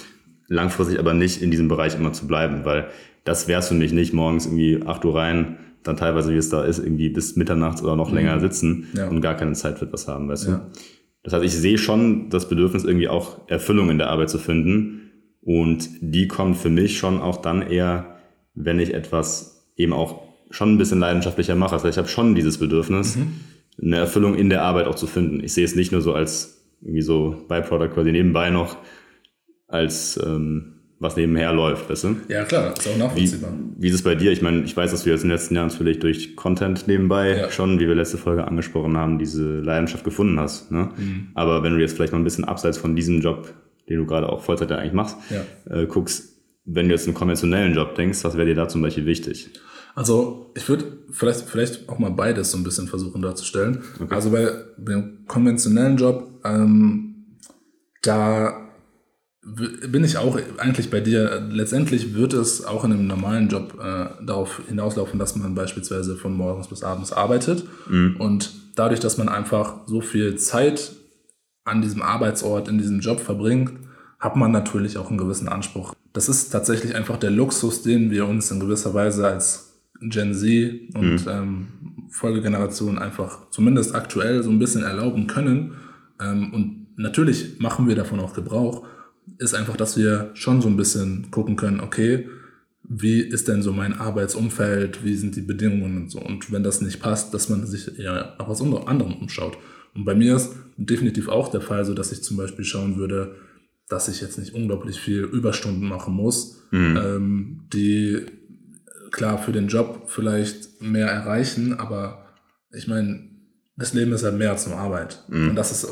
Langfristig 0.48 1.00
aber 1.00 1.14
nicht 1.14 1.42
in 1.42 1.52
diesem 1.52 1.68
Bereich 1.68 1.96
immer 1.96 2.14
zu 2.14 2.28
bleiben, 2.28 2.66
weil 2.66 2.88
das 3.24 3.48
wäre 3.48 3.60
es 3.60 3.70
für 3.70 3.74
mich 3.74 3.94
nicht, 3.94 4.14
morgens 4.14 4.46
irgendwie 4.46 4.82
8 4.86 5.04
Uhr 5.06 5.16
rein, 5.16 5.58
dann 5.84 5.98
teilweise, 5.98 6.32
wie 6.34 6.38
es 6.38 6.50
da 6.50 6.64
ist, 6.64 6.80
irgendwie 6.80 7.10
bis 7.10 7.36
Mitternachts 7.36 7.82
oder 7.84 7.96
noch 7.96 8.12
länger 8.12 8.40
sitzen 8.40 8.88
Ja. 8.96 9.08
und 9.08 9.22
gar 9.22 9.36
keine 9.36 9.54
Zeit 9.54 9.80
für 9.80 9.86
etwas 9.86 10.08
haben, 10.08 10.28
weißt 10.30 10.48
Ja. 10.48 10.56
du? 10.58 10.80
Das 11.24 11.34
heißt, 11.34 11.46
ich 11.46 11.54
sehe 11.54 11.78
schon 11.78 12.30
das 12.30 12.50
Bedürfnis, 12.50 12.84
irgendwie 12.84 13.08
auch 13.08 13.48
Erfüllung 13.48 13.90
in 13.90 13.98
der 13.98 14.10
Arbeit 14.10 14.30
zu 14.30 14.38
finden. 14.38 15.00
Und 15.42 15.90
die 16.02 16.28
kommt 16.28 16.58
für 16.58 16.70
mich 16.70 16.98
schon 16.98 17.20
auch 17.22 17.38
dann 17.38 17.62
eher, 17.62 18.18
wenn 18.56 18.80
ich 18.80 18.94
etwas 18.94 19.70
eben 19.78 19.94
auch 19.94 20.22
schon 20.52 20.74
ein 20.74 20.78
bisschen 20.78 21.00
leidenschaftlicher 21.00 21.56
mache. 21.56 21.76
Das 21.76 21.84
heißt, 21.84 21.96
ich 21.96 21.98
habe 21.98 22.08
schon 22.10 22.36
dieses 22.36 22.58
Bedürfnis, 22.60 23.18
eine 23.82 23.98
Erfüllung 23.98 24.36
in 24.36 24.50
der 24.50 24.62
Arbeit 24.64 24.86
auch 24.88 24.96
zu 24.96 25.08
finden. 25.08 25.42
Ich 25.44 25.54
sehe 25.54 25.66
es 25.66 25.76
nicht 25.76 25.92
nur 25.92 26.02
so 26.02 26.14
als 26.14 26.62
irgendwie 26.82 27.02
so 27.02 27.38
Byproduct 27.50 27.94
quasi 27.94 28.12
nebenbei 28.12 28.50
noch, 28.50 28.78
als 29.74 30.20
ähm, 30.26 30.70
was 31.00 31.18
nebenher 31.18 31.52
läuft, 31.52 31.90
weißt 31.90 32.04
du? 32.06 32.16
Ja, 32.30 32.46
klar, 32.46 32.72
ist 32.78 32.88
auch 32.88 32.96
Wie, 32.96 33.00
nachvollziehbar. 33.00 33.52
wie 33.78 33.88
ist 33.90 33.96
es 33.96 34.04
bei 34.04 34.16
dir? 34.16 34.32
Ich 34.32 34.42
meine, 34.42 34.64
ich 34.64 34.78
weiß, 34.78 34.92
dass 34.92 35.04
du 35.04 35.10
jetzt 35.10 35.24
in 35.24 35.30
den 35.30 35.36
letzten 35.38 35.56
Jahren 35.56 35.68
natürlich 35.68 36.00
durch 36.00 36.36
Content 36.38 36.88
nebenbei 36.88 37.38
Ja. 37.38 37.52
schon, 37.52 37.80
wie 37.80 37.88
wir 37.88 37.96
letzte 37.96 38.18
Folge 38.18 38.48
angesprochen 38.48 38.96
haben, 38.96 39.20
diese 39.20 39.60
Leidenschaft 39.60 40.06
gefunden 40.06 40.40
hast. 40.40 40.72
Ne? 40.72 40.92
Mhm. 40.96 41.28
Aber 41.34 41.62
wenn 41.62 41.74
du 41.74 41.82
jetzt 41.82 41.96
vielleicht 41.96 42.14
mal 42.14 42.20
ein 42.20 42.24
bisschen 42.24 42.46
abseits 42.46 42.78
von 42.78 42.96
diesem 42.96 43.20
Job, 43.20 43.54
den 43.90 43.98
du 43.98 44.06
gerade 44.06 44.30
auch 44.30 44.42
Vollzeit 44.44 44.70
ja 44.72 44.78
eigentlich 44.78 44.94
machst, 44.94 45.18
Ja. 45.30 45.76
äh, 45.76 45.86
guckst, 45.88 46.38
wenn 46.64 46.88
du 46.88 46.94
jetzt 46.94 47.06
einen 47.08 47.16
konventionellen 47.16 47.74
Job 47.74 47.96
denkst, 47.96 48.24
was 48.24 48.38
wäre 48.38 48.48
dir 48.48 48.56
da 48.56 48.70
zum 48.70 48.82
Beispiel 48.82 49.06
wichtig? 49.06 49.50
Also 49.96 50.52
ich 50.56 50.70
würde 50.70 50.86
vielleicht, 51.12 51.42
vielleicht 51.42 51.90
auch 51.90 52.00
mal 52.00 52.12
beides 52.12 52.52
so 52.52 52.58
ein 52.58 52.64
bisschen 52.64 52.88
versuchen 52.88 53.22
darzustellen. 53.22 53.84
Also 54.10 54.32
bei 54.32 54.48
dem 54.78 55.26
konventionellen 55.28 55.98
Job, 55.98 56.40
ähm, 56.46 57.10
da 58.02 58.54
bin 59.46 60.04
ich 60.04 60.18
auch 60.18 60.40
eigentlich 60.58 60.90
bei 60.90 61.02
dir. 61.02 61.46
Letztendlich 61.50 62.14
wird 62.16 62.34
es 62.34 62.64
auch 62.64 62.86
in 62.86 62.94
einem 62.94 63.08
normalen 63.08 63.50
Job 63.50 63.78
äh, 63.80 64.24
darauf 64.26 64.62
hinauslaufen, 64.68 65.20
dass 65.20 65.36
man 65.36 65.54
beispielsweise 65.54 66.16
von 66.16 66.34
morgens 66.34 66.68
bis 66.68 66.84
abends 66.84 67.12
arbeitet. 67.12 67.66
Und 68.20 68.54
dadurch, 68.76 69.00
dass 69.00 69.18
man 69.18 69.30
einfach 69.30 69.82
so 69.86 70.02
viel 70.02 70.36
Zeit 70.38 70.94
an 71.66 71.82
diesem 71.82 72.02
Arbeitsort, 72.02 72.68
in 72.68 72.78
diesem 72.78 73.00
Job 73.00 73.20
verbringt, 73.20 73.74
hat 74.20 74.36
man 74.36 74.52
natürlich 74.52 74.98
auch 74.98 75.10
einen 75.10 75.18
gewissen 75.18 75.50
Anspruch. 75.50 75.94
Das 76.14 76.30
ist 76.30 76.50
tatsächlich 76.50 76.96
einfach 76.96 77.18
der 77.18 77.32
Luxus, 77.32 77.82
den 77.82 78.12
wir 78.12 78.28
uns 78.28 78.52
in 78.52 78.60
gewisser 78.60 78.94
Weise 78.94 79.28
als 79.28 79.82
Gen 80.00 80.34
Z 80.34 80.96
und 80.96 81.26
ähm, 81.28 81.68
Folgegeneration 82.10 83.00
einfach 83.00 83.50
zumindest 83.50 83.96
aktuell 83.96 84.44
so 84.44 84.50
ein 84.50 84.60
bisschen 84.60 84.84
erlauben 84.84 85.28
können. 85.28 85.76
Ähm, 86.22 86.54
und 86.54 86.88
natürlich 86.98 87.60
machen 87.60 87.88
wir 87.88 87.96
davon 87.96 88.20
auch 88.20 88.34
Gebrauch, 88.34 88.86
ist 89.38 89.54
einfach, 89.54 89.78
dass 89.78 89.98
wir 89.98 90.32
schon 90.34 90.62
so 90.62 90.68
ein 90.68 90.78
bisschen 90.78 91.30
gucken 91.32 91.56
können, 91.56 91.80
okay, 91.80 92.28
wie 92.84 93.22
ist 93.22 93.48
denn 93.48 93.62
so 93.62 93.72
mein 93.72 93.94
Arbeitsumfeld, 93.94 95.04
wie 95.04 95.16
sind 95.16 95.36
die 95.36 95.42
Bedingungen 95.42 95.98
und 95.98 96.12
so. 96.12 96.20
Und 96.20 96.52
wenn 96.52 96.64
das 96.64 96.82
nicht 96.82 97.02
passt, 97.02 97.34
dass 97.34 97.50
man 97.50 97.66
sich 97.66 97.98
eher 97.98 98.36
nach 98.38 98.50
was 98.50 98.62
anderem 98.62 99.14
umschaut. 99.14 99.58
Und 99.96 100.06
bei 100.06 100.16
mir 100.16 100.36
ist 100.36 100.54
definitiv 100.78 101.30
auch 101.30 101.50
der 101.50 101.62
Fall, 101.62 101.86
so 101.86 101.94
dass 101.94 102.12
ich 102.12 102.24
zum 102.24 102.38
Beispiel 102.38 102.66
schauen 102.66 102.98
würde, 102.98 103.36
dass 103.88 104.08
ich 104.08 104.22
jetzt 104.22 104.38
nicht 104.38 104.54
unglaublich 104.54 105.00
viel 105.00 105.22
Überstunden 105.22 105.88
machen 105.88 106.14
muss, 106.14 106.64
ähm, 106.98 107.62
die 107.72 108.26
klar 109.12 109.38
für 109.38 109.52
den 109.52 109.68
Job 109.68 110.06
vielleicht 110.08 110.82
mehr 110.82 111.08
erreichen, 111.08 111.74
aber 111.74 112.26
ich 112.72 112.88
meine, 112.88 113.30
das 113.76 113.94
Leben 113.94 114.12
ist 114.12 114.24
halt 114.24 114.38
mehr 114.38 114.52
als 114.52 114.68
nur 114.68 114.78
Arbeit. 114.78 115.24
Und 115.50 115.56
das 115.56 115.72
ist 115.72 115.88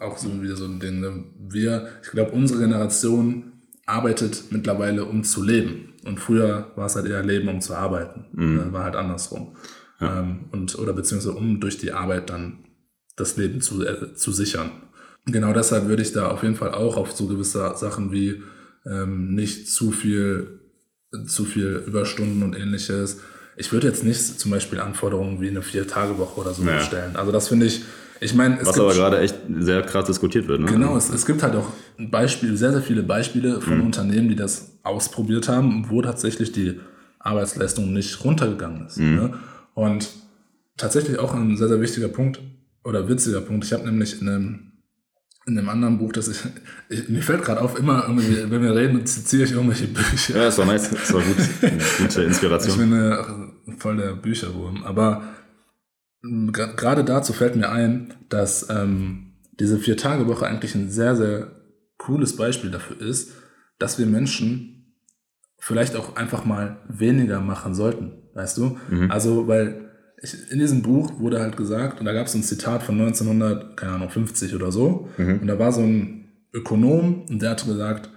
auch, 0.00 0.18
so 0.18 0.42
wieder 0.42 0.56
so 0.56 0.64
ein 0.64 0.80
Ding. 0.80 1.00
Ne? 1.00 1.24
Wir, 1.48 1.88
ich 2.02 2.10
glaube, 2.10 2.32
unsere 2.32 2.60
Generation 2.60 3.52
arbeitet 3.86 4.44
mittlerweile, 4.50 5.04
um 5.04 5.24
zu 5.24 5.42
leben. 5.42 5.94
Und 6.04 6.18
früher 6.20 6.72
war 6.76 6.86
es 6.86 6.96
halt 6.96 7.06
eher 7.06 7.22
Leben, 7.22 7.48
um 7.48 7.60
zu 7.60 7.74
arbeiten. 7.74 8.26
Äh, 8.36 8.72
War 8.72 8.84
halt 8.84 8.96
andersrum. 8.96 9.56
Ähm, 10.00 10.46
und, 10.52 10.78
oder 10.78 10.92
beziehungsweise 10.94 11.36
um 11.36 11.60
durch 11.60 11.76
die 11.78 11.92
Arbeit 11.92 12.30
dann 12.30 12.64
das 13.16 13.36
Leben 13.36 13.60
zu, 13.60 13.84
äh, 13.84 14.14
zu 14.14 14.32
sichern. 14.32 14.70
Genau 15.26 15.52
deshalb 15.52 15.88
würde 15.88 16.02
ich 16.02 16.12
da 16.12 16.28
auf 16.28 16.42
jeden 16.42 16.56
Fall 16.56 16.70
auch 16.72 16.96
auf 16.96 17.12
so 17.12 17.26
gewisse 17.26 17.74
Sachen 17.76 18.10
wie 18.12 18.42
ähm, 18.86 19.34
nicht 19.34 19.68
zu 19.70 19.90
viel, 19.92 20.60
zu 21.26 21.44
viel 21.44 21.82
Überstunden 21.86 22.42
und 22.42 22.56
ähnliches. 22.56 23.20
Ich 23.56 23.72
würde 23.72 23.88
jetzt 23.88 24.04
nicht 24.04 24.40
zum 24.40 24.50
Beispiel 24.50 24.80
Anforderungen 24.80 25.42
wie 25.42 25.48
eine 25.48 25.60
Vier-Tage-Woche 25.60 26.40
oder 26.40 26.54
so 26.54 26.62
Ja. 26.62 26.80
stellen. 26.80 27.16
Also 27.16 27.30
das 27.32 27.48
finde 27.48 27.66
ich, 27.66 27.82
ich 28.20 28.34
meine, 28.34 28.60
es 28.60 28.66
Was 28.66 28.78
aber 28.78 28.92
gerade 28.92 29.18
echt 29.18 29.36
sehr 29.60 29.82
krass 29.82 30.04
diskutiert 30.04 30.46
wird. 30.46 30.60
Ne? 30.60 30.66
Genau, 30.66 30.96
es, 30.96 31.08
es 31.08 31.24
gibt 31.24 31.42
halt 31.42 31.54
auch 31.56 31.68
ein 31.98 32.10
Beispiel, 32.10 32.56
sehr, 32.56 32.72
sehr 32.72 32.82
viele 32.82 33.02
Beispiele 33.02 33.60
von 33.60 33.80
Unternehmen, 33.80 34.28
die 34.28 34.36
das 34.36 34.78
ausprobiert 34.82 35.48
haben, 35.48 35.86
wo 35.88 36.02
tatsächlich 36.02 36.52
die 36.52 36.78
Arbeitsleistung 37.18 37.92
nicht 37.92 38.22
runtergegangen 38.24 38.86
ist. 38.86 38.98
Ne? 38.98 39.34
Und 39.74 40.08
tatsächlich 40.76 41.18
auch 41.18 41.34
ein 41.34 41.56
sehr, 41.56 41.68
sehr 41.68 41.80
wichtiger 41.80 42.08
Punkt 42.08 42.40
oder 42.84 43.08
witziger 43.08 43.40
Punkt. 43.40 43.64
Ich 43.64 43.72
habe 43.72 43.84
nämlich 43.84 44.20
in 44.20 44.28
einem, 44.28 44.72
in 45.46 45.58
einem 45.58 45.68
anderen 45.70 45.98
Buch, 45.98 46.12
das 46.12 46.28
ich, 46.28 46.38
ich 46.90 47.08
mir 47.08 47.22
fällt 47.22 47.42
gerade 47.42 47.60
auf, 47.62 47.78
immer, 47.78 48.04
irgendwie, 48.06 48.50
wenn 48.50 48.62
wir 48.62 48.74
reden, 48.74 49.04
zitiere 49.06 49.44
ich 49.44 49.52
irgendwelche 49.52 49.86
Bücher. 49.86 50.36
Ja, 50.36 50.44
das 50.44 50.58
war 50.58 50.66
nice. 50.66 50.90
Das 50.90 51.12
war 51.14 51.22
gut. 51.22 51.36
Gute 51.98 52.20
Ich 52.20 52.26
Inspiration. 52.28 52.78
bin 52.78 52.92
äh, 52.92 53.16
voll 53.78 53.96
der 53.96 54.12
Bücherwurm. 54.14 54.84
Aber 54.84 55.22
gerade 56.22 57.04
dazu 57.04 57.32
fällt 57.32 57.56
mir 57.56 57.70
ein, 57.70 58.14
dass 58.28 58.68
ähm, 58.70 59.34
diese 59.58 59.78
Vier-Tage-Woche 59.78 60.46
eigentlich 60.46 60.74
ein 60.74 60.90
sehr, 60.90 61.16
sehr 61.16 61.52
cooles 61.98 62.36
Beispiel 62.36 62.70
dafür 62.70 63.00
ist, 63.00 63.32
dass 63.78 63.98
wir 63.98 64.06
Menschen 64.06 64.94
vielleicht 65.58 65.96
auch 65.96 66.16
einfach 66.16 66.44
mal 66.44 66.78
weniger 66.88 67.40
machen 67.40 67.74
sollten. 67.74 68.12
Weißt 68.34 68.56
du? 68.58 68.78
Also, 69.10 69.48
weil 69.48 69.90
ich, 70.22 70.34
in 70.50 70.58
diesem 70.58 70.82
Buch 70.82 71.18
wurde 71.18 71.40
halt 71.40 71.56
gesagt, 71.56 72.00
und 72.00 72.06
da 72.06 72.12
gab 72.12 72.26
es 72.26 72.34
ein 72.34 72.42
Zitat 72.42 72.82
von 72.82 73.00
1900, 73.00 73.76
keine 73.76 73.92
Ahnung, 73.92 74.10
50 74.10 74.54
oder 74.54 74.70
so, 74.72 75.08
und 75.40 75.46
da 75.46 75.58
war 75.58 75.72
so 75.72 75.82
ein 75.82 76.28
Ökonom 76.52 77.26
und 77.28 77.42
der 77.42 77.50
hat 77.50 77.64
gesagt, 77.66 78.10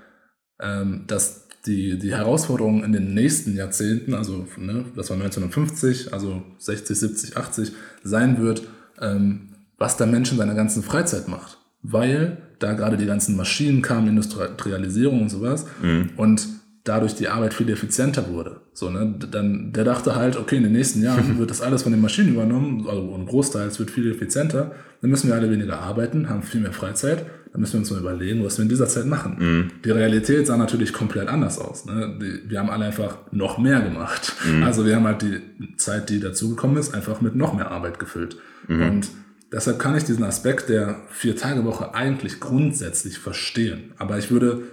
ähm, 0.62 1.04
dass 1.08 1.43
die, 1.66 1.98
die 1.98 2.12
Herausforderungen 2.12 2.84
in 2.84 2.92
den 2.92 3.14
nächsten 3.14 3.56
Jahrzehnten, 3.56 4.14
also 4.14 4.46
ne, 4.58 4.86
das 4.96 5.10
war 5.10 5.18
1950, 5.18 6.14
also 6.14 6.44
60, 6.58 7.00
70, 7.00 7.38
80, 7.38 7.72
sein 8.04 8.40
wird, 8.40 8.64
ähm, 9.00 9.50
was 9.78 9.98
der 9.98 10.08
Mensch 10.08 10.32
in 10.32 10.38
seiner 10.38 10.56
ganzen 10.56 10.84
Freizeit 10.84 11.28
macht. 11.28 11.58
Weil 11.82 12.38
da 12.60 12.74
gerade 12.74 12.98
die 12.98 13.06
ganzen 13.06 13.36
Maschinen 13.36 13.82
kamen, 13.82 14.08
Industrialisierung 14.08 15.22
und 15.24 15.30
sowas. 15.30 15.66
Mhm. 15.82 16.12
Und 16.16 16.48
dadurch 16.84 17.16
die 17.16 17.30
Arbeit 17.30 17.54
viel 17.54 17.70
effizienter 17.70 18.28
wurde. 18.30 18.62
So, 18.74 18.90
ne? 18.90 19.16
Dann, 19.32 19.72
der 19.72 19.86
dachte 19.86 20.16
halt, 20.16 20.36
okay, 20.36 20.58
in 20.58 20.64
den 20.64 20.74
nächsten 20.74 21.02
Jahren 21.02 21.38
wird 21.40 21.50
das 21.50 21.62
alles 21.62 21.84
von 21.84 21.92
den 21.92 22.02
Maschinen 22.02 22.34
übernommen, 22.34 22.86
also 22.88 23.16
ein 23.16 23.26
Großteil, 23.26 23.68
es 23.68 23.80
wird 23.80 23.92
viel 23.92 24.12
effizienter. 24.12 24.72
Dann 25.02 25.10
müssen 25.10 25.28
wir 25.28 25.36
alle 25.36 25.50
weniger 25.50 25.80
arbeiten, 25.80 26.30
haben 26.30 26.44
viel 26.44 26.62
mehr 26.62 26.74
Freizeit. 26.74 27.26
Dann 27.52 27.62
müssen 27.62 27.74
wir 27.74 27.80
uns 27.82 27.92
mal 27.92 28.00
überlegen, 28.00 28.44
was 28.44 28.58
wir 28.58 28.64
in 28.64 28.70
dieser 28.70 28.88
Zeit 28.88 29.06
machen. 29.06 29.36
Mhm. 29.38 29.72
Die 29.86 29.92
Realität 29.92 30.48
sah 30.48 30.58
natürlich 30.58 30.92
komplett 30.92 31.28
anders 31.28 31.60
aus. 31.60 31.86
Ne? 31.86 32.18
Die, 32.20 32.50
wir 32.50 32.60
haben 32.60 32.70
alle 32.70 32.86
einfach 32.86 33.18
noch 33.32 33.60
mehr 33.60 33.82
gemacht. 33.82 34.34
Mhm. 34.46 34.64
Also 34.64 34.86
wir 34.86 34.96
haben 34.96 35.06
halt 35.06 35.22
die 35.22 35.78
Zeit, 35.78 36.10
die 36.10 36.20
dazugekommen 36.20 36.78
ist, 36.78 36.94
einfach 36.94 37.22
mit 37.22 37.36
noch 37.36 37.54
mehr 37.54 37.70
Arbeit 37.70 38.00
gefüllt. 38.00 38.38
Mhm. 38.68 38.82
Und 38.82 39.10
deshalb 39.52 39.78
kann 39.78 39.96
ich 39.96 40.04
diesen 40.04 40.24
Aspekt 40.24 40.68
der 40.68 41.02
Vier-Tage-Woche 41.10 41.94
eigentlich 41.94 42.40
grundsätzlich 42.40 43.20
verstehen. 43.20 43.92
Aber 43.98 44.18
ich 44.18 44.32
würde 44.32 44.64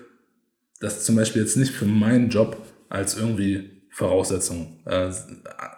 das 0.81 1.05
zum 1.05 1.17
Beispiel 1.17 1.43
jetzt 1.43 1.57
nicht 1.57 1.73
für 1.73 1.85
meinen 1.85 2.31
Job 2.31 2.57
als 2.89 3.17
irgendwie 3.17 3.83
Voraussetzung 3.91 4.81
äh, 4.87 5.11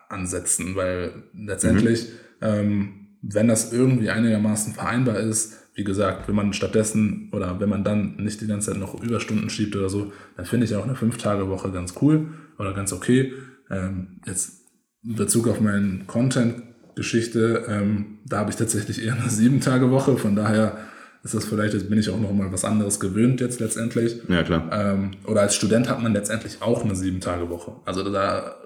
ansetzen, 0.08 0.76
weil 0.76 1.24
letztendlich, 1.34 2.04
mhm. 2.40 2.46
ähm, 2.46 3.08
wenn 3.22 3.48
das 3.48 3.72
irgendwie 3.72 4.10
einigermaßen 4.10 4.74
vereinbar 4.74 5.18
ist, 5.20 5.58
wie 5.74 5.84
gesagt, 5.84 6.28
wenn 6.28 6.34
man 6.34 6.52
stattdessen 6.52 7.30
oder 7.32 7.58
wenn 7.58 7.68
man 7.68 7.82
dann 7.82 8.16
nicht 8.16 8.40
die 8.40 8.46
ganze 8.46 8.70
Zeit 8.70 8.80
noch 8.80 9.00
Überstunden 9.02 9.48
schiebt 9.48 9.74
oder 9.74 9.88
so, 9.88 10.12
dann 10.36 10.44
finde 10.44 10.66
ich 10.66 10.74
auch 10.76 10.84
eine 10.84 10.94
Fünf-Tage-Woche 10.94 11.70
ganz 11.72 11.94
cool 12.02 12.28
oder 12.58 12.74
ganz 12.74 12.92
okay. 12.92 13.32
Ähm, 13.70 14.20
jetzt 14.26 14.60
in 15.02 15.16
Bezug 15.16 15.48
auf 15.48 15.60
meinen 15.60 16.06
Content-Geschichte, 16.06 17.64
ähm, 17.68 18.18
da 18.26 18.38
habe 18.38 18.50
ich 18.50 18.56
tatsächlich 18.56 19.04
eher 19.04 19.14
eine 19.14 19.30
Sieben-Tage-Woche, 19.30 20.18
von 20.18 20.36
daher 20.36 20.76
ist 21.24 21.34
das 21.34 21.44
vielleicht, 21.44 21.74
jetzt 21.74 21.88
bin 21.88 21.98
ich 21.98 22.10
auch 22.10 22.18
noch 22.18 22.32
mal 22.32 22.50
was 22.52 22.64
anderes 22.64 22.98
gewöhnt 22.98 23.40
jetzt 23.40 23.60
letztendlich. 23.60 24.16
Ja, 24.28 24.42
klar. 24.42 24.68
Ähm, 24.72 25.12
oder 25.24 25.42
als 25.42 25.54
Student 25.54 25.88
hat 25.88 26.02
man 26.02 26.12
letztendlich 26.12 26.60
auch 26.60 26.84
eine 26.84 26.96
Sieben-Tage-Woche. 26.96 27.72
Also 27.84 28.10
da, 28.10 28.56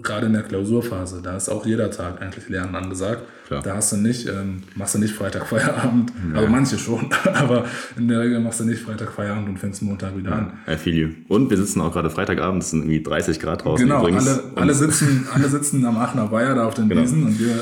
gerade 0.00 0.26
in 0.26 0.32
der 0.32 0.42
Klausurphase, 0.42 1.22
da 1.22 1.36
ist 1.36 1.48
auch 1.48 1.66
jeder 1.66 1.90
Tag 1.90 2.22
eigentlich 2.22 2.48
Lernen 2.48 2.76
angesagt. 2.76 3.22
Klar. 3.48 3.62
Da 3.62 3.74
hast 3.74 3.92
du 3.92 3.96
nicht, 3.96 4.28
ähm, 4.28 4.62
machst 4.74 4.94
du 4.94 5.00
nicht 5.00 5.12
Freitag 5.12 5.46
Feierabend, 5.46 6.12
ja. 6.32 6.38
also 6.38 6.48
manche 6.48 6.78
schon, 6.78 7.10
aber 7.34 7.66
in 7.98 8.08
der 8.08 8.20
Regel 8.20 8.40
machst 8.40 8.60
du 8.60 8.64
nicht 8.64 8.80
Freitag 8.80 9.12
Feierabend 9.12 9.48
und 9.48 9.58
fängst 9.58 9.82
Montag 9.82 10.16
wieder 10.16 10.30
ja. 10.30 10.36
an. 10.36 10.52
I 10.66 10.76
feel 10.76 10.94
you. 10.94 11.08
Und 11.28 11.50
wir 11.50 11.56
sitzen 11.56 11.80
auch 11.80 11.92
gerade 11.92 12.10
Freitagabend, 12.10 12.62
es 12.62 12.70
sind 12.70 12.82
irgendwie 12.82 13.02
30 13.02 13.40
Grad 13.40 13.64
draußen 13.64 13.86
genau, 13.86 14.00
übrigens. 14.00 14.28
Alle, 14.28 14.42
alle, 14.54 14.74
sitzen, 14.74 15.26
alle 15.34 15.48
sitzen 15.48 15.84
am 15.84 15.98
Aachener 15.98 16.30
Weiher 16.30 16.54
da 16.54 16.64
auf 16.64 16.74
den 16.74 16.88
genau. 16.88 17.02
Wiesen 17.02 17.24
und 17.24 17.38
wir 17.38 17.54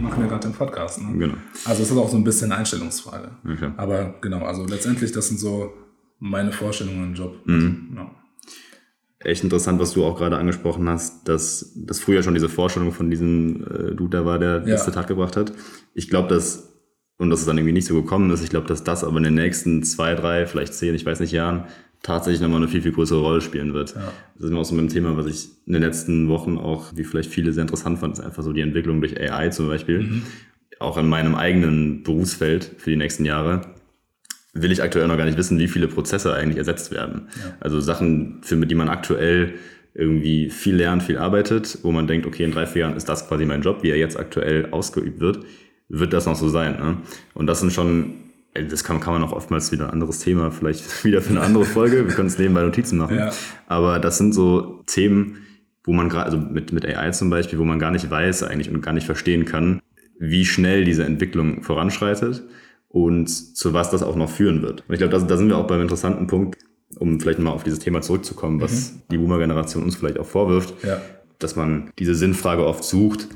machen 0.00 0.22
wir 0.22 0.28
gerade 0.28 0.48
den 0.48 0.54
Podcast. 0.54 1.02
Ne? 1.02 1.18
Genau. 1.18 1.34
Also 1.64 1.82
es 1.82 1.90
ist 1.90 1.96
auch 1.96 2.08
so 2.08 2.16
ein 2.16 2.24
bisschen 2.24 2.50
eine 2.50 2.60
Einstellungsfrage. 2.60 3.30
Okay. 3.44 3.70
Aber 3.76 4.14
genau, 4.20 4.44
also 4.44 4.64
letztendlich, 4.64 5.12
das 5.12 5.28
sind 5.28 5.38
so 5.38 5.72
meine 6.18 6.52
Vorstellungen 6.52 7.04
im 7.04 7.14
Job. 7.14 7.36
Mhm. 7.46 7.92
Ja. 7.96 8.10
Echt 9.22 9.44
interessant, 9.44 9.78
was 9.78 9.92
du 9.92 10.04
auch 10.04 10.16
gerade 10.16 10.38
angesprochen 10.38 10.88
hast, 10.88 11.28
dass 11.28 11.72
das 11.76 12.00
früher 12.00 12.22
schon 12.22 12.34
diese 12.34 12.48
Vorstellung 12.48 12.92
von 12.92 13.10
diesem 13.10 13.64
äh, 13.64 13.94
Dude 13.94 14.18
da 14.18 14.24
war, 14.24 14.38
der 14.38 14.60
ja. 14.60 14.64
das 14.64 14.84
Zitat 14.84 15.08
gebracht 15.08 15.36
hat. 15.36 15.52
Ich 15.92 16.08
glaube, 16.08 16.28
dass, 16.28 16.72
und 17.18 17.28
dass 17.28 17.40
es 17.40 17.46
dann 17.46 17.58
irgendwie 17.58 17.74
nicht 17.74 17.86
so 17.86 18.00
gekommen 18.00 18.30
ist, 18.30 18.42
ich 18.42 18.48
glaube, 18.48 18.66
dass 18.66 18.82
das 18.82 19.04
aber 19.04 19.18
in 19.18 19.24
den 19.24 19.34
nächsten 19.34 19.82
zwei, 19.82 20.14
drei, 20.14 20.46
vielleicht 20.46 20.72
zehn, 20.72 20.94
ich 20.94 21.04
weiß 21.04 21.20
nicht, 21.20 21.32
Jahren 21.32 21.64
tatsächlich 22.02 22.40
nochmal 22.40 22.58
eine 22.58 22.68
viel, 22.68 22.82
viel 22.82 22.92
größere 22.92 23.20
Rolle 23.20 23.40
spielen 23.40 23.74
wird. 23.74 23.94
Ja. 23.94 24.12
Das 24.34 24.44
ist 24.44 24.50
immer 24.50 24.60
auch 24.60 24.64
so 24.64 24.76
ein 24.76 24.88
Thema, 24.88 25.16
was 25.16 25.26
ich 25.26 25.48
in 25.66 25.74
den 25.74 25.82
letzten 25.82 26.28
Wochen 26.28 26.56
auch, 26.56 26.92
wie 26.96 27.04
vielleicht 27.04 27.30
viele 27.30 27.52
sehr 27.52 27.62
interessant 27.62 27.98
fand, 27.98 28.14
ist 28.14 28.24
einfach 28.24 28.42
so 28.42 28.52
die 28.52 28.62
Entwicklung 28.62 29.00
durch 29.00 29.20
AI 29.20 29.50
zum 29.50 29.68
Beispiel. 29.68 30.00
Mhm. 30.00 30.22
Auch 30.78 30.96
in 30.96 31.08
meinem 31.08 31.34
eigenen 31.34 32.02
Berufsfeld 32.02 32.70
für 32.78 32.90
die 32.90 32.96
nächsten 32.96 33.24
Jahre 33.24 33.62
will 34.52 34.72
ich 34.72 34.82
aktuell 34.82 35.06
noch 35.06 35.16
gar 35.16 35.26
nicht 35.26 35.38
wissen, 35.38 35.58
wie 35.58 35.68
viele 35.68 35.88
Prozesse 35.88 36.34
eigentlich 36.34 36.58
ersetzt 36.58 36.90
werden. 36.90 37.28
Ja. 37.36 37.56
Also 37.60 37.80
Sachen, 37.80 38.40
für 38.42 38.56
die 38.56 38.74
man 38.74 38.88
aktuell 38.88 39.54
irgendwie 39.94 40.50
viel 40.50 40.76
lernt, 40.76 41.02
viel 41.02 41.18
arbeitet, 41.18 41.78
wo 41.82 41.92
man 41.92 42.06
denkt, 42.06 42.26
okay, 42.26 42.44
in 42.44 42.52
drei, 42.52 42.66
vier 42.66 42.82
Jahren 42.82 42.96
ist 42.96 43.08
das 43.08 43.28
quasi 43.28 43.44
mein 43.44 43.62
Job, 43.62 43.82
wie 43.82 43.90
er 43.90 43.96
jetzt 43.96 44.18
aktuell 44.18 44.68
ausgeübt 44.70 45.20
wird, 45.20 45.44
wird 45.88 46.12
das 46.12 46.26
noch 46.26 46.36
so 46.36 46.48
sein. 46.48 46.72
Ne? 46.78 46.96
Und 47.34 47.46
das 47.46 47.60
sind 47.60 47.72
schon 47.72 48.14
das 48.54 48.82
kann, 48.84 49.00
kann 49.00 49.12
man 49.12 49.22
auch 49.22 49.32
oftmals 49.32 49.70
wieder 49.70 49.86
ein 49.86 49.90
anderes 49.90 50.20
Thema, 50.20 50.50
vielleicht 50.50 51.04
wieder 51.04 51.22
für 51.22 51.30
eine 51.30 51.40
andere 51.40 51.64
Folge. 51.64 52.06
Wir 52.06 52.14
können 52.14 52.28
es 52.28 52.38
nebenbei 52.38 52.62
Notizen 52.62 52.98
machen. 52.98 53.16
Ja. 53.16 53.32
Aber 53.66 53.98
das 53.98 54.18
sind 54.18 54.32
so 54.32 54.82
Themen, 54.86 55.38
wo 55.84 55.92
man 55.92 56.08
gerade, 56.08 56.26
also 56.26 56.38
mit, 56.38 56.72
mit 56.72 56.84
AI 56.84 57.10
zum 57.10 57.30
Beispiel, 57.30 57.58
wo 57.58 57.64
man 57.64 57.78
gar 57.78 57.90
nicht 57.90 58.10
weiß 58.10 58.42
eigentlich 58.42 58.70
und 58.70 58.82
gar 58.82 58.92
nicht 58.92 59.06
verstehen 59.06 59.44
kann, 59.44 59.80
wie 60.18 60.44
schnell 60.44 60.84
diese 60.84 61.04
Entwicklung 61.04 61.62
voranschreitet 61.62 62.42
und 62.88 63.28
zu 63.28 63.72
was 63.72 63.90
das 63.90 64.02
auch 64.02 64.16
noch 64.16 64.28
führen 64.28 64.62
wird. 64.62 64.84
Und 64.86 64.94
ich 64.94 64.98
glaube, 64.98 65.26
da, 65.26 65.36
sind 65.36 65.48
wir 65.48 65.56
auch 65.56 65.66
beim 65.66 65.80
interessanten 65.80 66.26
Punkt, 66.26 66.58
um 66.98 67.20
vielleicht 67.20 67.38
mal 67.38 67.50
auf 67.50 67.62
dieses 67.62 67.78
Thema 67.78 68.02
zurückzukommen, 68.02 68.60
was 68.60 68.92
mhm. 68.92 68.96
die 69.12 69.18
Boomer-Generation 69.18 69.84
uns 69.84 69.96
vielleicht 69.96 70.18
auch 70.18 70.26
vorwirft, 70.26 70.74
ja. 70.84 71.00
dass 71.38 71.56
man 71.56 71.92
diese 71.98 72.14
Sinnfrage 72.14 72.66
oft 72.66 72.84
sucht 72.84 73.28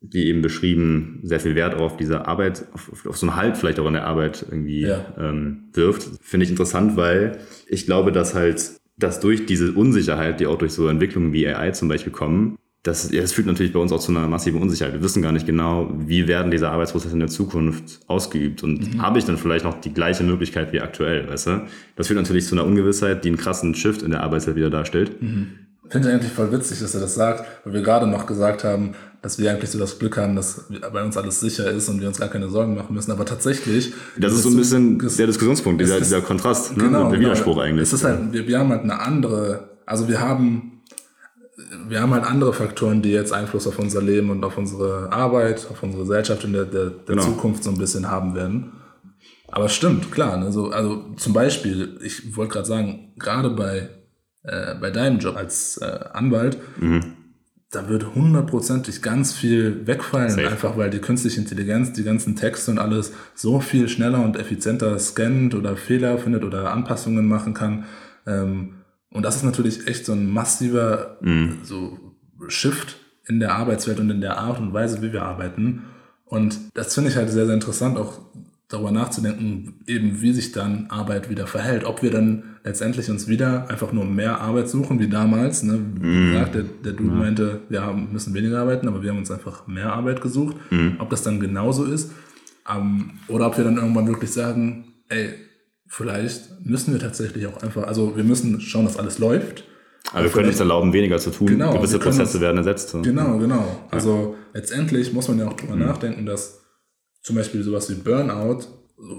wie 0.00 0.26
eben 0.26 0.42
beschrieben, 0.42 1.20
sehr 1.22 1.40
viel 1.40 1.54
Wert 1.54 1.74
auf 1.74 1.96
diese 1.96 2.26
Arbeit, 2.26 2.66
auf, 2.72 3.06
auf 3.06 3.16
so 3.16 3.26
einen 3.26 3.36
Halt 3.36 3.56
vielleicht 3.56 3.80
auch 3.80 3.86
in 3.86 3.94
der 3.94 4.06
Arbeit 4.06 4.44
irgendwie 4.48 4.82
ja. 4.82 5.14
ähm, 5.18 5.68
wirft. 5.72 6.08
Finde 6.20 6.44
ich 6.44 6.50
interessant, 6.50 6.96
weil 6.96 7.38
ich 7.66 7.86
glaube, 7.86 8.12
dass 8.12 8.34
halt, 8.34 8.72
dass 8.96 9.20
durch 9.20 9.46
diese 9.46 9.72
Unsicherheit, 9.72 10.40
die 10.40 10.46
auch 10.46 10.58
durch 10.58 10.72
so 10.72 10.88
Entwicklungen 10.88 11.32
wie 11.32 11.46
AI 11.46 11.70
zum 11.70 11.88
Beispiel 11.88 12.12
kommen, 12.12 12.56
das, 12.86 13.08
das 13.08 13.32
führt 13.32 13.46
natürlich 13.46 13.72
bei 13.72 13.80
uns 13.80 13.92
auch 13.92 13.98
zu 13.98 14.12
einer 14.12 14.28
massiven 14.28 14.62
Unsicherheit. 14.62 14.94
Wir 14.94 15.02
wissen 15.02 15.22
gar 15.22 15.32
nicht 15.32 15.46
genau, 15.46 15.92
wie 15.98 16.28
werden 16.28 16.50
diese 16.50 16.68
Arbeitsprozesse 16.68 17.14
in 17.14 17.20
der 17.20 17.28
Zukunft 17.28 18.00
ausgeübt 18.06 18.62
und 18.62 18.94
mhm. 18.94 19.02
habe 19.02 19.18
ich 19.18 19.24
dann 19.24 19.38
vielleicht 19.38 19.64
noch 19.64 19.80
die 19.80 19.92
gleiche 19.92 20.22
Möglichkeit 20.22 20.72
wie 20.72 20.80
aktuell, 20.80 21.28
weißt 21.28 21.46
du? 21.48 21.66
Das 21.96 22.06
führt 22.06 22.18
natürlich 22.18 22.46
zu 22.46 22.54
einer 22.54 22.64
Ungewissheit, 22.64 23.24
die 23.24 23.28
einen 23.28 23.38
krassen 23.38 23.74
Shift 23.74 24.02
in 24.02 24.12
der 24.12 24.22
Arbeitswelt 24.22 24.56
wieder 24.56 24.70
darstellt. 24.70 25.20
Mhm. 25.20 25.66
Finde 25.88 26.08
ich 26.08 26.14
eigentlich 26.14 26.32
voll 26.32 26.50
witzig, 26.52 26.80
dass 26.80 26.94
er 26.94 27.00
das 27.00 27.14
sagt, 27.14 27.44
weil 27.64 27.74
wir 27.74 27.82
gerade 27.82 28.06
noch 28.06 28.26
gesagt 28.26 28.64
haben, 28.64 28.94
dass 29.26 29.40
wir 29.40 29.50
eigentlich 29.50 29.70
so 29.70 29.78
das 29.80 29.98
Glück 29.98 30.18
haben, 30.18 30.36
dass 30.36 30.66
bei 30.92 31.02
uns 31.02 31.16
alles 31.16 31.40
sicher 31.40 31.68
ist 31.68 31.88
und 31.88 32.00
wir 32.00 32.06
uns 32.06 32.20
gar 32.20 32.28
keine 32.28 32.48
Sorgen 32.48 32.76
machen 32.76 32.94
müssen. 32.94 33.10
Aber 33.10 33.24
tatsächlich. 33.24 33.92
Das 34.16 34.32
ist 34.32 34.44
so 34.44 34.50
ein 34.50 34.56
bisschen 34.56 35.00
der 35.00 35.26
Diskussionspunkt, 35.26 35.80
dieser, 35.80 35.98
dieser 35.98 36.20
Kontrast, 36.20 36.76
ne? 36.76 36.84
genau, 36.84 37.10
der 37.10 37.18
Widerspruch 37.18 37.54
genau. 37.54 37.66
eigentlich. 37.66 37.88
Es 37.88 37.92
ist 37.92 38.04
halt, 38.04 38.32
wir, 38.32 38.46
wir 38.46 38.60
haben 38.60 38.68
halt 38.68 38.82
eine 38.82 39.00
andere, 39.00 39.70
also 39.84 40.06
wir 40.06 40.20
haben, 40.20 40.80
wir 41.88 42.00
haben 42.00 42.14
halt 42.14 42.22
andere 42.22 42.52
Faktoren, 42.52 43.02
die 43.02 43.10
jetzt 43.10 43.32
Einfluss 43.32 43.66
auf 43.66 43.80
unser 43.80 44.00
Leben 44.00 44.30
und 44.30 44.44
auf 44.44 44.56
unsere 44.58 45.10
Arbeit, 45.10 45.66
auf 45.72 45.82
unsere 45.82 46.04
Gesellschaft 46.04 46.44
in 46.44 46.52
der, 46.52 46.64
der, 46.64 46.90
der 46.90 47.16
genau. 47.16 47.22
Zukunft 47.24 47.64
so 47.64 47.70
ein 47.70 47.78
bisschen 47.78 48.08
haben 48.08 48.36
werden. 48.36 48.74
Aber 49.48 49.68
stimmt, 49.68 50.12
klar. 50.12 50.36
Ne? 50.36 50.52
So, 50.52 50.70
also 50.70 51.02
zum 51.16 51.32
Beispiel, 51.32 51.98
ich 52.00 52.36
wollte 52.36 52.52
gerade 52.52 52.66
sagen, 52.68 53.12
gerade 53.18 53.50
bei 53.50 53.88
äh, 54.44 54.76
bei 54.80 54.92
deinem 54.92 55.18
Job 55.18 55.36
als 55.36 55.78
äh, 55.78 55.98
Anwalt, 56.12 56.58
mhm. 56.80 57.15
Da 57.70 57.88
wird 57.88 58.14
hundertprozentig 58.14 59.02
ganz 59.02 59.32
viel 59.32 59.86
wegfallen, 59.86 60.30
Safe. 60.30 60.48
einfach 60.48 60.76
weil 60.76 60.90
die 60.90 61.00
künstliche 61.00 61.40
Intelligenz 61.40 61.92
die 61.92 62.04
ganzen 62.04 62.36
Texte 62.36 62.70
und 62.70 62.78
alles 62.78 63.12
so 63.34 63.60
viel 63.60 63.88
schneller 63.88 64.22
und 64.22 64.36
effizienter 64.36 64.98
scannt 64.98 65.54
oder 65.54 65.76
Fehler 65.76 66.18
findet 66.18 66.44
oder 66.44 66.72
Anpassungen 66.72 67.26
machen 67.26 67.54
kann. 67.54 67.84
Ähm, 68.26 68.74
und 69.10 69.24
das 69.24 69.36
ist 69.36 69.42
natürlich 69.42 69.88
echt 69.88 70.06
so 70.06 70.12
ein 70.12 70.30
massiver 70.30 71.18
mhm. 71.20 71.58
so 71.62 71.98
Shift 72.48 72.98
in 73.26 73.40
der 73.40 73.54
Arbeitswelt 73.54 73.98
und 73.98 74.10
in 74.10 74.20
der 74.20 74.38
Art 74.38 74.60
und 74.60 74.72
Weise, 74.72 75.02
wie 75.02 75.12
wir 75.12 75.22
arbeiten. 75.22 75.82
Und 76.24 76.58
das 76.74 76.94
finde 76.94 77.10
ich 77.10 77.16
halt 77.16 77.30
sehr, 77.30 77.46
sehr 77.46 77.54
interessant, 77.54 77.98
auch 77.98 78.20
darüber 78.68 78.90
nachzudenken, 78.90 79.80
eben 79.86 80.20
wie 80.20 80.32
sich 80.32 80.52
dann 80.52 80.86
Arbeit 80.88 81.30
wieder 81.30 81.46
verhält. 81.46 81.84
Ob 81.84 82.02
wir 82.02 82.10
dann 82.10 82.56
letztendlich 82.64 83.08
uns 83.10 83.28
wieder 83.28 83.70
einfach 83.70 83.92
nur 83.92 84.04
mehr 84.04 84.40
Arbeit 84.40 84.68
suchen, 84.68 84.98
wie 84.98 85.08
damals. 85.08 85.62
Ne? 85.62 85.78
Wie 86.00 86.06
mm. 86.06 86.32
gesagt, 86.32 86.54
der, 86.56 86.62
der 86.62 86.92
Dude 86.92 87.10
ja. 87.10 87.16
meinte, 87.16 87.60
wir 87.68 87.82
haben, 87.82 88.12
müssen 88.12 88.34
weniger 88.34 88.60
arbeiten, 88.60 88.88
aber 88.88 89.02
wir 89.02 89.10
haben 89.10 89.18
uns 89.18 89.30
einfach 89.30 89.68
mehr 89.68 89.92
Arbeit 89.92 90.20
gesucht. 90.20 90.56
Mm. 90.70 90.98
Ob 90.98 91.10
das 91.10 91.22
dann 91.22 91.38
genauso 91.38 91.84
ist. 91.84 92.10
Ähm, 92.68 93.12
oder 93.28 93.46
ob 93.46 93.56
wir 93.56 93.62
dann 93.62 93.76
irgendwann 93.76 94.08
wirklich 94.08 94.32
sagen, 94.32 94.94
ey, 95.08 95.34
vielleicht 95.86 96.64
müssen 96.64 96.92
wir 96.92 96.98
tatsächlich 96.98 97.46
auch 97.46 97.62
einfach, 97.62 97.84
also 97.84 98.16
wir 98.16 98.24
müssen 98.24 98.60
schauen, 98.60 98.84
dass 98.84 98.98
alles 98.98 99.20
läuft. 99.20 99.62
Aber 100.12 100.24
wir 100.24 100.30
können 100.30 100.48
uns 100.48 100.58
erlauben, 100.58 100.92
weniger 100.92 101.18
zu 101.18 101.30
tun. 101.30 101.46
Genau, 101.46 101.72
Gewisse 101.72 102.00
Prozesse 102.00 102.22
uns, 102.22 102.40
werden 102.40 102.58
ersetzt. 102.58 102.96
Genau, 103.02 103.38
genau. 103.38 103.86
Also 103.92 104.36
ja. 104.36 104.58
letztendlich 104.60 105.12
muss 105.12 105.28
man 105.28 105.38
ja 105.38 105.46
auch 105.46 105.54
drüber 105.54 105.76
mm. 105.76 105.80
nachdenken, 105.80 106.26
dass 106.26 106.65
zum 107.26 107.34
Beispiel 107.34 107.64
sowas 107.64 107.90
wie 107.90 107.94
Burnout 107.94 108.60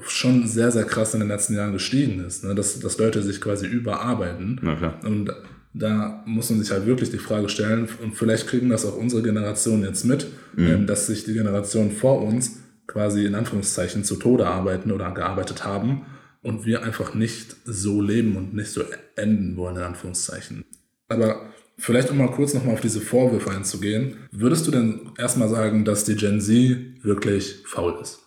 schon 0.07 0.47
sehr, 0.47 0.71
sehr 0.71 0.85
krass 0.85 1.13
in 1.13 1.19
den 1.19 1.27
letzten 1.27 1.55
Jahren 1.55 1.73
gestiegen 1.73 2.23
ist. 2.23 2.45
Ne? 2.45 2.55
Dass, 2.55 2.79
dass 2.79 2.97
Leute 2.97 3.21
sich 3.21 3.41
quasi 3.41 3.67
überarbeiten. 3.67 4.61
Und 5.03 5.29
da 5.73 6.23
muss 6.25 6.49
man 6.49 6.61
sich 6.61 6.71
halt 6.71 6.85
wirklich 6.85 7.11
die 7.11 7.17
Frage 7.17 7.49
stellen, 7.49 7.89
und 8.01 8.15
vielleicht 8.15 8.47
kriegen 8.47 8.69
das 8.69 8.85
auch 8.85 8.95
unsere 8.95 9.23
Generation 9.23 9.83
jetzt 9.83 10.05
mit, 10.05 10.25
mhm. 10.55 10.67
ähm, 10.67 10.87
dass 10.87 11.07
sich 11.07 11.25
die 11.25 11.33
Generation 11.33 11.91
vor 11.91 12.21
uns 12.23 12.59
quasi 12.87 13.25
in 13.25 13.35
Anführungszeichen 13.35 14.05
zu 14.05 14.15
Tode 14.15 14.47
arbeiten 14.47 14.93
oder 14.93 15.11
gearbeitet 15.11 15.65
haben. 15.65 16.05
und 16.41 16.65
wir 16.65 16.83
einfach 16.83 17.13
nicht 17.13 17.57
so 17.65 18.01
leben 18.01 18.37
und 18.37 18.53
nicht 18.53 18.71
so 18.71 18.83
enden 19.17 19.57
wollen, 19.57 19.75
in 19.75 19.81
Anführungszeichen. 19.81 20.63
Aber 21.09 21.49
vielleicht 21.77 22.09
um 22.09 22.17
mal 22.17 22.31
kurz 22.31 22.53
nochmal 22.53 22.73
auf 22.73 22.81
diese 22.81 23.01
Vorwürfe 23.01 23.51
einzugehen, 23.51 24.17
würdest 24.31 24.67
du 24.67 24.71
denn 24.71 25.11
erstmal 25.17 25.49
sagen, 25.49 25.85
dass 25.85 26.05
die 26.05 26.15
Gen 26.15 26.41
Z 26.41 27.03
wirklich 27.03 27.63
faul 27.65 27.97
ist? 28.01 28.19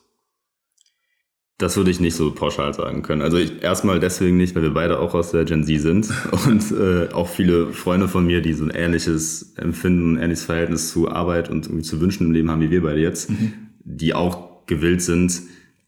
Das 1.59 1.77
würde 1.77 1.91
ich 1.91 2.01
nicht 2.01 2.15
so 2.15 2.33
pauschal 2.33 2.73
sagen 2.73 3.03
können. 3.03 3.21
Also 3.21 3.37
ich, 3.37 3.63
erstmal 3.63 4.01
deswegen 4.01 4.39
nicht, 4.39 4.55
weil 4.55 4.63
wir 4.63 4.73
beide 4.73 4.99
auch 4.99 5.13
aus 5.13 5.33
der 5.33 5.45
Gen 5.45 5.65
Z 5.65 5.79
sind 5.81 6.09
und 6.47 6.73
äh, 6.73 7.13
auch 7.13 7.29
viele 7.29 7.73
Freunde 7.73 8.09
von 8.09 8.25
mir, 8.25 8.41
die 8.41 8.55
so 8.55 8.65
ein 8.65 8.71
ähnliches 8.71 9.53
Empfinden, 9.57 10.15
ein 10.15 10.23
ähnliches 10.23 10.47
Verhältnis 10.47 10.91
zu 10.91 11.11
Arbeit 11.11 11.51
und 11.51 11.67
irgendwie 11.67 11.85
zu 11.85 12.01
Wünschen 12.01 12.29
im 12.29 12.33
Leben 12.33 12.51
haben 12.51 12.63
wie 12.63 12.71
wir 12.71 12.83
beide 12.83 13.01
jetzt, 13.01 13.29
mhm. 13.29 13.53
die 13.85 14.15
auch 14.15 14.65
gewillt 14.67 15.03
sind, 15.03 15.43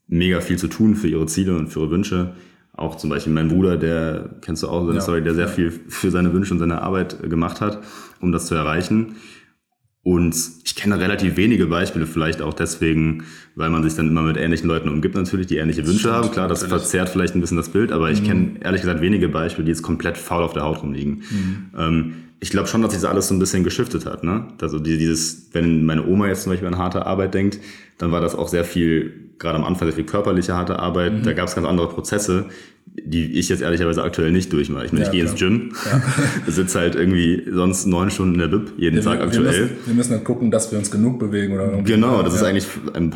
mega 0.09 0.43
viel 0.43 0.59
zu 0.59 0.69
tun 0.69 0.95
für 0.95 1.09
ihre 1.09 1.27
Ziele 1.27 1.57
und 1.57 1.69
für 1.69 1.81
ihre 1.81 1.91
Wünsche. 1.91 2.35
Auch 2.75 2.97
zum 2.97 3.11
Beispiel 3.11 3.33
mein 3.33 3.49
Bruder, 3.49 3.77
der 3.77 4.37
kennst 4.41 4.63
du 4.63 4.69
auch 4.69 4.85
seine 4.87 4.97
ja. 4.97 5.01
Story, 5.03 5.23
der 5.23 5.35
sehr 5.35 5.49
viel 5.49 5.71
für 5.71 6.11
seine 6.11 6.33
Wünsche 6.33 6.55
und 6.55 6.61
seine 6.61 6.81
Arbeit 6.81 7.23
gemacht 7.29 7.61
hat, 7.61 7.83
um 8.21 8.33
das 8.33 8.47
zu 8.47 8.55
erreichen. 8.55 9.17
Und 10.05 10.35
ich 10.65 10.75
kenne 10.75 10.99
relativ 10.99 11.37
wenige 11.37 11.67
Beispiele, 11.67 12.07
vielleicht 12.07 12.43
auch 12.43 12.55
deswegen, 12.55 13.23
weil 13.55 13.71
man 13.71 13.85
sich 13.85 13.95
dann 13.95 14.09
immer 14.09 14.23
mit 14.23 14.37
ähnlichen 14.37 14.67
Leuten 14.67 14.89
umgibt, 14.89 15.15
natürlich, 15.15 15.47
die 15.47 15.59
ähnliche 15.59 15.87
Wünsche 15.87 16.01
Stimmt, 16.01 16.15
haben. 16.15 16.31
Klar, 16.33 16.49
das 16.49 16.63
natürlich. 16.63 16.83
verzerrt 16.83 17.09
vielleicht 17.11 17.37
ein 17.37 17.41
bisschen 17.41 17.57
das 17.57 17.69
Bild, 17.69 17.93
aber 17.93 18.11
ich 18.11 18.21
mhm. 18.23 18.27
kenne 18.27 18.51
ehrlich 18.63 18.81
gesagt 18.81 19.01
wenige 19.01 19.29
Beispiele, 19.29 19.67
die 19.67 19.71
jetzt 19.71 19.83
komplett 19.83 20.19
faul 20.19 20.43
auf 20.43 20.55
der 20.55 20.65
Haut 20.65 20.83
rumliegen. 20.83 21.23
Mhm. 21.31 21.71
Ähm, 21.79 22.13
ich 22.41 22.51
glaube 22.51 22.67
schon, 22.67 22.83
dass 22.83 22.91
sich 22.91 23.01
das 23.01 23.09
alles 23.09 23.29
so 23.29 23.35
ein 23.35 23.39
bisschen 23.39 23.63
geschiftet 23.63 24.05
hat. 24.05 24.25
Ne? 24.25 24.49
Also 24.61 24.81
dieses, 24.81 25.51
wenn 25.53 25.85
meine 25.85 26.05
Oma 26.05 26.27
jetzt 26.27 26.43
zum 26.43 26.51
Beispiel 26.51 26.67
an 26.67 26.79
harte 26.79 27.07
Arbeit 27.07 27.35
denkt, 27.35 27.61
dann 27.99 28.11
war 28.11 28.21
das 28.21 28.35
auch 28.35 28.49
sehr 28.49 28.65
viel, 28.65 29.31
gerade 29.43 29.59
am 29.59 29.65
Anfang 29.65 29.89
sehr 29.89 29.97
viel 29.97 30.07
körperliche 30.07 30.55
harte 30.55 30.79
Arbeit. 30.79 31.13
Mhm. 31.13 31.23
Da 31.25 31.33
gab 31.35 31.49
es 31.49 31.55
ganz 31.55 31.67
andere 31.67 31.89
Prozesse, 31.89 32.47
die 32.87 33.39
ich 33.39 33.49
jetzt 33.49 33.63
ehrlicherweise 33.63 34.03
aktuell 34.03 34.33
nicht 34.33 34.53
durchmache. 34.53 34.85
Ich 34.85 34.93
meine, 34.93 35.05
ja, 35.05 35.11
ich 35.11 35.13
gehe 35.13 35.25
ins 35.25 35.35
Gym, 35.35 35.73
ja. 35.91 36.03
sitze 36.47 36.79
halt 36.79 36.95
irgendwie 36.95 37.43
sonst 37.51 37.87
neun 37.87 38.11
Stunden 38.11 38.35
in 38.35 38.41
der 38.41 38.49
Bib 38.49 38.73
jeden 38.77 38.97
ja, 38.97 39.03
Tag 39.03 39.19
wir, 39.19 39.27
aktuell. 39.27 39.45
Wir 39.45 39.61
müssen, 39.63 39.77
wir 39.87 39.95
müssen 39.95 40.13
halt 40.13 40.25
gucken, 40.25 40.51
dass 40.51 40.71
wir 40.71 40.79
uns 40.79 40.91
genug 40.91 41.19
bewegen. 41.19 41.55
oder 41.55 41.69
Genau, 41.83 42.23
das 42.23 42.35
ist 42.35 42.43
eigentlich 42.43 42.67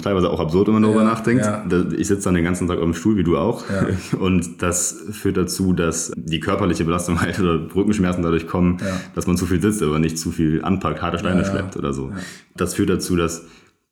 teilweise 0.03 0.31
auch 0.31 0.41
absurd, 0.41 0.69
wenn 0.69 0.75
man 0.75 0.83
darüber 0.83 1.05
nachdenkt. 1.05 1.47
Ich 1.97 2.09
sitze 2.09 2.25
dann 2.25 2.35
den 2.35 2.45
ganzen 2.45 2.67
Tag 2.69 2.79
auf 2.79 2.85
dem 2.85 2.95
Stuhl, 2.95 3.17
wie 3.17 3.25
du 3.25 3.37
auch. 3.37 3.65
Und 4.19 4.63
das 4.63 5.05
führt 5.13 5.37
dazu, 5.37 5.73
dass 5.73 6.13
die 6.17 6.41
körperliche 6.41 6.85
Belastung 6.85 7.21
halt 7.21 7.39
oder 7.39 7.75
Rückenschmerzen 7.75 8.23
dadurch 8.23 8.47
kommen, 8.47 8.79
dass 9.15 9.27
man 9.27 9.37
zu 9.37 9.47
viel 9.47 9.61
sitzt, 9.61 9.83
aber 9.83 9.99
nicht 9.99 10.19
zu 10.19 10.31
viel 10.33 10.65
anpackt, 10.65 11.03
harte 11.03 11.19
Steine 11.19 11.45
schleppt 11.45 11.77
oder 11.77 11.93
so. 11.93 12.13
Das 12.57 12.75
führt 12.75 12.89
dazu, 12.89 13.15
dass 13.15 13.45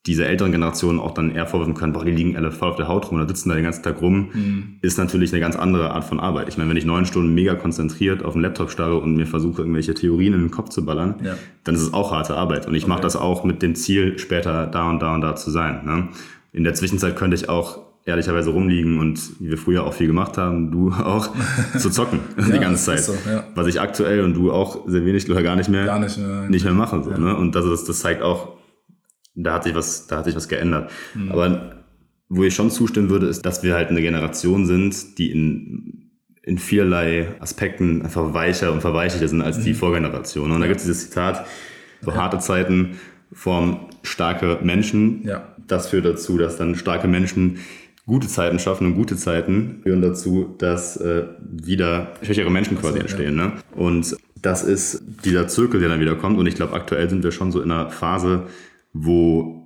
diese 0.06 0.26
älteren 0.26 0.52
Generationen 0.52 1.00
auch 1.00 1.12
dann 1.12 1.34
eher 1.34 1.46
vorwerfen 1.46 1.74
können, 1.74 1.94
boah, 1.94 2.04
die 2.04 2.10
liegen 2.10 2.36
alle 2.36 2.52
voll 2.52 2.68
auf 2.68 2.76
der 2.76 2.88
Haut 2.88 3.10
rum 3.10 3.16
oder 3.16 3.26
sitzen 3.26 3.48
da 3.48 3.54
den 3.54 3.64
ganzen 3.64 3.82
Tag 3.82 4.02
rum, 4.02 4.28
mhm. 4.34 4.76
ist 4.82 4.98
natürlich 4.98 5.32
eine 5.32 5.40
ganz 5.40 5.56
andere 5.56 5.92
Art 5.92 6.04
von 6.04 6.20
Arbeit. 6.20 6.48
Ich 6.48 6.58
meine, 6.58 6.68
wenn 6.68 6.76
ich 6.76 6.84
neun 6.84 7.06
Stunden 7.06 7.34
mega 7.34 7.54
konzentriert 7.54 8.22
auf 8.22 8.34
den 8.34 8.42
Laptop 8.42 8.70
starre 8.70 8.98
und 8.98 9.16
mir 9.16 9.26
versuche, 9.26 9.62
irgendwelche 9.62 9.94
Theorien 9.94 10.34
in 10.34 10.40
den 10.40 10.50
Kopf 10.50 10.68
zu 10.68 10.84
ballern, 10.84 11.14
ja. 11.24 11.36
dann 11.64 11.74
ist 11.74 11.80
es 11.80 11.94
auch 11.94 12.12
harte 12.12 12.36
Arbeit. 12.36 12.66
Und 12.66 12.74
ich 12.74 12.82
okay. 12.82 12.90
mache 12.90 13.00
das 13.00 13.16
auch 13.16 13.44
mit 13.44 13.62
dem 13.62 13.74
Ziel, 13.74 14.18
später 14.18 14.66
da 14.66 14.90
und 14.90 15.00
da 15.00 15.14
und 15.14 15.22
da 15.22 15.36
zu 15.36 15.50
sein. 15.50 15.86
Ne? 15.86 16.08
In 16.52 16.64
der 16.64 16.74
Zwischenzeit 16.74 17.16
könnte 17.16 17.36
ich 17.36 17.48
auch 17.48 17.78
ehrlicherweise 18.04 18.50
rumliegen 18.50 18.98
und 18.98 19.40
wie 19.40 19.48
wir 19.48 19.56
früher 19.56 19.84
auch 19.84 19.94
viel 19.94 20.06
gemacht 20.06 20.36
haben, 20.36 20.70
du 20.70 20.92
auch, 20.92 21.30
zu 21.78 21.88
zocken 21.88 22.20
ja, 22.36 22.44
die 22.44 22.58
ganze 22.58 22.84
Zeit. 22.84 23.00
So, 23.00 23.14
ja. 23.26 23.44
Was 23.54 23.66
ich 23.68 23.80
aktuell 23.80 24.20
und 24.20 24.34
du 24.34 24.52
auch 24.52 24.86
sehr 24.86 25.06
wenig 25.06 25.30
oder 25.30 25.42
gar 25.42 25.56
nicht 25.56 25.70
mehr, 25.70 25.86
gar 25.86 25.98
nicht 25.98 26.18
mehr, 26.18 26.42
nicht 26.50 26.64
mehr 26.64 26.74
mache. 26.74 27.02
So, 27.02 27.10
ne? 27.10 27.34
Und 27.34 27.54
das, 27.54 27.64
ist, 27.64 27.88
das 27.88 28.00
zeigt 28.00 28.20
auch, 28.20 28.48
da 29.34 29.54
hat 29.54 29.64
sich 29.64 29.74
was, 29.74 30.06
da 30.06 30.18
hat 30.18 30.24
sich 30.24 30.36
was 30.36 30.48
geändert. 30.48 30.90
Mhm. 31.14 31.32
Aber 31.32 31.74
wo 32.28 32.44
ich 32.44 32.54
schon 32.54 32.70
zustimmen 32.70 33.10
würde, 33.10 33.26
ist, 33.26 33.42
dass 33.42 33.62
wir 33.62 33.74
halt 33.74 33.90
eine 33.90 34.00
Generation 34.00 34.66
sind, 34.66 35.18
die 35.18 35.30
in, 35.30 36.10
in 36.42 36.58
vielerlei 36.58 37.28
Aspekten 37.40 38.02
einfach 38.02 38.34
weicher 38.34 38.72
und 38.72 38.80
verweichlicher 38.80 39.28
sind 39.28 39.42
als 39.42 39.58
mhm. 39.58 39.64
die 39.64 39.74
Vorgeneration. 39.74 40.50
Und 40.50 40.60
da 40.60 40.66
gibt 40.66 40.80
es 40.80 40.86
dieses 40.86 41.10
Zitat, 41.10 41.46
so 42.00 42.10
ja. 42.10 42.16
harte 42.16 42.38
Zeiten 42.38 42.98
formen 43.32 43.88
starke 44.02 44.58
Menschen. 44.62 45.26
Ja. 45.26 45.54
Das 45.66 45.88
führt 45.88 46.04
dazu, 46.04 46.38
dass 46.38 46.56
dann 46.56 46.76
starke 46.76 47.08
Menschen 47.08 47.58
gute 48.06 48.28
Zeiten 48.28 48.58
schaffen 48.58 48.86
und 48.86 48.94
gute 48.94 49.16
Zeiten 49.16 49.80
führen 49.82 50.02
dazu, 50.02 50.54
dass 50.58 50.96
äh, 50.98 51.24
wieder 51.40 52.14
schwächere 52.22 52.50
Menschen 52.50 52.78
quasi 52.78 52.94
so, 52.94 53.00
entstehen. 53.00 53.38
Ja. 53.38 53.46
Ne? 53.46 53.52
Und 53.74 54.16
das 54.40 54.62
ist 54.62 55.02
dieser 55.24 55.48
Zirkel, 55.48 55.80
der 55.80 55.88
dann 55.88 56.00
wieder 56.00 56.16
kommt. 56.16 56.38
Und 56.38 56.46
ich 56.46 56.54
glaube, 56.54 56.74
aktuell 56.74 57.08
sind 57.08 57.24
wir 57.24 57.32
schon 57.32 57.50
so 57.50 57.62
in 57.62 57.70
einer 57.70 57.90
Phase, 57.90 58.44
wo 58.94 59.64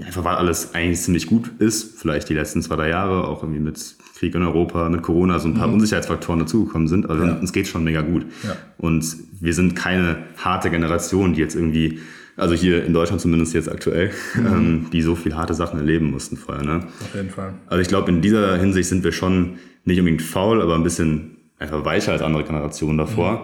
einfach 0.00 0.24
weil 0.24 0.36
alles 0.36 0.74
eigentlich 0.74 1.00
ziemlich 1.00 1.26
gut 1.26 1.50
ist, 1.58 1.98
vielleicht 1.98 2.28
die 2.28 2.34
letzten 2.34 2.62
zwei, 2.62 2.76
drei 2.76 2.88
Jahre, 2.88 3.28
auch 3.28 3.42
irgendwie 3.42 3.60
mit 3.60 3.96
Krieg 4.16 4.34
in 4.34 4.42
Europa, 4.42 4.88
mit 4.88 5.02
Corona, 5.02 5.38
so 5.38 5.48
ein 5.48 5.54
paar 5.54 5.68
mhm. 5.68 5.74
Unsicherheitsfaktoren 5.74 6.40
dazugekommen 6.40 6.88
sind, 6.88 7.08
aber 7.08 7.26
ja. 7.26 7.34
uns 7.34 7.52
geht 7.52 7.68
schon 7.68 7.84
mega 7.84 8.02
gut. 8.02 8.24
Ja. 8.42 8.56
Und 8.78 9.04
wir 9.40 9.52
sind 9.52 9.74
keine 9.74 10.18
harte 10.36 10.70
Generation, 10.70 11.34
die 11.34 11.40
jetzt 11.40 11.54
irgendwie, 11.54 12.00
also 12.36 12.54
hier 12.54 12.84
in 12.84 12.94
Deutschland 12.94 13.20
zumindest 13.20 13.52
jetzt 13.54 13.70
aktuell, 13.70 14.10
mhm. 14.34 14.46
ähm, 14.46 14.86
die 14.92 15.02
so 15.02 15.14
viel 15.14 15.34
harte 15.34 15.54
Sachen 15.54 15.78
erleben 15.78 16.10
mussten 16.10 16.36
vorher. 16.36 16.64
Ne? 16.64 16.86
Auf 17.00 17.14
jeden 17.14 17.30
Fall. 17.30 17.54
Also 17.66 17.82
ich 17.82 17.88
glaube, 17.88 18.10
in 18.10 18.22
dieser 18.22 18.56
Hinsicht 18.58 18.88
sind 18.88 19.04
wir 19.04 19.12
schon 19.12 19.58
nicht 19.84 19.98
unbedingt 19.98 20.22
faul, 20.22 20.62
aber 20.62 20.76
ein 20.76 20.82
bisschen 20.82 21.36
einfach 21.58 21.84
weicher 21.84 22.12
als 22.12 22.22
andere 22.22 22.44
Generationen 22.44 22.98
davor. 22.98 23.32
Mhm. 23.32 23.40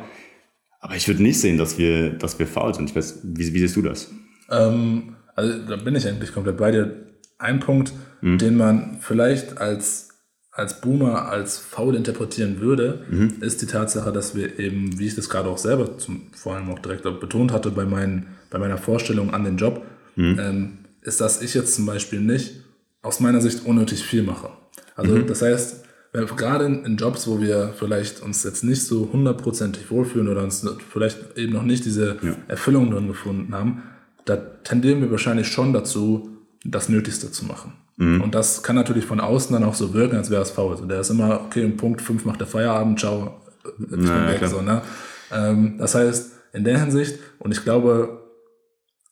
Aber 0.81 0.95
ich 0.95 1.09
würde 1.09 1.23
nicht 1.23 1.41
sehen, 1.41 1.59
dass 1.59 1.79
wir, 1.79 2.11
dass 2.11 2.39
wir 2.39 2.47
faul 2.47 2.73
sind. 2.73 2.91
Ich 2.91 2.97
weiß, 2.97 3.21
wie, 3.25 3.53
wie 3.53 3.59
siehst 3.59 3.77
du 3.77 3.83
das? 3.83 4.13
Ähm 4.51 5.16
also 5.37 5.59
da 5.69 5.77
bin 5.77 5.95
ich 5.95 6.09
eigentlich 6.09 6.33
komplett 6.33 6.57
bei 6.57 6.73
dir. 6.73 7.07
Ein 7.39 7.61
Punkt, 7.61 7.93
mhm. 8.23 8.39
den 8.39 8.57
man 8.57 8.99
vielleicht 9.01 9.59
als, 9.59 10.09
als 10.51 10.81
Boomer 10.81 11.29
als 11.29 11.59
faul 11.59 11.95
interpretieren 11.95 12.61
würde, 12.61 13.05
mhm. 13.11 13.35
ist 13.41 13.61
die 13.61 13.67
Tatsache, 13.67 14.11
dass 14.11 14.35
wir 14.35 14.59
eben, 14.59 14.99
wie 14.99 15.07
ich 15.07 15.15
das 15.15 15.29
gerade 15.29 15.51
auch 15.51 15.59
selber 15.59 15.99
zum, 15.99 16.33
vor 16.33 16.55
allem 16.55 16.71
auch 16.71 16.79
direkt 16.79 17.03
betont 17.03 17.53
hatte 17.53 17.71
bei, 17.71 17.85
meinen, 17.85 18.29
bei 18.51 18.59
meiner 18.59 18.79
Vorstellung 18.79 19.35
an 19.35 19.45
den 19.45 19.59
Job, 19.59 19.85
mhm. 20.17 20.39
ähm, 20.41 20.79
ist, 21.03 21.21
dass 21.21 21.43
ich 21.43 21.53
jetzt 21.53 21.75
zum 21.75 21.85
Beispiel 21.85 22.21
nicht 22.21 22.63
aus 23.03 23.21
meiner 23.21 23.43
Sicht 23.43 23.67
unnötig 23.67 24.03
viel 24.03 24.23
mache. 24.23 24.49
Also 24.97 25.15
mhm. 25.15 25.27
das 25.27 25.43
heißt, 25.43 25.85
gerade 26.13 26.65
in, 26.65 26.85
in, 26.87 26.97
Jobs, 26.97 27.29
wo 27.29 27.43
wir 27.43 27.75
vielleicht 27.79 28.23
uns 28.23 28.43
jetzt 28.43 28.65
nicht 28.65 28.83
so 28.87 29.11
hundertprozentig 29.13 29.91
wohlfühlen 29.91 30.29
oder 30.29 30.43
uns 30.43 30.67
vielleicht 30.91 31.37
eben 31.37 31.53
noch 31.53 31.63
nicht 31.63 31.85
diese 31.85 32.17
ja. 32.23 32.37
Erfüllung 32.49 32.91
drin 32.91 33.07
gefunden 33.07 33.55
haben, 33.55 33.83
da 34.27 34.37
tendieren 34.37 35.01
wir 35.01 35.11
wahrscheinlich 35.11 35.49
schon 35.49 35.73
dazu, 35.73 36.29
das 36.65 36.89
Nötigste 36.89 37.31
zu 37.31 37.47
machen. 37.47 37.73
Mhm. 37.97 38.21
Und 38.21 38.35
das 38.35 38.63
kann 38.63 38.77
natürlich 38.77 39.07
von 39.07 39.21
außen 39.21 39.55
dann 39.55 39.65
auch 39.65 39.75
so 39.75 39.95
wirken, 39.95 40.17
als 40.17 40.31
wäre 40.31 40.43
es 40.43 40.51
faul. 40.51 40.73
Also 40.73 40.85
der 40.85 41.01
ist 41.01 41.11
immer, 41.11 41.41
okay, 41.41 41.65
um 41.65 41.77
Punkt 41.77 42.03
5 42.03 42.25
macht 42.25 42.41
der 42.41 42.47
Feierabend, 42.47 43.01
ciao, 43.01 43.41
ich 43.65 43.87
bin 43.89 44.05
naja, 44.05 44.41
weg. 44.41 44.47
So, 44.49 44.61
ne? 44.61 44.83
Ähm, 45.33 45.77
das 45.79 45.95
heißt, 45.95 46.33
in 46.53 46.65
der 46.65 46.79
Hinsicht, 46.79 47.19
und 47.39 47.53
ich 47.53 47.63
glaube, 47.65 48.23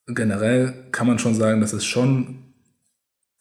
generell 0.06 0.88
kann 0.92 1.06
man 1.06 1.18
schon 1.18 1.34
sagen, 1.34 1.60
dass 1.60 1.72
es 1.72 1.84
schon, 1.84 2.42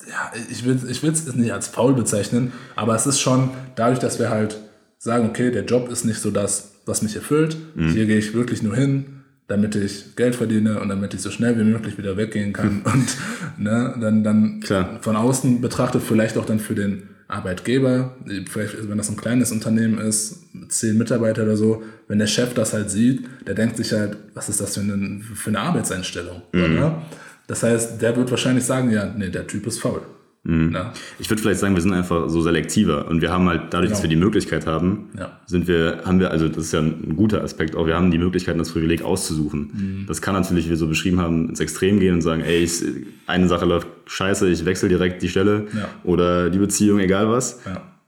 ja, 0.08 0.32
ich 0.50 0.66
will 0.66 0.80
ich 0.88 1.04
es 1.04 1.36
nicht 1.36 1.54
als 1.54 1.68
faul 1.68 1.94
bezeichnen, 1.94 2.54
aber 2.76 2.96
es 2.96 3.06
ist 3.06 3.20
schon 3.20 3.50
dadurch, 3.76 4.00
dass 4.00 4.20
wir 4.20 4.30
halt 4.30 4.60
sagen, 4.98 5.28
okay, 5.30 5.52
der 5.52 5.66
Job 5.66 5.90
ist 5.90 6.06
nicht 6.06 6.20
so 6.20 6.32
das, 6.32 6.76
was 6.86 7.02
mich 7.02 7.16
erfüllt. 7.16 7.58
Mhm. 7.76 7.90
Hier 7.90 8.06
gehe 8.06 8.18
ich 8.18 8.34
wirklich 8.34 8.64
nur 8.64 8.76
hin, 8.76 9.23
damit 9.48 9.76
ich 9.76 10.16
Geld 10.16 10.36
verdiene 10.36 10.80
und 10.80 10.90
damit 10.90 11.14
ich 11.14 11.22
so 11.22 11.30
schnell 11.30 11.58
wie 11.60 11.64
möglich 11.64 11.98
wieder 11.98 12.18
weggehen 12.18 12.54
kann. 12.54 12.82
Und 12.84 13.18
ne, 13.58 13.96
dann, 14.00 14.24
dann 14.24 14.60
Klar. 14.62 15.00
von 15.02 15.16
außen 15.16 15.62
betrachtet, 15.62 16.02
vielleicht 16.02 16.38
auch 16.38 16.46
dann 16.46 16.60
für 16.60 16.76
den 16.76 17.10
Arbeitgeber, 17.28 18.16
vielleicht, 18.50 18.90
wenn 18.90 18.98
das 18.98 19.10
ein 19.10 19.18
kleines 19.18 19.52
Unternehmen 19.52 19.98
ist, 19.98 20.44
zehn 20.70 20.98
Mitarbeiter 20.98 21.44
oder 21.44 21.58
so, 21.58 21.84
wenn 22.08 22.20
der 22.20 22.28
Chef 22.28 22.54
das 22.54 22.74
halt 22.74 22.92
sieht, 22.92 23.26
der 23.48 23.56
denkt 23.56 23.78
sich 23.78 23.92
halt, 23.92 24.18
was 24.34 24.50
ist 24.50 24.62
das 24.62 24.76
für 24.76 24.82
eine, 24.82 25.22
für 25.22 25.50
eine 25.50 25.60
Arbeitseinstellung? 25.60 26.44
Mhm. 26.52 26.64
Oder? 26.64 27.02
Das 27.48 27.64
heißt, 27.64 28.02
der 28.02 28.16
wird 28.16 28.30
wahrscheinlich 28.30 28.64
sagen, 28.64 28.92
ja, 28.92 29.14
nee, 29.18 29.30
der 29.30 29.48
Typ 29.48 29.68
ist 29.68 29.80
faul. 29.80 30.02
Mhm. 30.46 30.72
Ja. 30.74 30.92
Ich 31.20 31.30
würde 31.30 31.42
vielleicht 31.42 31.62
sagen, 31.62 31.74
wir 31.74 31.82
sind 31.82 31.94
einfach 31.94 32.30
so 32.30 32.42
selektiver 32.42 33.08
und 33.08 33.22
wir 33.22 33.32
haben 33.32 33.48
halt 33.48 33.62
dadurch, 33.70 33.90
genau. 33.90 33.92
dass 33.92 34.04
wir 34.04 34.10
die 34.10 34.18
Möglichkeit 34.18 34.68
haben, 34.68 35.10
ja. 35.18 35.40
sind 35.46 35.68
wir, 35.68 36.02
haben 36.04 36.20
wir, 36.20 36.32
also 36.32 36.50
das 36.50 36.66
ist 36.66 36.74
ja 36.74 36.82
ein 36.82 37.16
guter 37.16 37.42
Aspekt 37.44 37.76
auch, 37.76 37.88
wir 37.88 37.96
haben 37.96 38.12
die 38.12 38.18
Möglichkeit, 38.18 38.60
das 38.60 38.72
Privileg 38.72 39.04
auszusuchen. 39.04 39.72
Mhm. 39.74 40.06
Das 40.08 40.22
kann 40.22 40.34
natürlich, 40.34 40.66
wie 40.66 40.72
wir 40.72 40.78
so 40.78 40.88
beschrieben 40.88 41.22
haben, 41.22 41.50
ins 41.50 41.62
Extrem 41.62 42.00
gehen 42.00 42.16
und 42.16 42.22
sagen, 42.22 42.42
ey, 42.42 42.58
ich, 42.58 42.84
eine 43.26 43.48
Sache 43.48 43.66
läuft 43.66 43.88
scheiße, 44.06 44.50
ich 44.50 44.66
wechsle 44.66 44.90
direkt 44.90 45.22
die 45.22 45.30
Stelle 45.30 45.68
ja. 45.74 45.88
oder 46.04 46.50
die 46.50 46.60
Beziehung, 46.60 47.00
egal 47.00 47.30
was. 47.30 47.62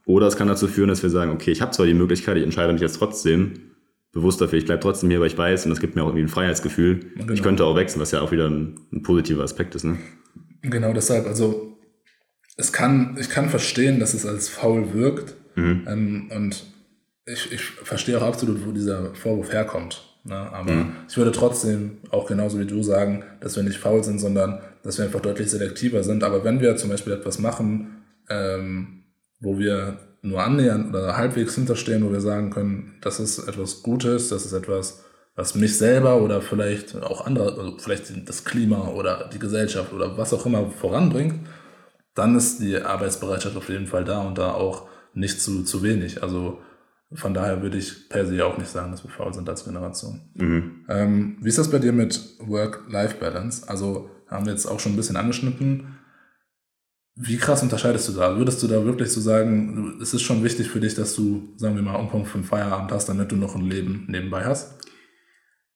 Oder 0.05 0.27
es 0.27 0.35
kann 0.35 0.47
dazu 0.47 0.67
führen, 0.67 0.89
dass 0.89 1.01
wir 1.03 1.09
sagen, 1.09 1.31
okay, 1.31 1.51
ich 1.51 1.61
habe 1.61 1.71
zwar 1.71 1.85
die 1.85 1.93
Möglichkeit, 1.93 2.37
ich 2.37 2.43
entscheide 2.43 2.73
mich 2.73 2.81
jetzt 2.81 2.97
trotzdem 2.97 3.53
bewusst 4.11 4.39
dafür, 4.39 4.59
ich 4.59 4.65
bleibe 4.65 4.81
trotzdem 4.81 5.09
hier, 5.09 5.19
weil 5.19 5.27
ich 5.27 5.37
weiß 5.37 5.65
und 5.65 5.71
das 5.71 5.79
gibt 5.79 5.95
mir 5.95 6.03
auch 6.03 6.07
irgendwie 6.07 6.23
ein 6.23 6.29
Freiheitsgefühl. 6.29 6.99
Genau. 7.15 7.33
Ich 7.33 7.41
könnte 7.41 7.65
auch 7.65 7.75
wechseln, 7.75 8.01
was 8.01 8.11
ja 8.11 8.21
auch 8.21 8.31
wieder 8.31 8.49
ein, 8.49 8.79
ein 8.93 9.03
positiver 9.03 9.43
Aspekt 9.43 9.73
ist. 9.75 9.83
Ne? 9.83 9.97
Genau 10.61 10.93
deshalb, 10.93 11.25
also 11.25 11.74
es 12.57 12.71
kann, 12.71 13.17
ich 13.19 13.29
kann 13.29 13.49
verstehen, 13.49 13.99
dass 13.99 14.13
es 14.13 14.25
als 14.25 14.49
faul 14.49 14.93
wirkt. 14.93 15.35
Mhm. 15.55 15.85
Ähm, 15.87 16.31
und 16.33 16.63
ich, 17.25 17.51
ich 17.51 17.61
verstehe 17.61 18.17
auch 18.17 18.25
absolut, 18.25 18.65
wo 18.65 18.71
dieser 18.71 19.13
Vorwurf 19.15 19.51
herkommt. 19.51 20.03
Ne? 20.23 20.35
Aber 20.35 20.71
mhm. 20.71 20.91
ich 21.09 21.17
würde 21.17 21.31
trotzdem 21.31 21.97
auch 22.09 22.27
genauso 22.27 22.59
wie 22.59 22.65
du 22.65 22.81
sagen, 22.83 23.23
dass 23.41 23.55
wir 23.55 23.63
nicht 23.63 23.77
faul 23.77 24.03
sind, 24.03 24.19
sondern 24.19 24.59
dass 24.83 24.97
wir 24.97 25.05
einfach 25.05 25.21
deutlich 25.21 25.49
selektiver 25.49 26.03
sind. 26.03 26.23
Aber 26.23 26.43
wenn 26.43 26.59
wir 26.61 26.75
zum 26.77 26.89
Beispiel 26.89 27.13
etwas 27.13 27.39
machen, 27.39 28.03
ähm, 28.29 29.03
wo 29.39 29.57
wir 29.59 29.99
nur 30.21 30.43
annähernd 30.43 30.89
oder 30.89 31.17
halbwegs 31.17 31.55
hinterstehen, 31.55 32.03
wo 32.05 32.11
wir 32.11 32.21
sagen 32.21 32.49
können, 32.49 32.95
das 33.01 33.19
ist 33.19 33.47
etwas 33.47 33.83
Gutes, 33.83 34.29
das 34.29 34.45
ist 34.45 34.53
etwas, 34.53 35.03
was 35.35 35.53
mich 35.53 35.77
selber 35.77 36.21
oder 36.21 36.41
vielleicht 36.41 36.95
auch 36.95 37.25
andere, 37.25 37.59
also 37.59 37.77
vielleicht 37.77 38.27
das 38.27 38.45
Klima 38.45 38.87
oder 38.87 39.29
die 39.31 39.39
Gesellschaft 39.39 39.93
oder 39.93 40.17
was 40.17 40.33
auch 40.33 40.45
immer 40.45 40.69
voranbringt, 40.71 41.35
dann 42.15 42.35
ist 42.35 42.59
die 42.59 42.77
Arbeitsbereitschaft 42.77 43.55
auf 43.55 43.69
jeden 43.69 43.87
Fall 43.87 44.05
da 44.05 44.21
und 44.21 44.37
da 44.37 44.53
auch 44.53 44.87
nicht 45.13 45.41
zu, 45.41 45.63
zu 45.63 45.83
wenig. 45.83 46.23
Also 46.23 46.59
von 47.13 47.33
daher 47.33 47.61
würde 47.61 47.77
ich 47.77 48.09
per 48.09 48.25
se 48.25 48.45
auch 48.45 48.57
nicht 48.57 48.69
sagen, 48.69 48.91
dass 48.91 49.03
wir 49.03 49.11
faul 49.11 49.33
sind 49.33 49.47
als 49.47 49.65
Generation. 49.65 50.21
Mhm. 50.33 50.85
Ähm, 50.89 51.37
wie 51.41 51.49
ist 51.49 51.57
das 51.57 51.69
bei 51.69 51.79
dir 51.79 51.93
mit 51.93 52.19
Work-Life-Balance? 52.39 53.69
Also 53.69 54.09
haben 54.27 54.45
wir 54.45 54.53
jetzt 54.53 54.65
auch 54.65 54.79
schon 54.79 54.93
ein 54.93 54.97
bisschen 54.97 55.17
angeschnitten. 55.17 55.99
Wie 57.15 57.37
krass 57.37 57.63
unterscheidest 57.63 58.09
du 58.09 58.13
da? 58.13 58.35
Würdest 58.37 58.61
du 58.63 58.67
da 58.67 58.83
wirklich 58.83 59.11
so 59.11 59.21
sagen, 59.21 59.99
es 60.01 60.13
ist 60.13 60.23
schon 60.23 60.43
wichtig 60.43 60.69
für 60.69 60.81
dich, 60.81 60.95
dass 60.95 61.15
du, 61.15 61.53
sagen 61.55 61.75
wir 61.75 61.83
mal, 61.83 61.95
um 61.95 62.09
Punkt 62.09 62.27
5 62.27 62.47
Feierabend 62.47 62.91
hast, 62.91 63.07
damit 63.07 63.31
du 63.31 63.37
noch 63.37 63.55
ein 63.55 63.69
Leben 63.69 64.05
nebenbei 64.09 64.43
hast? 64.43 64.85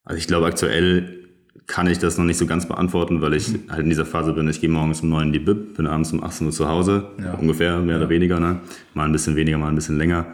Also 0.04 0.18
ich 0.18 0.26
glaube, 0.26 0.46
aktuell 0.46 1.19
kann 1.66 1.86
ich 1.86 1.98
das 1.98 2.18
noch 2.18 2.24
nicht 2.24 2.38
so 2.38 2.46
ganz 2.46 2.66
beantworten, 2.66 3.20
weil 3.20 3.34
ich 3.34 3.52
halt 3.68 3.82
in 3.82 3.88
dieser 3.88 4.06
Phase 4.06 4.32
bin. 4.32 4.48
Ich 4.48 4.60
gehe 4.60 4.70
morgens 4.70 5.02
um 5.02 5.08
9 5.08 5.28
in 5.28 5.32
die 5.32 5.38
Bib, 5.38 5.76
bin 5.76 5.86
abends 5.86 6.12
um 6.12 6.22
18 6.22 6.46
Uhr 6.46 6.52
zu 6.52 6.68
Hause, 6.68 7.08
ja. 7.22 7.34
ungefähr, 7.34 7.78
mehr 7.78 7.96
ja. 7.96 8.00
oder 8.00 8.08
weniger. 8.08 8.40
Ne? 8.40 8.60
Mal 8.94 9.04
ein 9.04 9.12
bisschen 9.12 9.36
weniger, 9.36 9.58
mal 9.58 9.68
ein 9.68 9.74
bisschen 9.74 9.96
länger. 9.96 10.26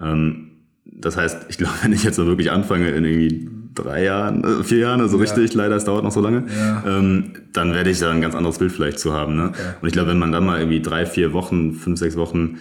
Ähm, 0.00 0.50
das 0.84 1.16
heißt, 1.16 1.46
ich 1.48 1.58
glaube, 1.58 1.74
wenn 1.82 1.92
ich 1.92 2.02
jetzt 2.02 2.16
so 2.16 2.26
wirklich 2.26 2.50
anfange 2.50 2.90
in 2.90 3.04
irgendwie 3.04 3.48
drei 3.74 4.04
Jahren, 4.04 4.44
äh, 4.44 4.64
vier 4.64 4.78
Jahren, 4.78 5.00
also 5.00 5.16
ja. 5.16 5.22
richtig, 5.22 5.54
leider, 5.54 5.76
es 5.76 5.84
dauert 5.84 6.04
noch 6.04 6.12
so 6.12 6.20
lange, 6.20 6.44
ähm, 6.86 7.32
dann 7.52 7.72
werde 7.72 7.90
ich 7.90 7.98
da 7.98 8.10
ein 8.10 8.20
ganz 8.20 8.34
anderes 8.34 8.58
Bild 8.58 8.72
vielleicht 8.72 8.98
zu 8.98 9.12
haben. 9.12 9.36
Ne? 9.36 9.52
Und 9.80 9.88
ich 9.88 9.92
glaube, 9.92 10.10
wenn 10.10 10.18
man 10.18 10.32
dann 10.32 10.44
mal 10.44 10.58
irgendwie 10.58 10.80
drei, 10.80 11.06
vier 11.06 11.32
Wochen, 11.32 11.74
fünf, 11.74 11.98
sechs 11.98 12.16
Wochen 12.16 12.58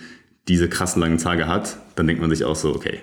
diese 0.48 0.68
krassen 0.68 1.02
langen 1.02 1.18
Tage 1.18 1.48
hat, 1.48 1.78
dann 1.96 2.08
denkt 2.08 2.22
man 2.22 2.30
sich 2.30 2.44
auch 2.44 2.56
so, 2.56 2.76
okay, 2.76 3.00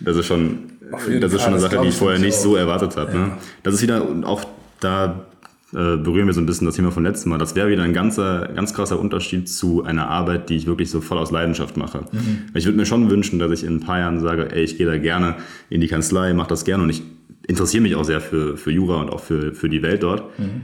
das 0.00 0.16
ist 0.16 0.26
schon, 0.26 0.72
das 1.20 1.32
ist 1.32 1.42
schon 1.42 1.52
eine 1.52 1.60
Sache, 1.60 1.80
die 1.82 1.88
ich 1.88 1.94
vorher 1.94 2.18
nicht 2.18 2.36
auch. 2.36 2.42
so 2.42 2.56
erwartet 2.56 2.96
habe. 2.96 3.12
Ne? 3.12 3.18
Ja. 3.18 3.26
Ne? 3.26 3.32
Das 3.62 3.74
ist 3.74 3.82
wieder 3.82 4.06
auch 4.24 4.44
da 4.80 5.26
äh, 5.74 5.96
berühren 5.96 6.26
wir 6.26 6.34
so 6.34 6.40
ein 6.40 6.46
bisschen 6.46 6.66
das 6.66 6.76
Thema 6.76 6.92
von 6.92 7.02
letztem 7.02 7.30
Mal. 7.30 7.38
Das 7.38 7.56
wäre 7.56 7.68
wieder 7.68 7.82
ein 7.82 7.92
ganzer, 7.92 8.48
ganz 8.54 8.74
krasser 8.74 9.00
Unterschied 9.00 9.48
zu 9.48 9.82
einer 9.82 10.08
Arbeit, 10.08 10.48
die 10.48 10.54
ich 10.54 10.66
wirklich 10.66 10.88
so 10.88 11.00
voll 11.00 11.18
aus 11.18 11.32
Leidenschaft 11.32 11.76
mache. 11.76 12.04
Mhm. 12.12 12.44
Ich 12.54 12.64
würde 12.64 12.78
mir 12.78 12.86
schon 12.86 13.10
wünschen, 13.10 13.40
dass 13.40 13.50
ich 13.50 13.64
in 13.64 13.76
ein 13.76 13.80
paar 13.80 13.98
Jahren 13.98 14.20
sage, 14.20 14.52
ey, 14.52 14.62
ich 14.62 14.78
gehe 14.78 14.86
da 14.86 14.96
gerne 14.98 15.36
in 15.70 15.80
die 15.80 15.88
Kanzlei, 15.88 16.32
mache 16.32 16.48
das 16.48 16.64
gerne 16.64 16.84
und 16.84 16.90
ich 16.90 17.02
interessiere 17.48 17.82
mich 17.82 17.96
auch 17.96 18.04
sehr 18.04 18.20
für, 18.20 18.56
für 18.56 18.70
Jura 18.70 19.00
und 19.00 19.10
auch 19.10 19.20
für, 19.20 19.52
für 19.52 19.68
die 19.68 19.82
Welt 19.82 20.04
dort. 20.04 20.38
Mhm. 20.38 20.62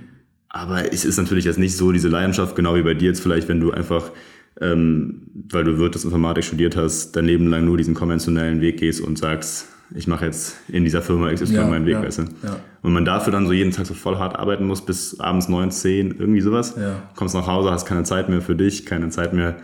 Aber 0.49 0.93
es 0.93 1.05
ist 1.05 1.17
natürlich 1.17 1.45
jetzt 1.45 1.59
nicht 1.59 1.77
so 1.77 1.91
diese 1.91 2.09
Leidenschaft, 2.09 2.55
genau 2.55 2.77
wie 2.77 2.83
bei 2.83 2.95
dir 2.95 3.09
jetzt 3.09 3.21
vielleicht, 3.21 3.49
wenn 3.49 3.61
du 3.61 3.73
einfach, 3.73 4.13
ähm, 4.61 5.23
weil 5.51 5.65
du 5.65 5.79
Wirtschaftsinformatik 5.79 6.45
studiert 6.45 6.77
hast, 6.77 7.17
dein 7.17 7.25
Leben 7.25 7.47
lang 7.49 7.65
nur 7.65 7.77
diesen 7.77 7.95
konventionellen 7.95 8.61
Weg 8.61 8.79
gehst 8.79 9.01
und 9.01 9.19
sagst, 9.19 9.67
ich 9.95 10.07
mache 10.07 10.27
jetzt 10.27 10.57
in 10.69 10.85
dieser 10.85 11.03
Firma 11.03 11.33
XY 11.33 11.55
ja, 11.55 11.67
meinen 11.67 11.87
Weg, 11.87 11.95
ja, 11.95 12.03
weißt 12.03 12.19
du? 12.19 12.23
Ja. 12.45 12.61
Und 12.83 12.93
man 12.93 13.05
dafür 13.05 13.33
dann 13.33 13.47
so 13.47 13.53
jeden 13.53 13.73
Tag 13.73 13.87
so 13.87 13.95
voll 13.95 14.19
hart 14.19 14.39
arbeiten 14.39 14.67
muss, 14.67 14.85
bis 14.85 15.19
abends 15.19 15.49
neun, 15.49 15.71
zehn, 15.71 16.15
irgendwie 16.17 16.41
sowas. 16.41 16.75
Ja. 16.79 17.03
Kommst 17.17 17.35
nach 17.35 17.47
Hause, 17.47 17.71
hast 17.71 17.87
keine 17.87 18.05
Zeit 18.05 18.29
mehr 18.29 18.41
für 18.41 18.55
dich, 18.55 18.87
keine 18.87 19.09
Zeit 19.09 19.33
mehr, 19.33 19.57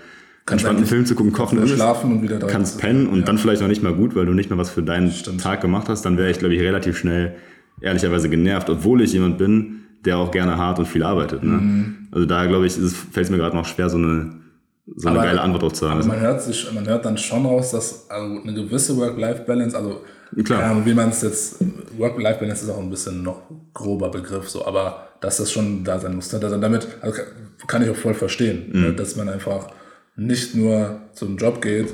kannst 0.45 0.65
entspannten 0.65 0.87
Film 0.87 1.07
zu 1.07 1.15
gucken, 1.15 1.33
kochen, 1.33 1.63
ist, 1.63 1.75
schlafen 1.75 2.13
und 2.13 2.23
wieder 2.23 2.39
kannst 2.39 2.81
pennen 2.81 3.07
und 3.07 3.21
ja. 3.21 3.25
dann 3.25 3.39
vielleicht 3.39 3.61
noch 3.61 3.69
nicht 3.69 3.83
mal 3.83 3.95
gut, 3.95 4.17
weil 4.17 4.27
du 4.27 4.33
nicht 4.33 4.51
mal 4.51 4.59
was 4.59 4.71
für 4.71 4.83
deinen 4.83 5.11
Stimmt. 5.11 5.43
Tag 5.43 5.61
gemacht 5.61 5.89
hast, 5.89 6.03
dann 6.03 6.19
wäre 6.19 6.31
ich, 6.31 6.39
glaube 6.39 6.55
ich, 6.55 6.61
relativ 6.61 6.99
schnell 6.99 7.37
ehrlicherweise 7.81 8.29
genervt, 8.29 8.69
obwohl 8.71 9.03
ich 9.03 9.13
jemand 9.13 9.39
bin, 9.39 9.83
der 10.05 10.19
auch 10.19 10.31
gerne 10.31 10.57
hart 10.57 10.79
und 10.79 10.87
viel 10.87 11.03
arbeitet. 11.03 11.43
Ne? 11.43 11.53
Mhm. 11.53 11.95
Also 12.11 12.27
da, 12.27 12.47
glaube 12.47 12.67
ich, 12.67 12.73
fällt 12.73 13.27
es 13.27 13.31
mir 13.31 13.37
gerade 13.37 13.57
noch 13.57 13.67
schwer, 13.67 13.91
so 13.91 13.99
eine 13.99 14.33
so 14.95 15.09
eine 15.09 15.19
aber, 15.19 15.29
geile 15.29 15.41
Antwort 15.41 15.65
auch 15.65 15.73
zu 15.73 15.91
haben. 15.91 16.07
man 16.07 16.21
hört, 16.21 16.43
sich, 16.43 16.73
man 16.73 16.87
hört 16.87 17.05
dann 17.05 17.19
schon 17.19 17.45
raus, 17.45 17.73
dass 17.73 18.09
also 18.09 18.41
eine 18.41 18.55
gewisse 18.55 18.97
Work-Life-Balance, 18.97 19.77
also 19.77 20.03
Klar. 20.45 20.61
Ja, 20.61 20.87
wie 20.87 20.95
man 20.95 21.11
es 21.11 21.23
jetzt, 21.23 21.57
Work-Life-Balance 21.97 22.65
ist 22.65 22.71
auch 22.71 22.81
ein 22.81 22.91
bisschen 22.91 23.23
noch 23.23 23.43
grober 23.73 24.11
Begriff, 24.11 24.49
so, 24.49 24.67
aber 24.67 25.09
dass 25.21 25.39
das 25.39 25.53
schon 25.53 25.85
da 25.85 25.99
sein 25.99 26.15
muss. 26.15 26.33
Also 26.35 26.61
damit 26.61 26.87
also 27.01 27.23
kann 27.67 27.83
ich 27.83 27.91
auch 27.91 27.97
voll 27.97 28.15
verstehen, 28.15 28.71
mhm. 28.73 28.81
Ne, 28.83 28.93
dass 28.93 29.17
man 29.17 29.29
einfach 29.29 29.69
nicht 30.17 30.55
nur 30.55 31.01
zum 31.13 31.37
Job 31.37 31.63
geht, 31.63 31.93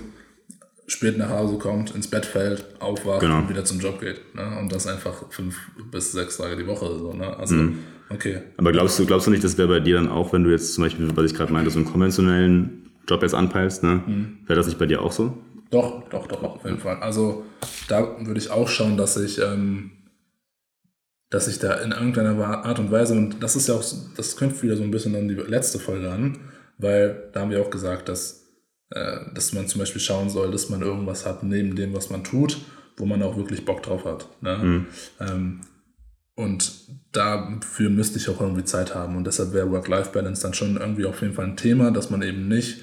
spät 0.86 1.18
nach 1.18 1.30
Hause 1.30 1.58
kommt, 1.58 1.94
ins 1.94 2.08
Bett 2.08 2.26
fällt, 2.26 2.64
aufwacht 2.80 3.20
genau. 3.20 3.38
und 3.38 3.48
wieder 3.48 3.64
zum 3.64 3.80
Job 3.80 4.00
geht. 4.00 4.34
Ne? 4.34 4.58
Und 4.60 4.72
das 4.72 4.86
einfach 4.86 5.30
fünf 5.30 5.56
bis 5.90 6.12
sechs 6.12 6.36
Tage 6.36 6.56
die 6.56 6.66
Woche. 6.66 6.86
So, 6.86 7.12
ne? 7.12 7.36
Also, 7.36 7.54
mhm. 7.54 7.78
Okay. 8.14 8.42
Aber 8.56 8.72
glaubst 8.72 8.98
du, 8.98 9.06
glaubst 9.06 9.26
du 9.26 9.30
nicht, 9.30 9.44
das 9.44 9.58
wäre 9.58 9.68
bei 9.68 9.80
dir 9.80 9.96
dann 9.96 10.08
auch, 10.08 10.32
wenn 10.32 10.44
du 10.44 10.50
jetzt 10.50 10.74
zum 10.74 10.84
Beispiel, 10.84 11.08
was 11.14 11.26
ich 11.26 11.34
gerade 11.34 11.52
meinte, 11.52 11.70
so 11.70 11.78
einen 11.78 11.86
konventionellen 11.86 12.90
Job 13.08 13.22
jetzt 13.22 13.34
anpeilst, 13.34 13.82
ne? 13.82 14.02
Mhm. 14.06 14.38
wäre 14.46 14.56
das 14.56 14.66
nicht 14.66 14.78
bei 14.78 14.86
dir 14.86 15.02
auch 15.02 15.12
so? 15.12 15.38
Doch, 15.70 16.08
doch, 16.10 16.26
doch, 16.26 16.42
auf 16.42 16.64
jeden 16.64 16.78
Fall. 16.78 16.96
Also 17.00 17.44
da 17.88 18.16
würde 18.20 18.38
ich 18.38 18.50
auch 18.50 18.68
schauen, 18.68 18.96
dass 18.96 19.16
ich, 19.16 19.40
ähm, 19.40 19.92
dass 21.30 21.48
ich 21.48 21.58
da 21.58 21.74
in 21.76 21.92
irgendeiner 21.92 22.64
Art 22.64 22.78
und 22.78 22.90
Weise, 22.90 23.14
und 23.14 23.42
das 23.42 23.56
ist 23.56 23.68
ja 23.68 23.74
auch, 23.74 23.84
das 24.16 24.36
knüpft 24.36 24.62
wieder 24.62 24.76
so 24.76 24.82
ein 24.82 24.90
bisschen 24.90 25.16
an 25.16 25.28
die 25.28 25.34
letzte 25.34 25.78
Folge 25.78 26.10
an, 26.10 26.38
weil 26.76 27.30
da 27.32 27.40
haben 27.40 27.50
wir 27.50 27.62
auch 27.62 27.70
gesagt, 27.70 28.10
dass, 28.10 28.48
äh, 28.90 29.20
dass 29.34 29.54
man 29.54 29.66
zum 29.66 29.78
Beispiel 29.78 30.00
schauen 30.00 30.28
soll, 30.28 30.50
dass 30.50 30.68
man 30.68 30.82
irgendwas 30.82 31.24
hat 31.24 31.42
neben 31.42 31.74
dem, 31.74 31.94
was 31.94 32.10
man 32.10 32.22
tut, 32.22 32.58
wo 32.98 33.06
man 33.06 33.22
auch 33.22 33.38
wirklich 33.38 33.64
Bock 33.64 33.82
drauf 33.82 34.04
hat. 34.04 34.28
Ne? 34.42 34.58
Mhm. 34.58 34.86
Ähm, 35.20 35.60
und 36.34 36.72
dafür 37.12 37.90
müsste 37.90 38.18
ich 38.18 38.28
auch 38.28 38.40
irgendwie 38.40 38.64
Zeit 38.64 38.94
haben. 38.94 39.16
Und 39.16 39.26
deshalb 39.26 39.52
wäre 39.52 39.70
Work-Life-Balance 39.70 40.42
dann 40.42 40.54
schon 40.54 40.76
irgendwie 40.76 41.04
auf 41.04 41.20
jeden 41.20 41.34
Fall 41.34 41.46
ein 41.46 41.56
Thema, 41.56 41.90
dass 41.90 42.10
man 42.10 42.22
eben 42.22 42.48
nicht 42.48 42.82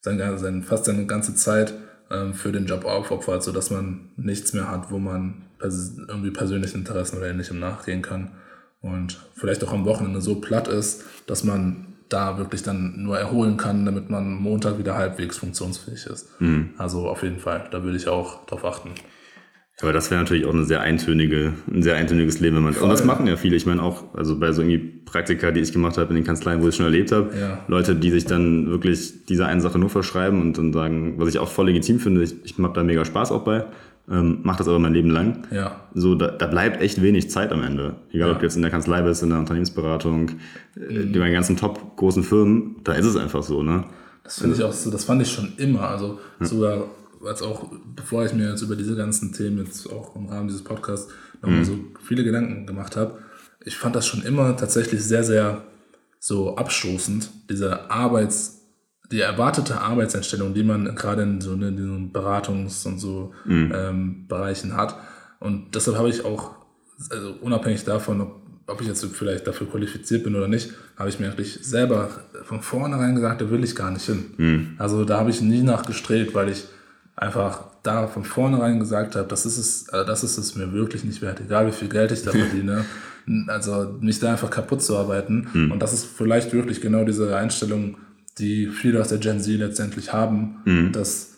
sein, 0.00 0.18
sein, 0.38 0.62
fast 0.62 0.84
seine 0.84 1.06
ganze 1.06 1.34
Zeit 1.34 1.74
ähm, 2.10 2.32
für 2.34 2.52
den 2.52 2.66
Job 2.66 2.84
aufopfert, 2.84 3.42
sodass 3.42 3.70
man 3.70 4.10
nichts 4.16 4.52
mehr 4.52 4.70
hat, 4.70 4.90
wo 4.90 4.98
man 4.98 5.42
pers 5.58 5.96
irgendwie 6.08 6.30
persönlichen 6.30 6.78
Interessen 6.78 7.18
oder 7.18 7.28
ähnlichem 7.28 7.58
nachgehen 7.58 8.02
kann. 8.02 8.32
Und 8.80 9.20
vielleicht 9.34 9.62
auch 9.64 9.72
am 9.72 9.84
Wochenende 9.84 10.20
so 10.20 10.40
platt 10.40 10.68
ist, 10.68 11.04
dass 11.26 11.44
man 11.44 11.90
da 12.08 12.38
wirklich 12.38 12.62
dann 12.62 13.02
nur 13.02 13.18
erholen 13.18 13.56
kann, 13.56 13.84
damit 13.84 14.10
man 14.10 14.34
Montag 14.34 14.78
wieder 14.78 14.96
halbwegs 14.96 15.38
funktionsfähig 15.38 16.06
ist. 16.06 16.40
Mhm. 16.40 16.70
Also 16.78 17.08
auf 17.08 17.22
jeden 17.22 17.38
Fall, 17.38 17.68
da 17.70 17.82
würde 17.82 17.96
ich 17.96 18.08
auch 18.08 18.46
drauf 18.46 18.64
achten. 18.64 18.90
Aber 19.82 19.92
das 19.92 20.10
wäre 20.10 20.20
natürlich 20.20 20.44
auch 20.44 20.52
eine 20.52 20.64
sehr 20.64 20.82
eintönige, 20.82 21.54
ein 21.72 21.82
sehr 21.82 21.96
eintöniges 21.96 22.40
Leben, 22.40 22.56
wenn 22.56 22.64
man. 22.64 22.74
Voll. 22.74 22.84
Und 22.84 22.90
das 22.90 23.04
machen 23.04 23.26
ja 23.26 23.36
viele. 23.36 23.56
Ich 23.56 23.66
meine 23.66 23.82
auch, 23.82 24.14
also 24.14 24.38
bei 24.38 24.52
so 24.52 24.62
irgendwie 24.62 24.78
Praktika, 24.78 25.50
die 25.50 25.60
ich 25.60 25.72
gemacht 25.72 25.96
habe 25.96 26.10
in 26.10 26.16
den 26.16 26.24
Kanzleien, 26.24 26.62
wo 26.62 26.68
ich 26.68 26.76
schon 26.76 26.84
erlebt 26.84 27.12
habe, 27.12 27.30
ja. 27.38 27.64
Leute, 27.66 27.94
die 27.94 28.10
sich 28.10 28.26
dann 28.26 28.68
wirklich 28.68 29.24
dieser 29.26 29.46
einen 29.46 29.60
Sache 29.60 29.78
nur 29.78 29.88
verschreiben 29.88 30.40
und 30.40 30.58
dann 30.58 30.72
sagen, 30.72 31.14
was 31.16 31.28
ich 31.28 31.38
auch 31.38 31.48
voll 31.48 31.66
legitim 31.66 31.98
finde, 31.98 32.22
ich, 32.22 32.34
ich 32.44 32.58
habe 32.58 32.74
da 32.74 32.84
mega 32.84 33.04
Spaß 33.04 33.32
auch 33.32 33.42
bei, 33.42 33.64
ähm, 34.10 34.40
mache 34.42 34.58
das 34.58 34.68
aber 34.68 34.78
mein 34.78 34.92
Leben 34.92 35.10
lang. 35.10 35.46
Ja. 35.50 35.80
So, 35.94 36.14
da, 36.14 36.28
da 36.28 36.46
bleibt 36.46 36.82
echt 36.82 37.00
wenig 37.00 37.30
Zeit 37.30 37.50
am 37.50 37.62
Ende. 37.62 37.96
Egal, 38.12 38.28
ja. 38.28 38.34
ob 38.34 38.40
du 38.40 38.46
jetzt 38.46 38.56
in 38.56 38.62
der 38.62 38.70
Kanzlei 38.70 39.00
bist, 39.02 39.22
in 39.22 39.30
der 39.30 39.38
Unternehmensberatung, 39.38 40.32
äh, 40.76 40.92
mhm. 40.92 41.12
bei 41.12 41.30
ganzen 41.30 41.56
top 41.56 41.96
großen 41.96 42.22
Firmen, 42.22 42.76
da 42.84 42.92
ist 42.92 43.06
es 43.06 43.16
einfach 43.16 43.42
so, 43.42 43.62
ne? 43.62 43.84
Das 44.24 44.38
finde 44.38 44.54
ich 44.54 44.62
auch 44.62 44.72
so, 44.72 44.90
das 44.90 45.04
fand 45.04 45.22
ich 45.22 45.32
schon 45.32 45.54
immer. 45.56 45.88
Also 45.88 46.18
ja. 46.38 46.46
sogar 46.46 46.84
als 47.24 47.42
auch, 47.42 47.70
bevor 47.94 48.24
ich 48.24 48.32
mir 48.32 48.48
jetzt 48.50 48.62
über 48.62 48.76
diese 48.76 48.96
ganzen 48.96 49.32
Themen 49.32 49.58
jetzt 49.58 49.90
auch 49.90 50.16
im 50.16 50.26
Rahmen 50.26 50.48
dieses 50.48 50.64
Podcasts 50.64 51.10
nochmal 51.42 51.60
mhm. 51.60 51.64
so 51.64 51.78
viele 52.02 52.24
Gedanken 52.24 52.66
gemacht 52.66 52.96
habe, 52.96 53.18
ich 53.64 53.76
fand 53.76 53.94
das 53.94 54.06
schon 54.06 54.22
immer 54.22 54.56
tatsächlich 54.56 55.02
sehr, 55.04 55.24
sehr 55.24 55.64
so 56.18 56.56
abstoßend, 56.56 57.30
diese 57.48 57.90
Arbeits, 57.90 58.60
die 59.10 59.20
erwartete 59.20 59.80
Arbeitseinstellung, 59.80 60.54
die 60.54 60.62
man 60.62 60.94
gerade 60.94 61.22
in 61.22 61.40
so 61.40 61.54
in 61.54 61.76
diesen 61.76 62.12
Beratungs- 62.12 62.86
und 62.86 62.98
so 62.98 63.32
mhm. 63.44 63.72
ähm, 63.74 64.28
Bereichen 64.28 64.76
hat. 64.76 64.96
Und 65.40 65.74
deshalb 65.74 65.96
habe 65.96 66.10
ich 66.10 66.24
auch, 66.24 66.52
also 67.10 67.34
unabhängig 67.40 67.84
davon, 67.84 68.20
ob, 68.20 68.40
ob 68.66 68.80
ich 68.80 68.86
jetzt 68.86 69.04
vielleicht 69.04 69.46
dafür 69.46 69.66
qualifiziert 69.66 70.22
bin 70.24 70.36
oder 70.36 70.46
nicht, 70.46 70.70
habe 70.96 71.08
ich 71.08 71.18
mir 71.18 71.26
eigentlich 71.26 71.58
selber 71.62 72.10
von 72.44 72.60
vornherein 72.60 73.14
gesagt, 73.14 73.40
da 73.40 73.50
will 73.50 73.64
ich 73.64 73.74
gar 73.74 73.90
nicht 73.90 74.04
hin. 74.04 74.34
Mhm. 74.36 74.74
Also 74.78 75.04
da 75.04 75.18
habe 75.18 75.30
ich 75.30 75.40
nie 75.40 75.62
nachgestrebt, 75.62 76.34
weil 76.34 76.50
ich 76.50 76.66
einfach 77.20 77.64
da 77.82 78.06
von 78.06 78.24
vornherein 78.24 78.80
gesagt 78.80 79.14
habe, 79.14 79.28
das 79.28 79.44
ist 79.44 79.58
es, 79.58 79.88
also 79.90 80.06
das 80.06 80.24
ist 80.24 80.38
es 80.38 80.56
mir 80.56 80.72
wirklich 80.72 81.04
nicht 81.04 81.20
wert, 81.20 81.40
egal 81.40 81.66
wie 81.66 81.72
viel 81.72 81.88
Geld 81.88 82.12
ich 82.12 82.22
da 82.22 82.30
verdiene. 82.32 82.84
also 83.46 83.98
mich 84.00 84.18
da 84.20 84.32
einfach 84.32 84.50
kaputt 84.50 84.82
zu 84.82 84.96
arbeiten. 84.96 85.46
Mhm. 85.52 85.70
Und 85.70 85.80
das 85.80 85.92
ist 85.92 86.06
vielleicht 86.06 86.52
wirklich 86.54 86.80
genau 86.80 87.04
diese 87.04 87.36
Einstellung, 87.36 87.98
die 88.38 88.68
viele 88.68 89.00
aus 89.00 89.08
der 89.08 89.18
Gen 89.18 89.40
Z 89.40 89.58
letztendlich 89.58 90.14
haben, 90.14 90.62
mhm. 90.64 90.92
dass, 90.92 91.34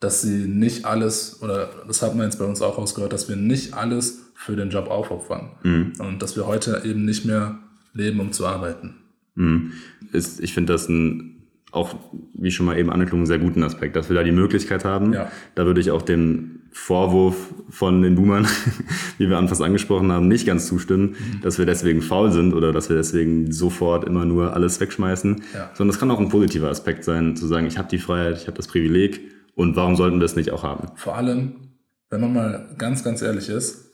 dass 0.00 0.22
sie 0.22 0.46
nicht 0.46 0.86
alles, 0.86 1.42
oder 1.42 1.68
das 1.86 2.00
hat 2.00 2.14
man 2.14 2.24
jetzt 2.24 2.38
bei 2.38 2.46
uns 2.46 2.62
auch 2.62 2.78
ausgehört, 2.78 3.12
dass 3.12 3.28
wir 3.28 3.36
nicht 3.36 3.74
alles 3.74 4.30
für 4.34 4.56
den 4.56 4.70
Job 4.70 4.88
aufopfern. 4.88 5.50
Mhm. 5.62 5.92
Und 5.98 6.22
dass 6.22 6.36
wir 6.36 6.46
heute 6.46 6.82
eben 6.84 7.04
nicht 7.04 7.26
mehr 7.26 7.58
leben, 7.92 8.18
um 8.20 8.32
zu 8.32 8.46
arbeiten. 8.46 8.94
Mhm. 9.34 9.72
Ist, 10.10 10.40
ich 10.40 10.54
finde 10.54 10.72
das 10.72 10.88
ein 10.88 11.37
auch, 11.70 11.96
wie 12.34 12.50
schon 12.50 12.66
mal 12.66 12.78
eben 12.78 12.90
angeklungen, 12.90 13.22
einen 13.22 13.26
sehr 13.26 13.38
guten 13.38 13.62
Aspekt, 13.62 13.94
dass 13.96 14.08
wir 14.08 14.16
da 14.16 14.22
die 14.22 14.32
Möglichkeit 14.32 14.84
haben. 14.84 15.12
Ja. 15.12 15.30
Da 15.54 15.66
würde 15.66 15.80
ich 15.80 15.90
auch 15.90 16.02
dem 16.02 16.60
Vorwurf 16.70 17.36
von 17.68 18.02
den 18.02 18.14
Boomern, 18.14 18.46
wie 19.18 19.28
wir 19.28 19.36
anfangs 19.36 19.60
angesprochen 19.60 20.10
haben, 20.12 20.28
nicht 20.28 20.46
ganz 20.46 20.66
zustimmen, 20.66 21.16
mhm. 21.18 21.40
dass 21.42 21.58
wir 21.58 21.66
deswegen 21.66 22.02
faul 22.02 22.32
sind 22.32 22.54
oder 22.54 22.72
dass 22.72 22.88
wir 22.88 22.96
deswegen 22.96 23.52
sofort 23.52 24.04
immer 24.04 24.24
nur 24.24 24.54
alles 24.54 24.80
wegschmeißen, 24.80 25.42
ja. 25.54 25.70
sondern 25.74 25.94
es 25.94 26.00
kann 26.00 26.10
auch 26.10 26.20
ein 26.20 26.28
positiver 26.28 26.68
Aspekt 26.68 27.04
sein, 27.04 27.36
zu 27.36 27.46
sagen, 27.46 27.66
ich 27.66 27.78
habe 27.78 27.88
die 27.88 27.98
Freiheit, 27.98 28.38
ich 28.38 28.46
habe 28.46 28.56
das 28.56 28.68
Privileg 28.68 29.20
Und 29.54 29.76
warum 29.76 29.96
sollten 29.96 30.20
wir 30.20 30.24
es 30.24 30.36
nicht 30.36 30.50
auch 30.50 30.62
haben? 30.62 30.88
Vor 30.96 31.16
allem, 31.16 31.56
wenn 32.10 32.20
man 32.20 32.32
mal 32.32 32.74
ganz, 32.78 33.04
ganz 33.04 33.22
ehrlich 33.22 33.48
ist, 33.48 33.86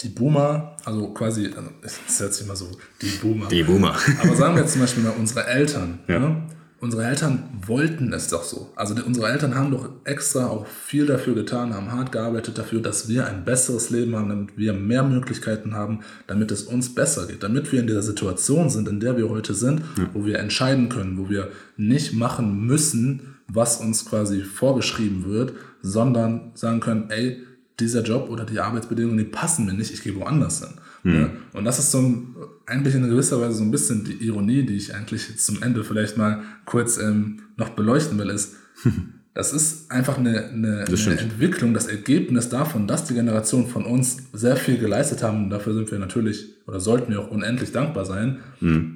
die 0.00 0.08
Boomer, 0.08 0.76
also 0.84 1.08
quasi, 1.12 1.50
also 1.54 1.68
es 1.82 2.20
hört 2.20 2.32
sich 2.32 2.46
immer 2.46 2.56
so, 2.56 2.70
die 3.02 3.10
Boomer. 3.20 3.48
Die 3.48 3.62
Boomer. 3.62 3.94
Aber 4.22 4.34
sagen 4.34 4.54
wir 4.54 4.62
jetzt 4.62 4.72
zum 4.72 4.80
Beispiel 4.80 5.02
mal 5.02 5.12
unsere 5.18 5.46
Eltern. 5.46 5.98
Ja. 6.08 6.20
Ne? 6.20 6.42
Unsere 6.80 7.04
Eltern 7.04 7.50
wollten 7.66 8.10
es 8.14 8.28
doch 8.28 8.42
so. 8.42 8.72
Also 8.74 8.94
unsere 9.04 9.28
Eltern 9.28 9.54
haben 9.54 9.70
doch 9.70 9.90
extra 10.04 10.46
auch 10.46 10.66
viel 10.66 11.04
dafür 11.04 11.34
getan, 11.34 11.74
haben 11.74 11.92
hart 11.92 12.10
gearbeitet 12.10 12.56
dafür, 12.56 12.80
dass 12.80 13.06
wir 13.06 13.26
ein 13.26 13.44
besseres 13.44 13.90
Leben 13.90 14.16
haben, 14.16 14.30
damit 14.30 14.56
wir 14.56 14.72
mehr 14.72 15.02
Möglichkeiten 15.02 15.74
haben, 15.74 16.00
damit 16.26 16.50
es 16.50 16.62
uns 16.62 16.94
besser 16.94 17.26
geht, 17.26 17.42
damit 17.42 17.70
wir 17.70 17.80
in 17.80 17.86
dieser 17.86 18.00
Situation 18.00 18.70
sind, 18.70 18.88
in 18.88 18.98
der 18.98 19.18
wir 19.18 19.28
heute 19.28 19.52
sind, 19.52 19.82
wo 20.14 20.24
wir 20.24 20.38
entscheiden 20.38 20.88
können, 20.88 21.18
wo 21.18 21.28
wir 21.28 21.50
nicht 21.76 22.14
machen 22.14 22.64
müssen, 22.64 23.36
was 23.46 23.76
uns 23.76 24.06
quasi 24.06 24.40
vorgeschrieben 24.40 25.26
wird, 25.26 25.52
sondern 25.82 26.52
sagen 26.54 26.80
können, 26.80 27.10
ey, 27.10 27.42
dieser 27.78 28.02
Job 28.02 28.30
oder 28.30 28.44
die 28.44 28.58
Arbeitsbedingungen, 28.58 29.18
die 29.18 29.24
passen 29.24 29.66
mir 29.66 29.74
nicht, 29.74 29.92
ich 29.92 30.02
gehe 30.02 30.16
woanders 30.16 30.60
hin. 30.60 30.74
Ne? 31.02 31.30
Und 31.52 31.64
das 31.64 31.78
ist 31.78 31.90
so 31.90 31.98
ein, 31.98 32.34
eigentlich 32.66 32.94
in 32.94 33.08
gewisser 33.08 33.40
Weise 33.40 33.54
so 33.54 33.64
ein 33.64 33.70
bisschen 33.70 34.04
die 34.04 34.24
Ironie, 34.26 34.64
die 34.64 34.76
ich 34.76 34.94
eigentlich 34.94 35.28
jetzt 35.28 35.46
zum 35.46 35.62
Ende 35.62 35.84
vielleicht 35.84 36.16
mal 36.16 36.42
kurz 36.64 36.98
ähm, 36.98 37.42
noch 37.56 37.70
beleuchten 37.70 38.18
will, 38.18 38.30
ist, 38.30 38.56
das 39.34 39.52
ist 39.52 39.90
einfach 39.90 40.18
eine, 40.18 40.48
eine, 40.48 40.84
eine 40.86 40.96
stimmt. 40.96 41.20
Entwicklung, 41.20 41.72
das 41.74 41.86
Ergebnis 41.86 42.48
davon, 42.48 42.86
dass 42.86 43.04
die 43.04 43.14
Generation 43.14 43.66
von 43.66 43.84
uns 43.84 44.18
sehr 44.32 44.56
viel 44.56 44.78
geleistet 44.78 45.22
haben. 45.22 45.44
Und 45.44 45.50
dafür 45.50 45.74
sind 45.74 45.90
wir 45.90 45.98
natürlich 45.98 46.56
oder 46.66 46.80
sollten 46.80 47.12
wir 47.12 47.20
auch 47.20 47.30
unendlich 47.30 47.72
dankbar 47.72 48.04
sein. 48.04 48.38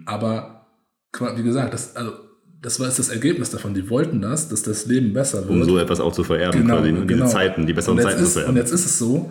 Aber 0.06 0.66
wie 1.36 1.42
gesagt, 1.42 1.72
das, 1.74 1.96
also, 1.96 2.12
das 2.60 2.80
war 2.80 2.86
jetzt 2.86 2.98
das 2.98 3.08
Ergebnis 3.10 3.50
davon. 3.50 3.74
Die 3.74 3.88
wollten 3.90 4.20
das, 4.20 4.48
dass 4.48 4.62
das 4.62 4.86
Leben 4.86 5.12
besser 5.12 5.40
wird. 5.40 5.50
Um 5.50 5.64
so 5.64 5.78
etwas 5.78 6.00
auch 6.00 6.12
zu 6.12 6.24
vererben, 6.24 6.66
quasi, 6.66 6.92
ne? 6.92 7.00
diese 7.00 7.06
genau. 7.06 7.26
Zeiten, 7.26 7.66
die 7.66 7.72
besseren 7.72 7.98
Und 7.98 8.04
Zeiten 8.04 8.18
zu 8.18 8.24
ist, 8.24 8.28
Und 8.36 8.42
vererben. 8.42 8.56
jetzt 8.56 8.72
ist 8.72 8.86
es 8.86 8.98
so, 8.98 9.30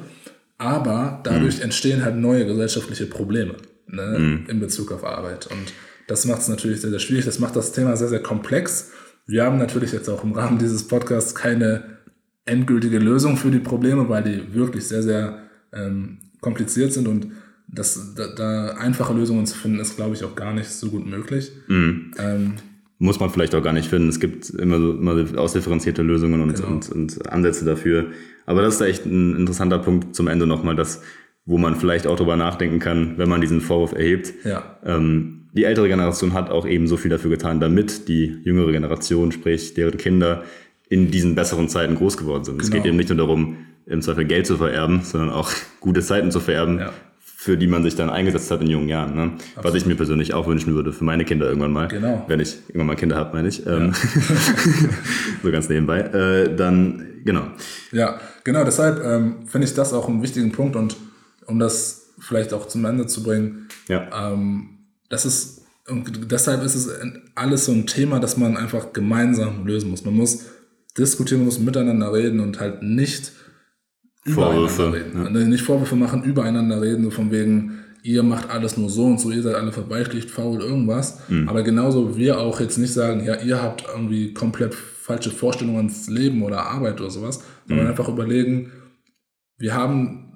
aber 0.64 1.22
dadurch 1.24 1.58
Mhm. 1.58 1.64
entstehen 1.64 2.04
halt 2.06 2.16
neue 2.16 2.46
gesellschaftliche 2.46 3.06
Probleme 3.06 3.56
ne, 3.88 4.44
in 4.48 4.60
Bezug 4.60 4.92
auf 4.92 5.04
Arbeit. 5.04 5.48
Und 5.48 5.74
das 6.08 6.26
macht 6.26 6.42
es 6.42 6.48
natürlich 6.48 6.82
sehr, 6.82 6.90
sehr 6.90 7.00
schwierig. 7.00 7.26
Das 7.26 7.40
macht 7.40 7.56
das 7.56 7.72
Thema 7.74 7.96
sehr, 7.98 8.08
sehr 8.08 8.22
komplex. 8.24 8.92
Wir 9.28 9.44
haben 9.44 9.58
natürlich 9.58 9.92
jetzt 9.92 10.10
auch 10.10 10.24
im 10.24 10.34
Rahmen 10.34 10.58
dieses 10.58 10.88
Podcasts 10.88 11.36
keine 11.36 11.98
endgültige 12.46 13.00
Lösung 13.00 13.38
für 13.38 13.52
die 13.52 13.60
Probleme, 13.60 14.10
weil 14.10 14.24
die 14.24 14.54
wirklich 14.54 14.88
sehr, 14.88 15.04
sehr 15.04 15.40
ähm, 15.74 16.20
kompliziert 16.42 16.92
sind 16.94 17.08
und 17.08 17.28
das, 17.68 18.14
da, 18.16 18.28
da 18.36 18.68
einfache 18.78 19.14
Lösungen 19.14 19.46
zu 19.46 19.58
finden, 19.58 19.80
ist, 19.80 19.96
glaube 19.96 20.14
ich, 20.16 20.24
auch 20.24 20.36
gar 20.36 20.54
nicht 20.54 20.70
so 20.70 20.90
gut 20.90 21.06
möglich. 21.06 21.52
Mhm. 21.68 22.12
Ähm, 22.18 22.54
Muss 23.04 23.20
man 23.20 23.30
vielleicht 23.30 23.54
auch 23.54 23.62
gar 23.62 23.74
nicht 23.74 23.90
finden. 23.90 24.08
Es 24.08 24.20
gibt 24.22 24.50
immer 24.52 24.80
so 24.80 24.92
immer 24.94 25.26
ausdifferenzierte 25.38 26.02
Lösungen 26.04 26.40
und, 26.42 26.56
Genau. 26.56 26.68
und, 26.68 26.90
und 26.90 27.30
Ansätze 27.30 27.66
dafür. 27.66 28.06
Aber 28.46 28.62
das 28.62 28.76
ist 28.76 28.82
echt 28.82 29.06
ein 29.06 29.36
interessanter 29.36 29.80
Punkt 29.80 30.16
zum 30.16 30.28
Ende 30.30 30.48
nochmal, 30.48 30.76
das, 30.76 31.02
wo 31.46 31.58
man 31.58 31.76
vielleicht 31.76 32.08
auch 32.08 32.16
drüber 32.16 32.38
nachdenken 32.38 32.80
kann, 32.80 33.16
wenn 33.18 33.28
man 33.28 33.42
diesen 33.42 33.60
Vorwurf 33.60 33.92
erhebt. 33.92 34.34
ja, 34.46 34.78
Ähm, 34.86 35.50
die 35.52 35.66
ältere 35.66 35.88
Generation 35.90 36.32
hat 36.34 36.50
auch 36.50 36.66
eben 36.66 36.88
so 36.88 36.96
viel 36.96 37.12
dafür 37.12 37.30
getan, 37.30 37.60
damit 37.60 38.08
die 38.08 38.38
jüngere 38.44 38.72
Generation, 38.72 39.32
sprich 39.34 39.74
deren 39.74 39.98
Kinder, 39.98 40.44
in 40.90 41.12
diesen 41.12 41.36
besseren 41.36 41.68
Zeiten 41.70 41.96
groß 41.96 42.16
geworden 42.18 42.44
sind. 42.46 42.62
Es 42.62 42.70
Genau. 42.72 42.82
geht 42.84 42.88
eben 42.90 42.98
nicht 42.98 43.10
nur 43.10 43.18
darum, 43.18 43.58
im 43.86 44.02
Zweifel 44.02 44.24
Geld 44.26 44.48
zu 44.48 44.56
vererben, 44.58 45.02
sondern 45.04 45.30
auch 45.30 45.52
gute 45.82 46.02
Zeiten 46.02 46.32
zu 46.32 46.40
vererben, 46.40 46.80
Ja. 46.80 46.94
Für 47.44 47.58
die 47.58 47.68
man 47.68 47.84
sich 47.84 47.98
dann 47.98 48.10
eingesetzt 48.10 48.50
hat 48.52 48.62
in 48.62 48.68
jungen 48.70 48.88
Jahren. 48.88 49.16
Ne? 49.16 49.32
Was 49.62 49.76
ich 49.76 49.86
mir 49.86 49.96
persönlich 49.96 50.34
auch 50.34 50.48
wünschen 50.48 50.76
würde 50.76 50.94
für 50.94 51.04
meine 51.04 51.26
Kinder 51.26 51.46
irgendwann 51.46 51.74
mal. 51.74 51.90
Genau. 51.90 52.24
Wenn 52.30 52.40
ich 52.40 52.56
irgendwann 52.70 52.88
mal 52.88 52.96
Kinder 52.96 53.18
habe, 53.18 53.36
meine 53.36 53.50
ich. 53.50 53.68
Ähm, 53.68 53.92
so 55.44 55.52
ganz 55.52 55.68
nebenbei. 55.68 56.00
Äh, 56.00 56.56
dann, 56.56 57.06
genau. 57.26 57.48
Ja, 57.92 58.18
genau, 58.46 58.64
deshalb 58.64 59.04
ähm, 59.04 59.46
finde 59.46 59.68
ich 59.68 59.74
das 59.74 59.92
auch 59.92 60.08
einen 60.08 60.24
wichtigen 60.24 60.54
Punkt 60.54 60.78
und 60.78 60.96
um 61.46 61.60
das 61.60 62.14
vielleicht 62.18 62.54
auch 62.54 62.66
zum 62.70 62.86
Ende 62.86 63.08
zu 63.08 63.24
bringen, 63.24 63.68
Ja. 63.90 64.32
ähm, 64.32 64.70
das 65.10 65.26
ist, 65.26 65.64
und 65.90 66.32
deshalb 66.32 66.64
ist 66.64 66.76
es 66.76 66.90
alles 67.36 67.66
so 67.66 67.74
ein 67.74 67.88
Thema, 67.88 68.22
das 68.22 68.38
man 68.38 68.56
einfach 68.56 68.94
gemeinsam 68.94 69.68
lösen 69.68 69.90
muss. 69.90 70.06
Man 70.06 70.16
muss 70.16 70.46
diskutieren, 70.98 71.42
man 71.42 71.48
muss 71.48 71.60
miteinander 71.60 72.14
reden 72.14 72.40
und 72.40 72.62
halt 72.62 72.84
nicht 72.84 73.34
Vorwürfe, 74.26 74.94
reden. 74.94 75.50
Nicht 75.50 75.64
Vorwürfe 75.64 75.96
machen, 75.96 76.24
übereinander 76.24 76.82
reden, 76.82 77.04
so 77.04 77.10
von 77.12 77.32
wegen, 77.32 77.80
ihr 78.04 78.24
macht 78.24 78.50
alles 78.50 78.78
nur 78.78 78.90
so 78.90 79.06
und 79.06 79.20
so, 79.20 79.32
ihr 79.32 79.42
seid 79.42 79.56
alle 79.56 79.72
verbeichtigt, 79.72 80.30
faul, 80.30 80.62
irgendwas. 80.62 81.20
Aber 81.48 81.64
genauso 81.64 82.16
wir 82.18 82.40
auch 82.40 82.60
jetzt 82.60 82.78
nicht 82.78 82.94
sagen, 82.94 83.24
ja, 83.26 83.36
ihr 83.42 83.62
habt 83.62 83.86
irgendwie 83.94 84.34
komplett 84.34 84.74
falsche 84.76 85.32
Vorstellungen 85.32 85.78
ans 85.78 86.10
Leben 86.10 86.42
oder 86.44 86.66
Arbeit 86.66 87.02
oder 87.02 87.10
sowas, 87.10 87.44
sondern 87.68 87.88
einfach 87.88 88.08
überlegen, 88.08 88.72
wir 89.58 89.74
haben, 89.74 90.30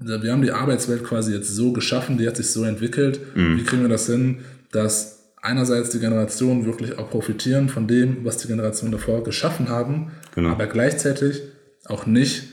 wir 0.00 0.32
haben 0.32 0.42
die 0.42 0.52
Arbeitswelt 0.52 1.04
quasi 1.04 1.32
jetzt 1.34 1.48
so 1.54 1.72
geschaffen, 1.72 2.18
die 2.18 2.26
hat 2.26 2.36
sich 2.36 2.50
so 2.50 2.64
entwickelt. 2.64 3.20
Wie 3.34 3.62
kriegen 3.64 3.82
wir 3.82 3.88
das 3.88 4.06
hin, 4.06 4.40
dass 4.72 5.32
einerseits 5.40 5.90
die 5.90 5.98
Generationen 5.98 6.66
wirklich 6.66 6.98
auch 6.98 7.10
profitieren 7.10 7.68
von 7.68 7.86
dem, 7.86 8.24
was 8.24 8.36
die 8.38 8.48
Generationen 8.48 8.92
davor 8.92 9.24
geschaffen 9.24 9.68
haben, 9.68 10.12
Genau. 10.34 10.50
aber 10.50 10.66
gleichzeitig 10.66 11.42
auch 11.86 12.06
nicht 12.06 12.51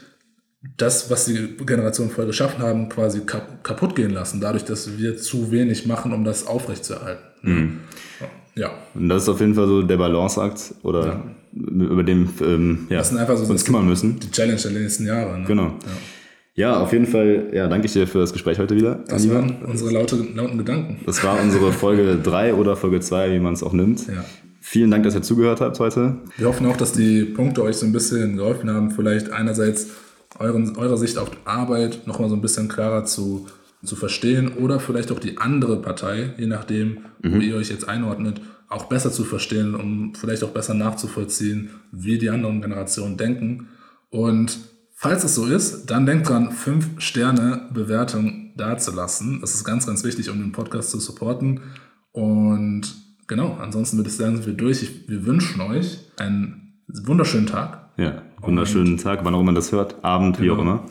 das, 0.78 1.10
was 1.10 1.26
die 1.26 1.56
Generationen 1.66 2.12
vorher 2.12 2.28
geschaffen 2.28 2.62
haben, 2.62 2.90
quasi 2.90 3.22
kap 3.22 3.64
kaputt 3.64 3.96
gehen 3.96 4.12
lassen, 4.12 4.42
dadurch, 4.42 4.66
dass 4.66 4.98
wir 4.98 5.18
zu 5.18 5.52
wenig 5.52 5.86
machen, 5.86 6.12
um 6.14 6.24
das 6.26 6.48
aufrechtzuerhalten. 6.48 7.24
Mhm. 7.42 7.80
Ja, 8.56 8.72
Und 8.94 9.08
das 9.08 9.24
ist 9.24 9.30
auf 9.30 9.40
jeden 9.40 9.54
Fall 9.56 9.68
so 9.68 9.82
der 9.84 9.96
Balanceakt 9.96 10.74
oder 10.84 11.24
über 11.54 12.04
dem 12.04 12.30
ähm, 12.42 12.88
ja, 12.90 12.98
das 12.98 13.10
sind 13.10 13.18
einfach 13.18 13.38
so 13.38 13.46
uns 13.50 13.64
kümmern 13.64 13.88
müssen. 13.88 14.20
die 14.20 14.30
Challenge 14.32 14.60
der 14.60 14.72
nächsten 14.72 15.06
Jahre. 15.06 15.40
Ne? 15.40 15.46
Genau. 15.48 15.76
Ja, 16.56 16.78
auf 16.82 16.92
jeden 16.92 17.06
Fall, 17.08 17.52
ja, 17.54 17.68
danke 17.70 17.86
ich 17.88 17.94
dir 17.94 18.06
für 18.06 18.20
das 18.20 18.34
Gespräch 18.34 18.60
heute 18.60 18.76
wieder. 18.76 19.00
Das 19.08 19.24
Lieber. 19.24 19.36
waren 19.36 19.64
unsere 19.66 19.92
laute, 19.92 20.18
lauten 20.36 20.58
Gedanken. 20.58 21.00
Das 21.06 21.24
war 21.24 21.40
unsere 21.42 21.72
Folge 21.72 22.18
3 22.24 22.54
oder 22.56 22.76
Folge 22.76 23.00
2, 23.00 23.32
wie 23.32 23.40
man 23.40 23.54
es 23.54 23.64
auch 23.64 23.72
nimmt. 23.72 24.06
Ja. 24.08 24.26
Vielen 24.60 24.92
Dank, 24.92 25.06
dass 25.06 25.16
ihr 25.16 25.22
zugehört 25.22 25.62
habt 25.62 25.80
heute. 25.80 26.18
Wir 26.36 26.48
hoffen 26.48 26.66
auch, 26.68 26.76
dass 26.76 26.92
die 26.92 27.24
Punkte 27.24 27.64
euch 27.64 27.78
so 27.78 27.86
ein 27.86 27.94
bisschen 27.94 28.36
geholfen 28.36 28.70
haben, 28.70 28.92
vielleicht 28.92 29.32
einerseits 29.32 29.88
euren, 30.38 30.78
eure 30.78 30.98
Sicht 30.98 31.18
auf 31.18 31.32
Arbeit 31.46 32.06
nochmal 32.06 32.30
so 32.30 32.36
ein 32.36 32.42
bisschen 32.42 32.68
klarer 32.68 33.06
zu, 33.06 33.48
zu 33.84 33.96
verstehen 33.96 34.50
oder 34.58 34.80
vielleicht 34.80 35.12
auch 35.12 35.20
die 35.20 35.38
andere 35.38 35.82
Partei, 35.82 36.34
je 36.38 36.46
nachdem, 36.46 37.00
wo 37.24 37.38
ihr 37.38 37.56
euch 37.56 37.70
jetzt 37.70 37.88
einordnet, 37.88 38.42
auch 38.68 38.86
besser 38.86 39.12
zu 39.12 39.24
verstehen, 39.24 39.74
um 39.74 40.14
vielleicht 40.14 40.44
auch 40.44 40.52
besser 40.52 40.76
nachzuvollziehen, 40.76 41.72
wie 41.92 42.20
die 42.20 42.30
anderen 42.30 42.62
Generationen 42.62 43.18
denken. 43.18 43.68
Und 44.10 44.60
falls 44.94 45.24
es 45.24 45.36
so 45.36 45.48
ist, 45.48 45.88
dann 45.88 46.06
denkt 46.06 46.30
dran, 46.30 46.52
5 46.52 47.02
Sterne 47.02 47.68
Bewertung 47.74 48.52
dazulassen. 48.56 49.42
Das 49.42 49.56
ist 49.56 49.64
ganz, 49.64 49.88
ganz 49.88 50.04
wichtig, 50.04 50.30
um 50.30 50.40
den 50.40 50.52
Podcast 50.52 50.92
zu 50.92 51.00
supporten. 51.00 51.62
Und 52.12 52.84
genau, 53.28 53.58
ansonsten 53.60 53.98
würde 53.98 54.10
ich 54.10 54.16
sagen, 54.16 54.36
sind 54.36 54.46
wir 54.46 54.54
durch. 54.54 54.84
Ich, 54.84 55.10
wir 55.10 55.26
wünschen 55.26 55.62
euch 55.62 56.00
einen 56.18 56.84
wunderschönen 56.88 57.48
Tag 57.48 57.90
Ja, 57.98 58.22
wunderschönen 58.42 58.98
Tag, 58.98 59.20
wann 59.24 59.36
auch 59.36 59.42
immer 59.42 59.54
das 59.54 59.72
hört, 59.72 60.04
Abend, 60.04 60.40
wie 60.42 60.52
auch 60.52 60.58
immer. 60.60 60.84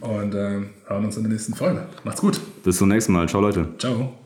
und 0.00 0.34
äh, 0.34 0.60
hören 0.86 1.04
uns 1.04 1.16
in 1.16 1.22
der 1.24 1.32
nächsten 1.32 1.54
Folge. 1.54 1.86
Macht's 2.04 2.20
gut. 2.20 2.40
Bis 2.64 2.78
zum 2.78 2.88
nächsten 2.88 3.12
Mal. 3.12 3.28
Ciao, 3.28 3.40
Leute. 3.40 3.66
Ciao. 3.78 4.21